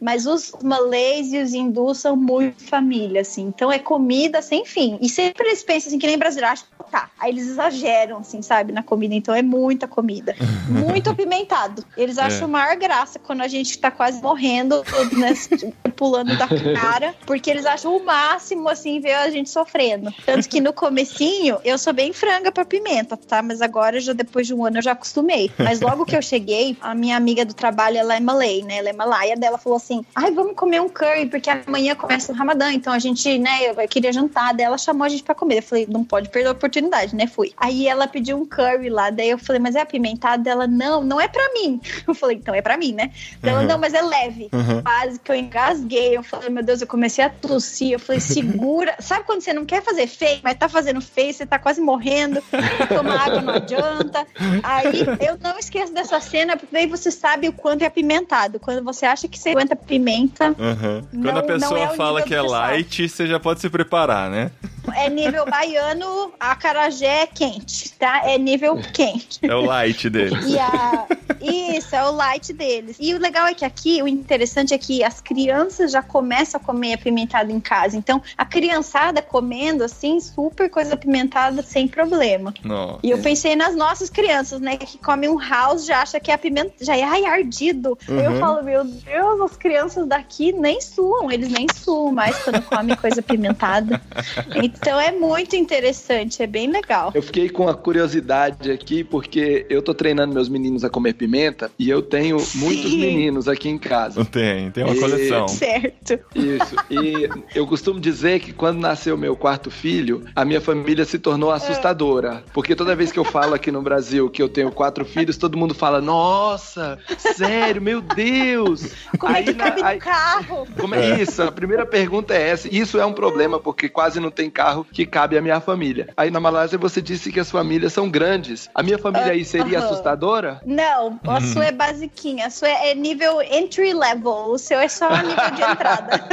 Mas 0.00 0.26
os 0.26 0.52
malês 0.62 1.32
e 1.32 1.42
os 1.42 1.54
hindus 1.54 1.98
são 1.98 2.16
muito 2.16 2.62
família, 2.64 3.20
assim. 3.20 3.42
Então 3.42 3.70
é 3.70 3.78
comida 3.78 4.42
sem 4.42 4.64
fim. 4.64 4.98
E 5.00 5.08
sempre 5.08 5.48
eles 5.48 5.62
pensam 5.62 5.88
assim, 5.88 5.98
que 5.98 6.06
nem 6.06 6.18
brasileiro, 6.18 6.52
acho 6.52 6.66
tá. 6.94 7.10
Aí 7.18 7.32
eles 7.32 7.48
exageram, 7.48 8.18
assim, 8.18 8.40
sabe, 8.40 8.72
na 8.72 8.80
comida. 8.80 9.14
Então 9.16 9.34
é 9.34 9.42
muita 9.42 9.88
comida. 9.88 10.36
Muito 10.68 11.10
apimentado. 11.10 11.84
Eles 11.96 12.18
acham 12.18 12.46
é. 12.46 12.50
maior 12.50 12.76
graça 12.76 13.18
quando 13.18 13.40
a 13.40 13.48
gente 13.48 13.76
tá 13.80 13.90
quase 13.90 14.22
morrendo, 14.22 14.84
né, 15.12 15.34
pulando 15.96 16.36
da 16.38 16.46
cara, 16.46 17.12
porque 17.26 17.50
eles 17.50 17.66
acham 17.66 17.96
o 17.96 18.04
máximo, 18.04 18.68
assim, 18.68 19.00
ver 19.00 19.14
a 19.14 19.28
gente 19.28 19.50
sofrendo. 19.50 20.14
Tanto 20.24 20.48
que 20.48 20.60
no 20.60 20.72
comecinho, 20.72 21.58
eu 21.64 21.76
sou 21.76 21.92
bem 21.92 22.12
franga 22.12 22.52
pra 22.52 22.64
pimenta, 22.64 23.16
tá? 23.16 23.42
Mas 23.42 23.60
agora, 23.60 23.98
já 23.98 24.12
depois 24.12 24.46
de 24.46 24.54
um 24.54 24.64
ano, 24.64 24.78
eu 24.78 24.82
já 24.82 24.92
acostumei. 24.92 25.50
Mas 25.58 25.80
logo 25.80 26.04
que 26.04 26.16
eu 26.16 26.22
cheguei, 26.22 26.76
a 26.80 26.94
minha 26.94 27.16
amiga 27.16 27.44
do 27.44 27.54
trabalho, 27.54 27.98
ela 27.98 28.14
é 28.14 28.20
malay, 28.20 28.62
né? 28.62 28.78
Ela 28.78 28.90
é 28.90 28.92
malaia, 28.92 29.36
dela 29.36 29.58
falou 29.58 29.78
assim, 29.78 30.04
ai, 30.14 30.30
vamos 30.30 30.54
comer 30.54 30.80
um 30.80 30.88
curry, 30.88 31.26
porque 31.26 31.50
amanhã 31.50 31.96
começa 31.96 32.32
o 32.32 32.36
Ramadã, 32.36 32.70
então 32.72 32.92
a 32.92 33.00
gente, 33.00 33.36
né, 33.38 33.70
eu 33.70 33.88
queria 33.88 34.12
jantar. 34.12 34.54
Daí 34.54 34.66
ela 34.66 34.78
chamou 34.78 35.04
a 35.04 35.08
gente 35.08 35.24
pra 35.24 35.34
comer. 35.34 35.58
Eu 35.58 35.62
falei, 35.62 35.86
não 35.90 36.04
pode 36.04 36.28
perder 36.28 36.48
a 36.48 36.52
oportunidade, 36.52 36.83
né? 37.12 37.26
Fui. 37.26 37.52
Aí 37.56 37.86
ela 37.86 38.06
pediu 38.06 38.36
um 38.36 38.46
curry 38.46 38.88
lá, 38.88 39.10
daí 39.10 39.30
eu 39.30 39.38
falei, 39.38 39.60
mas 39.60 39.74
é 39.74 39.80
apimentado? 39.80 40.42
Dela, 40.42 40.66
não, 40.66 41.02
não 41.02 41.20
é 41.20 41.28
pra 41.28 41.42
mim. 41.52 41.80
Eu 42.06 42.14
falei, 42.14 42.36
então 42.36 42.54
é 42.54 42.60
pra 42.60 42.76
mim, 42.76 42.92
né? 42.92 43.10
Ela, 43.42 43.60
uhum. 43.60 43.66
não, 43.66 43.78
mas 43.78 43.94
é 43.94 44.02
leve. 44.02 44.48
Uhum. 44.52 44.82
Quase 44.82 45.18
que 45.18 45.32
eu 45.32 45.36
engasguei. 45.36 46.16
Eu 46.16 46.22
falei, 46.22 46.50
meu 46.50 46.62
Deus, 46.62 46.82
eu 46.82 46.86
comecei 46.86 47.24
a 47.24 47.30
tossir. 47.30 47.92
Eu 47.92 47.98
falei, 47.98 48.20
segura. 48.20 48.94
Sabe 49.00 49.24
quando 49.24 49.40
você 49.40 49.52
não 49.52 49.64
quer 49.64 49.82
fazer 49.82 50.06
feio, 50.06 50.40
mas 50.42 50.58
tá 50.58 50.68
fazendo 50.68 51.00
feio, 51.00 51.32
você 51.32 51.46
tá 51.46 51.58
quase 51.58 51.80
morrendo, 51.80 52.42
tomar 52.88 53.26
água 53.26 53.40
não 53.40 53.54
adianta. 53.54 54.26
Aí 54.62 55.00
eu 55.26 55.38
não 55.40 55.58
esqueço 55.58 55.92
dessa 55.92 56.20
cena, 56.20 56.56
porque 56.56 56.74
daí 56.74 56.86
você 56.86 57.10
sabe 57.10 57.48
o 57.48 57.52
quanto 57.52 57.82
é 57.82 57.86
apimentado. 57.86 58.60
Quando 58.60 58.84
você 58.84 59.06
acha 59.06 59.26
que 59.28 59.38
você 59.38 59.50
aguenta 59.50 59.74
pimenta. 59.76 60.48
Uhum. 60.48 61.02
Quando 61.10 61.32
não, 61.32 61.38
a 61.38 61.42
pessoa 61.42 61.80
é 61.80 61.88
fala 61.96 62.22
que 62.22 62.34
é 62.34 62.42
light, 62.42 63.08
você 63.08 63.26
já 63.26 63.40
pode 63.40 63.60
se 63.60 63.70
preparar, 63.70 64.30
né? 64.30 64.50
É 64.96 65.08
nível 65.08 65.46
baiano, 65.46 66.32
a 66.38 66.54
carajé 66.64 67.24
é 67.24 67.26
quente, 67.26 67.92
tá? 67.92 68.22
É 68.24 68.38
nível 68.38 68.80
quente. 68.94 69.38
É 69.42 69.54
o 69.54 69.60
light 69.66 70.08
deles. 70.08 70.46
E 70.46 70.58
a... 70.58 71.06
Isso, 71.42 71.94
é 71.94 72.02
o 72.02 72.10
light 72.10 72.54
deles. 72.54 72.96
E 72.98 73.12
o 73.12 73.18
legal 73.18 73.46
é 73.46 73.52
que 73.52 73.66
aqui, 73.66 74.02
o 74.02 74.08
interessante 74.08 74.72
é 74.72 74.78
que 74.78 75.04
as 75.04 75.20
crianças 75.20 75.92
já 75.92 76.02
começam 76.02 76.58
a 76.58 76.64
comer 76.64 76.94
apimentado 76.94 77.52
em 77.52 77.60
casa. 77.60 77.98
Então, 77.98 78.22
a 78.38 78.46
criançada 78.46 79.20
comendo, 79.20 79.84
assim, 79.84 80.18
super 80.20 80.70
coisa 80.70 80.94
apimentada 80.94 81.62
sem 81.62 81.86
problema. 81.86 82.54
Nossa. 82.64 83.00
E 83.02 83.10
eu 83.10 83.18
pensei 83.18 83.54
nas 83.54 83.76
nossas 83.76 84.08
crianças, 84.08 84.58
né? 84.58 84.78
Que 84.78 84.96
comem 84.96 85.28
um 85.28 85.38
house, 85.38 85.84
já 85.84 86.00
acha 86.00 86.18
que 86.18 86.30
é 86.30 86.34
apimenta, 86.34 86.72
já 86.80 86.96
é 86.96 87.02
ai, 87.02 87.26
ardido. 87.26 87.98
Uhum. 88.08 88.20
Eu 88.20 88.38
falo, 88.38 88.62
meu 88.62 88.84
Deus, 88.84 89.40
as 89.42 89.56
crianças 89.58 90.06
daqui 90.06 90.50
nem 90.50 90.80
suam, 90.80 91.30
eles 91.30 91.50
nem 91.50 91.66
suam 91.74 92.10
mais 92.10 92.42
quando 92.42 92.62
comem 92.62 92.96
coisa 92.96 93.20
apimentada. 93.20 94.00
Então 94.54 94.98
é 94.98 95.10
muito 95.10 95.56
interessante, 95.56 96.42
é 96.42 96.46
bem 96.54 96.70
legal. 96.70 97.10
Eu 97.14 97.22
fiquei 97.22 97.48
com 97.48 97.68
a 97.68 97.74
curiosidade 97.74 98.70
aqui, 98.70 99.02
porque 99.02 99.66
eu 99.68 99.82
tô 99.82 99.92
treinando 99.92 100.32
meus 100.32 100.48
meninos 100.48 100.84
a 100.84 100.90
comer 100.90 101.14
pimenta 101.14 101.70
e 101.78 101.90
eu 101.90 102.00
tenho 102.00 102.38
Sim. 102.38 102.58
muitos 102.58 102.94
meninos 102.94 103.48
aqui 103.48 103.68
em 103.68 103.78
casa. 103.78 104.24
Tem, 104.24 104.70
tem 104.70 104.84
uma 104.84 104.94
e... 104.94 105.00
coleção. 105.00 105.48
Certo. 105.48 106.20
Isso. 106.34 106.76
E 106.90 107.28
eu 107.54 107.66
costumo 107.66 107.98
dizer 107.98 108.40
que 108.40 108.52
quando 108.52 108.78
nasceu 108.78 109.16
meu 109.16 109.36
quarto 109.36 109.70
filho, 109.70 110.24
a 110.34 110.44
minha 110.44 110.60
família 110.60 111.04
se 111.04 111.18
tornou 111.18 111.50
ah. 111.50 111.56
assustadora. 111.56 112.44
Porque 112.52 112.76
toda 112.76 112.94
vez 112.94 113.10
que 113.10 113.18
eu 113.18 113.24
falo 113.24 113.54
aqui 113.54 113.72
no 113.72 113.82
Brasil 113.82 114.30
que 114.30 114.42
eu 114.42 114.48
tenho 114.48 114.70
quatro 114.70 115.04
filhos, 115.04 115.36
todo 115.36 115.58
mundo 115.58 115.74
fala: 115.74 116.00
Nossa, 116.00 116.98
sério, 117.18 117.82
meu 117.82 118.00
Deus! 118.00 118.92
Como 119.18 119.34
aí, 119.34 119.42
é 119.42 119.46
que 119.46 119.54
cabe 119.54 119.80
na, 119.80 119.88
aí, 119.88 119.98
carro? 119.98 120.66
Como 120.78 120.94
é 120.94 121.20
isso? 121.20 121.42
A 121.42 121.52
primeira 121.52 121.86
pergunta 121.86 122.34
é 122.34 122.50
essa. 122.50 122.68
Isso 122.74 122.98
é 122.98 123.06
um 123.06 123.12
problema, 123.12 123.58
porque 123.58 123.88
quase 123.88 124.20
não 124.20 124.30
tem 124.30 124.50
carro 124.50 124.74
carro 124.74 124.86
que 124.90 125.06
cabe 125.06 125.38
à 125.38 125.42
minha 125.42 125.60
família. 125.60 126.08
Aí 126.16 126.30
na 126.30 126.40
Malásia 126.44 126.76
você 126.76 127.00
disse 127.00 127.32
que 127.32 127.40
as 127.40 127.50
famílias 127.50 127.94
são 127.94 128.10
grandes. 128.10 128.68
A 128.74 128.82
minha 128.82 128.98
família 128.98 129.32
aí 129.32 129.46
seria 129.46 129.78
uh 129.78 129.82
-huh. 129.82 129.86
assustadora? 129.86 130.60
Não, 130.66 131.18
a 131.26 131.36
uhum. 131.36 131.40
sua 131.40 131.64
é 131.64 131.72
basiquinha. 131.72 132.48
A 132.48 132.50
sua 132.50 132.68
é 132.68 132.94
nível 132.94 133.40
entry 133.40 133.94
level. 133.94 134.50
O 134.50 134.58
seu 134.58 134.78
é 134.78 134.86
só 134.86 135.08
nível 135.08 135.50
de 135.54 135.62
entrada. 135.62 136.28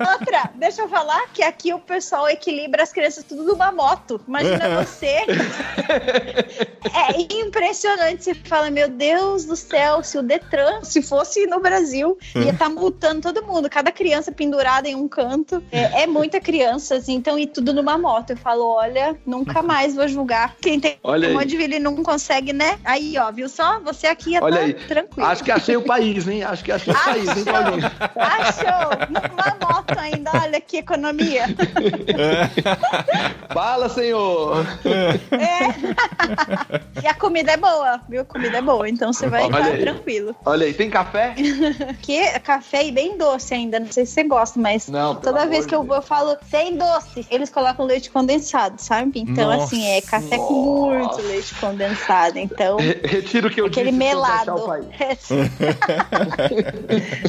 outra, 0.10 0.50
deixa 0.54 0.80
eu 0.80 0.88
falar 0.88 1.28
que 1.34 1.42
aqui 1.42 1.74
o 1.74 1.78
pessoal 1.78 2.26
equilibra 2.26 2.82
as 2.82 2.94
crianças 2.94 3.24
tudo 3.24 3.44
numa 3.44 3.70
moto. 3.70 4.18
Imagina 4.26 4.70
você. 4.82 5.26
é 6.94 7.40
impressionante. 7.42 8.24
Você 8.24 8.34
fala, 8.34 8.70
meu 8.70 8.88
Deus 8.88 9.44
do 9.44 9.54
céu, 9.54 10.02
se 10.02 10.16
o 10.16 10.22
Detran, 10.22 10.82
se 10.82 11.02
fosse 11.02 11.46
no 11.46 11.60
Brasil, 11.60 12.16
ia 12.34 12.52
estar 12.52 12.56
tá 12.56 12.70
multando 12.70 13.20
todo 13.20 13.44
mundo. 13.44 13.68
Cada 13.68 13.92
criança 13.92 14.32
pendurada 14.32 14.88
em 14.88 14.94
um 14.94 15.06
canto. 15.06 15.62
É, 15.70 16.04
é 16.04 16.06
muita 16.06 16.40
criança, 16.40 16.94
assim, 16.94 17.12
então, 17.12 17.38
e 17.38 17.46
tudo 17.46 17.74
numa 17.74 17.98
moto. 17.98 18.13
Eu 18.30 18.36
falo, 18.36 18.64
olha, 18.66 19.16
nunca 19.26 19.62
mais 19.62 19.94
vou 19.94 20.06
julgar. 20.06 20.56
Quem 20.60 20.78
tem 20.78 20.98
olha 21.02 21.28
um 21.28 21.34
monte 21.34 21.48
de 21.48 21.56
ele 21.56 21.78
não 21.78 21.96
consegue, 22.02 22.52
né? 22.52 22.78
Aí, 22.84 23.16
ó, 23.18 23.30
viu 23.32 23.48
só? 23.48 23.80
Você 23.80 24.06
aqui 24.06 24.30
ia 24.32 24.42
olha 24.42 24.56
tá 24.56 24.62
aí. 24.62 24.74
tranquilo. 24.74 25.26
Acho 25.26 25.44
que 25.44 25.50
achei 25.50 25.76
o 25.76 25.82
país, 25.82 26.28
hein? 26.28 26.44
Acho 26.44 26.64
que 26.64 26.72
achei 26.72 26.92
o 26.92 27.04
país, 27.04 27.28
hein, 27.36 27.44
Paulinho? 27.44 27.90
Achou! 28.16 29.08
Numa 29.08 29.56
moto 29.60 29.98
ainda, 29.98 30.30
olha 30.42 30.60
que 30.60 30.78
economia. 30.78 31.44
Fala, 33.52 33.88
senhor! 33.88 34.64
É. 35.32 37.02
E 37.02 37.06
a 37.06 37.14
comida 37.14 37.52
é 37.52 37.56
boa, 37.56 38.00
viu? 38.08 38.22
A 38.22 38.24
comida 38.24 38.58
é 38.58 38.62
boa, 38.62 38.88
então 38.88 39.12
você 39.12 39.28
vai 39.28 39.44
olha 39.44 39.58
estar 39.58 39.72
aí. 39.72 39.80
tranquilo. 39.80 40.36
Olha 40.44 40.66
aí, 40.66 40.74
tem 40.74 40.90
café? 40.90 41.34
que 42.02 42.38
café 42.40 42.86
e 42.86 42.92
bem 42.92 43.16
doce 43.16 43.54
ainda, 43.54 43.80
não 43.80 43.90
sei 43.90 44.06
se 44.06 44.12
você 44.12 44.24
gosta, 44.24 44.58
mas 44.60 44.88
não, 44.88 45.14
toda 45.16 45.46
vez 45.46 45.66
que 45.66 45.74
eu 45.74 45.82
vou, 45.82 45.96
eu 45.96 46.02
falo 46.02 46.36
sem 46.50 46.76
doce. 46.76 47.26
Eles 47.30 47.50
colocam 47.50 47.84
leite 47.84 48.03
condensado, 48.10 48.80
sabe? 48.80 49.20
Então, 49.20 49.50
Nossa. 49.50 49.64
assim, 49.64 49.84
é 49.86 50.00
café 50.00 50.38
com 50.38 50.88
muito 50.90 51.20
leite 51.22 51.54
condensado. 51.54 52.38
Então, 52.38 52.76
retiro 53.04 53.48
o 53.48 53.50
que 53.50 53.60
eu 53.60 53.66
aquele 53.66 53.90
disse. 53.90 53.98
melado. 53.98 54.54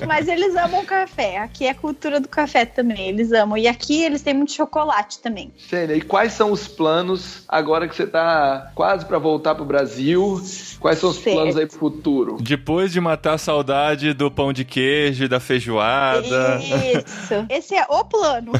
Mas 0.07 0.27
eles 0.27 0.55
amam 0.55 0.85
café. 0.85 1.37
Aqui 1.37 1.65
é 1.65 1.71
a 1.71 1.75
cultura 1.75 2.19
do 2.19 2.27
café 2.27 2.65
também. 2.65 3.09
Eles 3.09 3.31
amam. 3.31 3.57
E 3.57 3.67
aqui 3.67 4.03
eles 4.03 4.21
têm 4.21 4.33
muito 4.33 4.51
chocolate 4.53 5.19
também. 5.19 5.51
Xênia, 5.57 5.95
e 5.95 6.01
quais 6.01 6.33
são 6.33 6.51
os 6.51 6.67
planos 6.67 7.43
agora 7.47 7.87
que 7.87 7.95
você 7.95 8.07
tá 8.07 8.71
quase 8.75 9.05
para 9.05 9.17
voltar 9.17 9.55
pro 9.55 9.65
Brasil? 9.65 10.41
Quais 10.79 10.99
são 10.99 11.09
os 11.09 11.17
certo. 11.17 11.35
planos 11.35 11.57
aí 11.57 11.65
pro 11.65 11.79
futuro? 11.79 12.37
Depois 12.39 12.91
de 12.91 12.99
matar 12.99 13.33
a 13.33 13.37
saudade 13.37 14.13
do 14.13 14.29
pão 14.29 14.53
de 14.53 14.63
queijo, 14.63 15.27
da 15.27 15.39
feijoada. 15.39 16.59
Isso. 16.59 17.45
Esse 17.49 17.75
é 17.75 17.85
o 17.89 18.03
plano. 18.05 18.51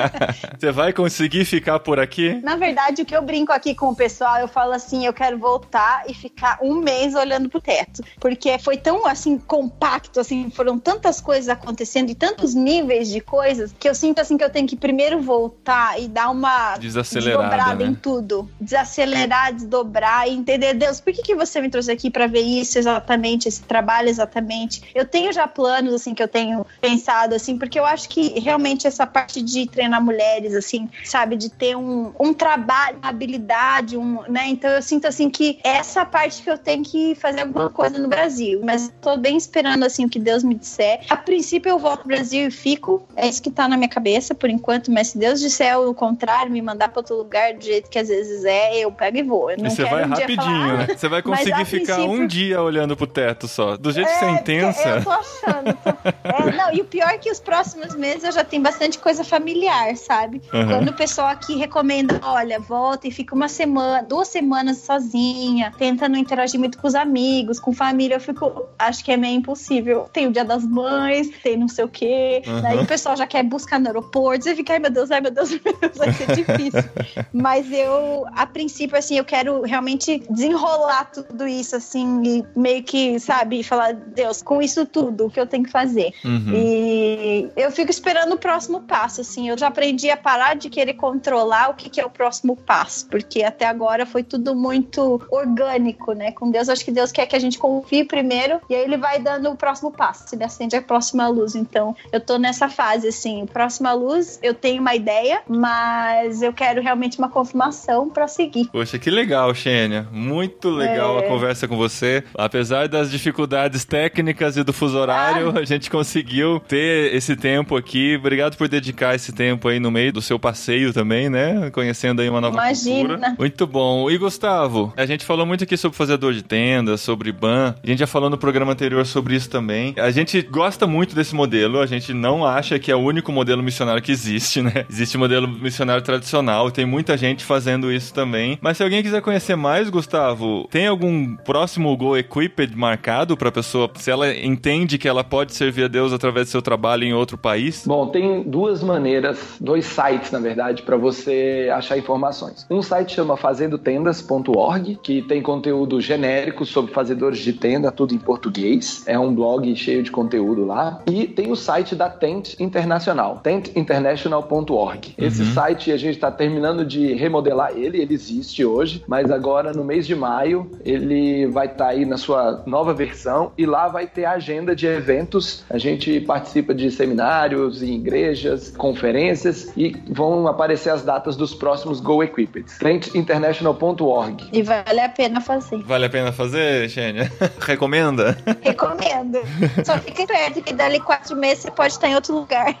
Você 0.58 0.70
vai 0.70 0.92
conseguir 0.92 1.44
ficar 1.44 1.59
por 1.80 1.98
aqui? 1.98 2.40
Na 2.42 2.56
verdade, 2.56 3.02
o 3.02 3.04
que 3.04 3.14
eu 3.14 3.22
brinco 3.22 3.52
aqui 3.52 3.74
com 3.74 3.88
o 3.88 3.96
pessoal, 3.96 4.38
eu 4.38 4.48
falo 4.48 4.72
assim, 4.72 5.06
eu 5.06 5.12
quero 5.12 5.38
voltar 5.38 6.04
e 6.08 6.14
ficar 6.14 6.58
um 6.62 6.76
mês 6.76 7.14
olhando 7.14 7.48
pro 7.48 7.60
teto. 7.60 8.02
Porque 8.18 8.58
foi 8.58 8.76
tão, 8.76 9.06
assim, 9.06 9.38
compacto, 9.38 10.20
assim, 10.20 10.50
foram 10.50 10.78
tantas 10.78 11.20
coisas 11.20 11.48
acontecendo 11.48 12.10
e 12.10 12.14
tantos 12.14 12.54
níveis 12.54 13.08
de 13.08 13.20
coisas 13.20 13.74
que 13.78 13.88
eu 13.88 13.94
sinto, 13.94 14.20
assim, 14.20 14.36
que 14.36 14.44
eu 14.44 14.50
tenho 14.50 14.66
que 14.66 14.76
primeiro 14.76 15.20
voltar 15.20 16.00
e 16.00 16.08
dar 16.08 16.30
uma 16.30 16.76
desdobrada 16.76 17.84
né? 17.84 17.90
em 17.90 17.94
tudo. 17.94 18.50
Desacelerar, 18.60 19.52
desdobrar 19.52 20.28
e 20.28 20.32
entender, 20.32 20.74
Deus, 20.74 21.00
por 21.00 21.12
que, 21.12 21.22
que 21.22 21.34
você 21.34 21.60
me 21.60 21.68
trouxe 21.68 21.90
aqui 21.90 22.10
para 22.10 22.26
ver 22.26 22.40
isso 22.40 22.78
exatamente, 22.78 23.48
esse 23.48 23.62
trabalho 23.62 24.08
exatamente? 24.08 24.82
Eu 24.94 25.04
tenho 25.04 25.32
já 25.32 25.46
planos, 25.46 25.92
assim, 25.92 26.14
que 26.14 26.22
eu 26.22 26.28
tenho 26.28 26.66
pensado, 26.80 27.34
assim, 27.34 27.58
porque 27.58 27.78
eu 27.78 27.84
acho 27.84 28.08
que 28.08 28.38
realmente 28.40 28.86
essa 28.86 29.06
parte 29.06 29.42
de 29.42 29.66
treinar 29.66 30.02
mulheres, 30.02 30.54
assim, 30.54 30.88
sabe? 31.04 31.36
De 31.36 31.49
ter 31.50 31.76
um, 31.76 32.12
um 32.18 32.32
trabalho, 32.32 32.98
uma 32.98 33.08
habilidade, 33.08 33.96
um, 33.96 34.22
né? 34.28 34.48
Então 34.48 34.70
eu 34.70 34.82
sinto, 34.82 35.06
assim, 35.06 35.28
que 35.28 35.58
essa 35.62 36.04
parte 36.04 36.42
que 36.42 36.50
eu 36.50 36.58
tenho 36.58 36.82
que 36.82 37.14
fazer 37.14 37.42
alguma 37.42 37.70
coisa 37.70 37.98
no 37.98 38.08
Brasil. 38.08 38.60
Mas 38.64 38.92
tô 39.00 39.16
bem 39.16 39.36
esperando, 39.36 39.84
assim, 39.84 40.04
o 40.04 40.08
que 40.08 40.18
Deus 40.18 40.42
me 40.42 40.54
disser. 40.54 41.00
A 41.08 41.16
princípio 41.16 41.70
eu 41.70 41.78
volto 41.78 42.00
pro 42.00 42.08
Brasil 42.08 42.48
e 42.48 42.50
fico. 42.50 43.06
É 43.16 43.28
isso 43.28 43.42
que 43.42 43.50
tá 43.50 43.68
na 43.68 43.76
minha 43.76 43.88
cabeça 43.88 44.34
por 44.34 44.48
enquanto. 44.48 44.90
Mas 44.90 45.08
se 45.08 45.18
Deus 45.18 45.40
disser 45.40 45.78
o 45.78 45.94
contrário, 45.94 46.52
me 46.52 46.62
mandar 46.62 46.88
pra 46.88 47.00
outro 47.00 47.16
lugar 47.16 47.54
do 47.54 47.64
jeito 47.64 47.90
que 47.90 47.98
às 47.98 48.08
vezes 48.08 48.44
é, 48.44 48.78
eu 48.78 48.90
pego 48.92 49.18
e 49.18 49.22
vou. 49.22 49.50
Eu 49.50 49.58
não 49.58 49.66
e 49.66 49.70
você 49.70 49.84
vai 49.84 50.04
um 50.04 50.08
rapidinho, 50.08 50.36
falar, 50.38 50.76
né? 50.78 50.86
Você 50.96 51.08
vai 51.08 51.22
conseguir 51.22 51.64
ficar 51.64 51.94
princípio... 51.96 52.22
um 52.22 52.26
dia 52.26 52.62
olhando 52.62 52.96
pro 52.96 53.06
teto 53.06 53.46
só. 53.46 53.76
Do 53.76 53.92
jeito 53.92 54.08
é, 54.08 54.12
que 54.12 54.18
você 54.18 54.24
é 54.24 54.30
intensa. 54.30 54.88
Eu 54.88 55.04
tô 55.04 55.10
achando. 55.10 55.74
Tô... 55.74 55.90
É, 56.24 56.56
não, 56.56 56.72
e 56.72 56.80
o 56.80 56.84
pior 56.84 57.08
é 57.08 57.18
que 57.18 57.30
os 57.30 57.40
próximos 57.40 57.94
meses 57.94 58.24
eu 58.24 58.32
já 58.32 58.44
tenho 58.44 58.62
bastante 58.62 58.98
coisa 58.98 59.22
familiar 59.24 59.50
familiar, 59.50 59.96
sabe? 59.96 60.42
Uhum. 60.52 60.68
Quando 60.68 60.88
o 60.88 60.92
pessoal 60.92 61.28
aqui 61.40 61.56
recomenda, 61.56 62.20
olha, 62.22 62.60
volta 62.60 63.08
e 63.08 63.10
fica 63.10 63.34
uma 63.34 63.48
semana, 63.48 64.02
duas 64.02 64.28
semanas 64.28 64.78
sozinha, 64.78 65.72
tenta 65.76 66.06
não 66.08 66.18
interagir 66.18 66.60
muito 66.60 66.78
com 66.78 66.86
os 66.86 66.94
amigos, 66.94 67.58
com 67.58 67.72
família, 67.72 68.16
eu 68.16 68.20
fico, 68.20 68.68
acho 68.78 69.02
que 69.02 69.10
é 69.10 69.16
meio 69.16 69.38
impossível. 69.38 70.08
Tem 70.12 70.26
o 70.26 70.32
dia 70.32 70.44
das 70.44 70.64
mães, 70.64 71.30
tem 71.42 71.56
não 71.56 71.68
sei 71.68 71.84
o 71.84 71.88
quê. 71.88 72.42
Uhum. 72.46 72.60
Daí 72.60 72.78
o 72.78 72.86
pessoal 72.86 73.16
já 73.16 73.26
quer 73.26 73.42
buscar 73.42 73.80
no 73.80 73.86
aeroporto, 73.86 74.44
você 74.44 74.54
fica, 74.54 74.74
ai 74.74 74.78
meu 74.78 74.90
Deus, 74.90 75.10
ai 75.10 75.20
meu 75.20 75.30
Deus, 75.30 75.50
meu 75.64 75.76
Deus 75.80 75.96
vai 75.96 76.12
ser 76.12 76.34
difícil. 76.34 76.84
Mas 77.32 77.72
eu, 77.72 78.26
a 78.36 78.46
princípio, 78.46 78.98
assim, 78.98 79.16
eu 79.16 79.24
quero 79.24 79.62
realmente 79.62 80.22
desenrolar 80.28 81.06
tudo 81.06 81.48
isso, 81.48 81.74
assim, 81.74 82.22
e 82.22 82.44
meio 82.58 82.82
que, 82.82 83.18
sabe, 83.18 83.62
falar, 83.62 83.94
Deus, 83.94 84.42
com 84.42 84.60
isso 84.60 84.84
tudo, 84.84 85.26
o 85.26 85.30
que 85.30 85.40
eu 85.40 85.46
tenho 85.46 85.64
que 85.64 85.70
fazer. 85.70 86.12
Uhum. 86.22 86.52
E 86.54 87.48
eu 87.56 87.70
fico 87.70 87.90
esperando 87.90 88.34
o 88.34 88.38
próximo 88.38 88.82
passo, 88.82 89.22
assim, 89.22 89.48
eu 89.48 89.56
já 89.56 89.68
aprendi 89.68 90.10
a 90.10 90.16
parar 90.16 90.54
de 90.54 90.68
querer 90.68 90.94
controlar 91.20 91.68
o 91.68 91.74
que, 91.74 91.90
que 91.90 92.00
é 92.00 92.06
o 92.06 92.08
próximo 92.08 92.56
passo, 92.56 93.06
porque 93.08 93.42
até 93.42 93.66
agora 93.66 94.06
foi 94.06 94.22
tudo 94.22 94.54
muito 94.54 95.20
orgânico, 95.30 96.14
né? 96.14 96.32
Com 96.32 96.50
Deus, 96.50 96.70
acho 96.70 96.82
que 96.82 96.90
Deus 96.90 97.12
quer 97.12 97.26
que 97.26 97.36
a 97.36 97.38
gente 97.38 97.58
confie 97.58 98.04
primeiro, 98.04 98.58
e 98.70 98.74
aí 98.74 98.82
ele 98.82 98.96
vai 98.96 99.20
dando 99.20 99.50
o 99.50 99.56
próximo 99.56 99.92
passo, 99.92 100.34
ele 100.34 100.42
acende 100.42 100.74
a 100.74 100.80
próxima 100.80 101.28
luz. 101.28 101.54
Então, 101.54 101.94
eu 102.10 102.20
tô 102.20 102.38
nessa 102.38 102.70
fase, 102.70 103.08
assim, 103.08 103.44
próxima 103.52 103.92
luz, 103.92 104.38
eu 104.42 104.54
tenho 104.54 104.80
uma 104.80 104.94
ideia, 104.94 105.42
mas 105.46 106.40
eu 106.40 106.54
quero 106.54 106.80
realmente 106.80 107.18
uma 107.18 107.28
confirmação 107.28 108.08
para 108.08 108.26
seguir. 108.26 108.68
Poxa, 108.68 108.98
que 108.98 109.10
legal, 109.10 109.54
Xênia. 109.54 110.08
Muito 110.10 110.70
legal 110.70 111.18
é... 111.18 111.26
a 111.26 111.28
conversa 111.28 111.68
com 111.68 111.76
você. 111.76 112.24
Apesar 112.34 112.88
das 112.88 113.10
dificuldades 113.10 113.84
técnicas 113.84 114.56
e 114.56 114.64
do 114.64 114.72
fuso 114.72 114.98
horário, 114.98 115.52
ah. 115.54 115.60
a 115.60 115.64
gente 115.64 115.90
conseguiu 115.90 116.60
ter 116.60 117.14
esse 117.14 117.36
tempo 117.36 117.76
aqui. 117.76 118.16
Obrigado 118.16 118.56
por 118.56 118.68
dedicar 118.68 119.14
esse 119.14 119.32
tempo 119.32 119.68
aí 119.68 119.78
no 119.78 119.90
meio 119.90 120.12
do 120.12 120.22
seu 120.22 120.38
passeio 120.38 120.92
também, 120.92 121.09
né? 121.28 121.70
Conhecendo 121.70 122.20
aí 122.20 122.28
uma 122.28 122.40
nova 122.40 122.54
Imagina. 122.54 123.08
cultura. 123.08 123.34
Muito 123.38 123.66
bom. 123.66 124.10
E 124.10 124.18
Gustavo, 124.18 124.92
a 124.96 125.06
gente 125.06 125.24
falou 125.24 125.44
muito 125.44 125.64
aqui 125.64 125.76
sobre 125.76 125.96
fazedor 125.96 126.32
de 126.32 126.42
tenda, 126.42 126.96
sobre 126.96 127.32
ban. 127.32 127.74
A 127.82 127.86
gente 127.86 127.98
já 127.98 128.06
falou 128.06 128.30
no 128.30 128.38
programa 128.38 128.72
anterior 128.72 129.04
sobre 129.06 129.34
isso 129.34 129.50
também. 129.50 129.94
A 129.96 130.10
gente 130.10 130.40
gosta 130.42 130.86
muito 130.86 131.14
desse 131.14 131.34
modelo, 131.34 131.80
a 131.80 131.86
gente 131.86 132.12
não 132.12 132.44
acha 132.44 132.78
que 132.78 132.90
é 132.90 132.96
o 132.96 133.00
único 133.00 133.32
modelo 133.32 133.62
missionário 133.62 134.02
que 134.02 134.12
existe, 134.12 134.62
né? 134.62 134.84
Existe 134.88 135.16
modelo 135.18 135.48
missionário 135.48 136.02
tradicional, 136.02 136.70
tem 136.70 136.86
muita 136.86 137.16
gente 137.16 137.44
fazendo 137.44 137.92
isso 137.92 138.12
também. 138.12 138.58
Mas 138.60 138.76
se 138.76 138.82
alguém 138.82 139.02
quiser 139.02 139.20
conhecer 139.22 139.56
mais, 139.56 139.90
Gustavo, 139.90 140.68
tem 140.70 140.86
algum 140.86 141.36
próximo 141.36 141.96
Go 141.96 142.16
Equipped 142.16 142.76
marcado 142.76 143.36
para 143.36 143.50
pessoa, 143.50 143.90
se 143.94 144.10
ela 144.10 144.34
entende 144.34 144.98
que 144.98 145.08
ela 145.08 145.24
pode 145.24 145.54
servir 145.54 145.84
a 145.84 145.88
Deus 145.88 146.12
através 146.12 146.46
do 146.46 146.50
seu 146.50 146.62
trabalho 146.62 147.04
em 147.04 147.12
outro 147.12 147.36
país? 147.36 147.84
Bom, 147.86 148.08
tem 148.08 148.42
duas 148.42 148.82
maneiras, 148.82 149.56
dois 149.60 149.84
sites, 149.86 150.30
na 150.30 150.38
verdade, 150.38 150.82
para 150.82 150.96
você 151.00 151.70
achar 151.72 151.98
informações. 151.98 152.66
Um 152.70 152.82
site 152.82 153.14
chama 153.14 153.36
fazendotendas.org, 153.36 154.98
que 155.02 155.22
tem 155.22 155.42
conteúdo 155.42 156.00
genérico 156.00 156.64
sobre 156.64 156.92
fazedores 156.92 157.38
de 157.40 157.52
tenda, 157.52 157.90
tudo 157.90 158.14
em 158.14 158.18
português. 158.18 159.02
É 159.06 159.18
um 159.18 159.34
blog 159.34 159.74
cheio 159.76 160.02
de 160.02 160.10
conteúdo 160.10 160.64
lá. 160.64 161.02
E 161.06 161.26
tem 161.26 161.50
o 161.50 161.56
site 161.56 161.94
da 161.94 162.08
Tent 162.08 162.54
Internacional, 162.60 163.40
tentinternational.org. 163.42 165.14
Esse 165.16 165.42
uhum. 165.42 165.52
site 165.52 165.92
a 165.92 165.96
gente 165.96 166.14
está 166.14 166.30
terminando 166.30 166.84
de 166.84 167.12
remodelar 167.14 167.72
ele, 167.76 168.00
ele 168.00 168.14
existe 168.14 168.64
hoje, 168.64 169.02
mas 169.06 169.30
agora 169.30 169.72
no 169.72 169.84
mês 169.84 170.06
de 170.06 170.14
maio 170.14 170.70
ele 170.84 171.46
vai 171.46 171.66
estar 171.66 171.84
tá 171.84 171.90
aí 171.90 172.04
na 172.04 172.16
sua 172.16 172.62
nova 172.66 172.92
versão 172.92 173.52
e 173.56 173.64
lá 173.66 173.88
vai 173.88 174.06
ter 174.06 174.24
a 174.24 174.32
agenda 174.32 174.74
de 174.74 174.86
eventos. 174.86 175.64
A 175.70 175.78
gente 175.78 176.20
participa 176.20 176.74
de 176.74 176.90
seminários 176.90 177.82
em 177.82 177.94
igrejas, 177.94 178.70
conferências 178.76 179.72
e 179.76 179.96
vão 180.08 180.46
aparecer 180.46 180.89
as 180.90 181.02
datas 181.02 181.36
dos 181.36 181.54
próximos 181.54 182.00
Go 182.00 182.22
Equipped. 182.22 182.78
tentinternational.org. 182.78 184.48
E 184.52 184.62
vale 184.62 185.00
a 185.00 185.08
pena 185.08 185.40
fazer. 185.40 185.82
Vale 185.84 186.06
a 186.06 186.10
pena 186.10 186.32
fazer, 186.32 186.88
Xênia? 186.88 187.30
Recomenda? 187.60 188.36
Recomendo. 188.62 189.40
Só 189.84 189.98
fica 189.98 190.22
esperto 190.22 190.62
que 190.62 190.72
dali 190.74 191.00
quatro 191.00 191.36
meses 191.36 191.64
você 191.64 191.70
pode 191.70 191.92
estar 191.92 192.08
em 192.08 192.14
outro 192.14 192.34
lugar. 192.34 192.76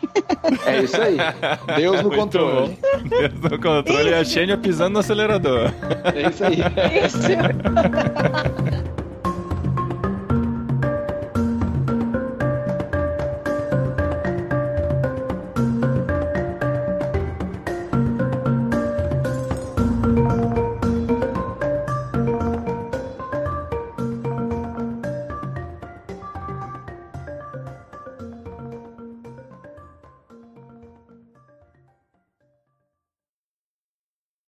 É 0.66 0.82
isso 0.82 1.00
aí. 1.00 1.16
Deus 1.76 1.96
no 2.02 2.08
Muito 2.08 2.18
controle. 2.20 2.78
Bom. 2.80 3.08
Deus 3.08 3.32
no 3.40 3.58
controle 3.58 4.00
isso. 4.00 4.08
e 4.08 4.14
a 4.14 4.24
Xênia 4.24 4.56
pisando 4.58 4.94
no 4.94 4.98
acelerador. 5.00 5.70
É 6.14 6.28
isso 6.28 6.44
aí. 6.44 6.58
Isso. 7.04 7.18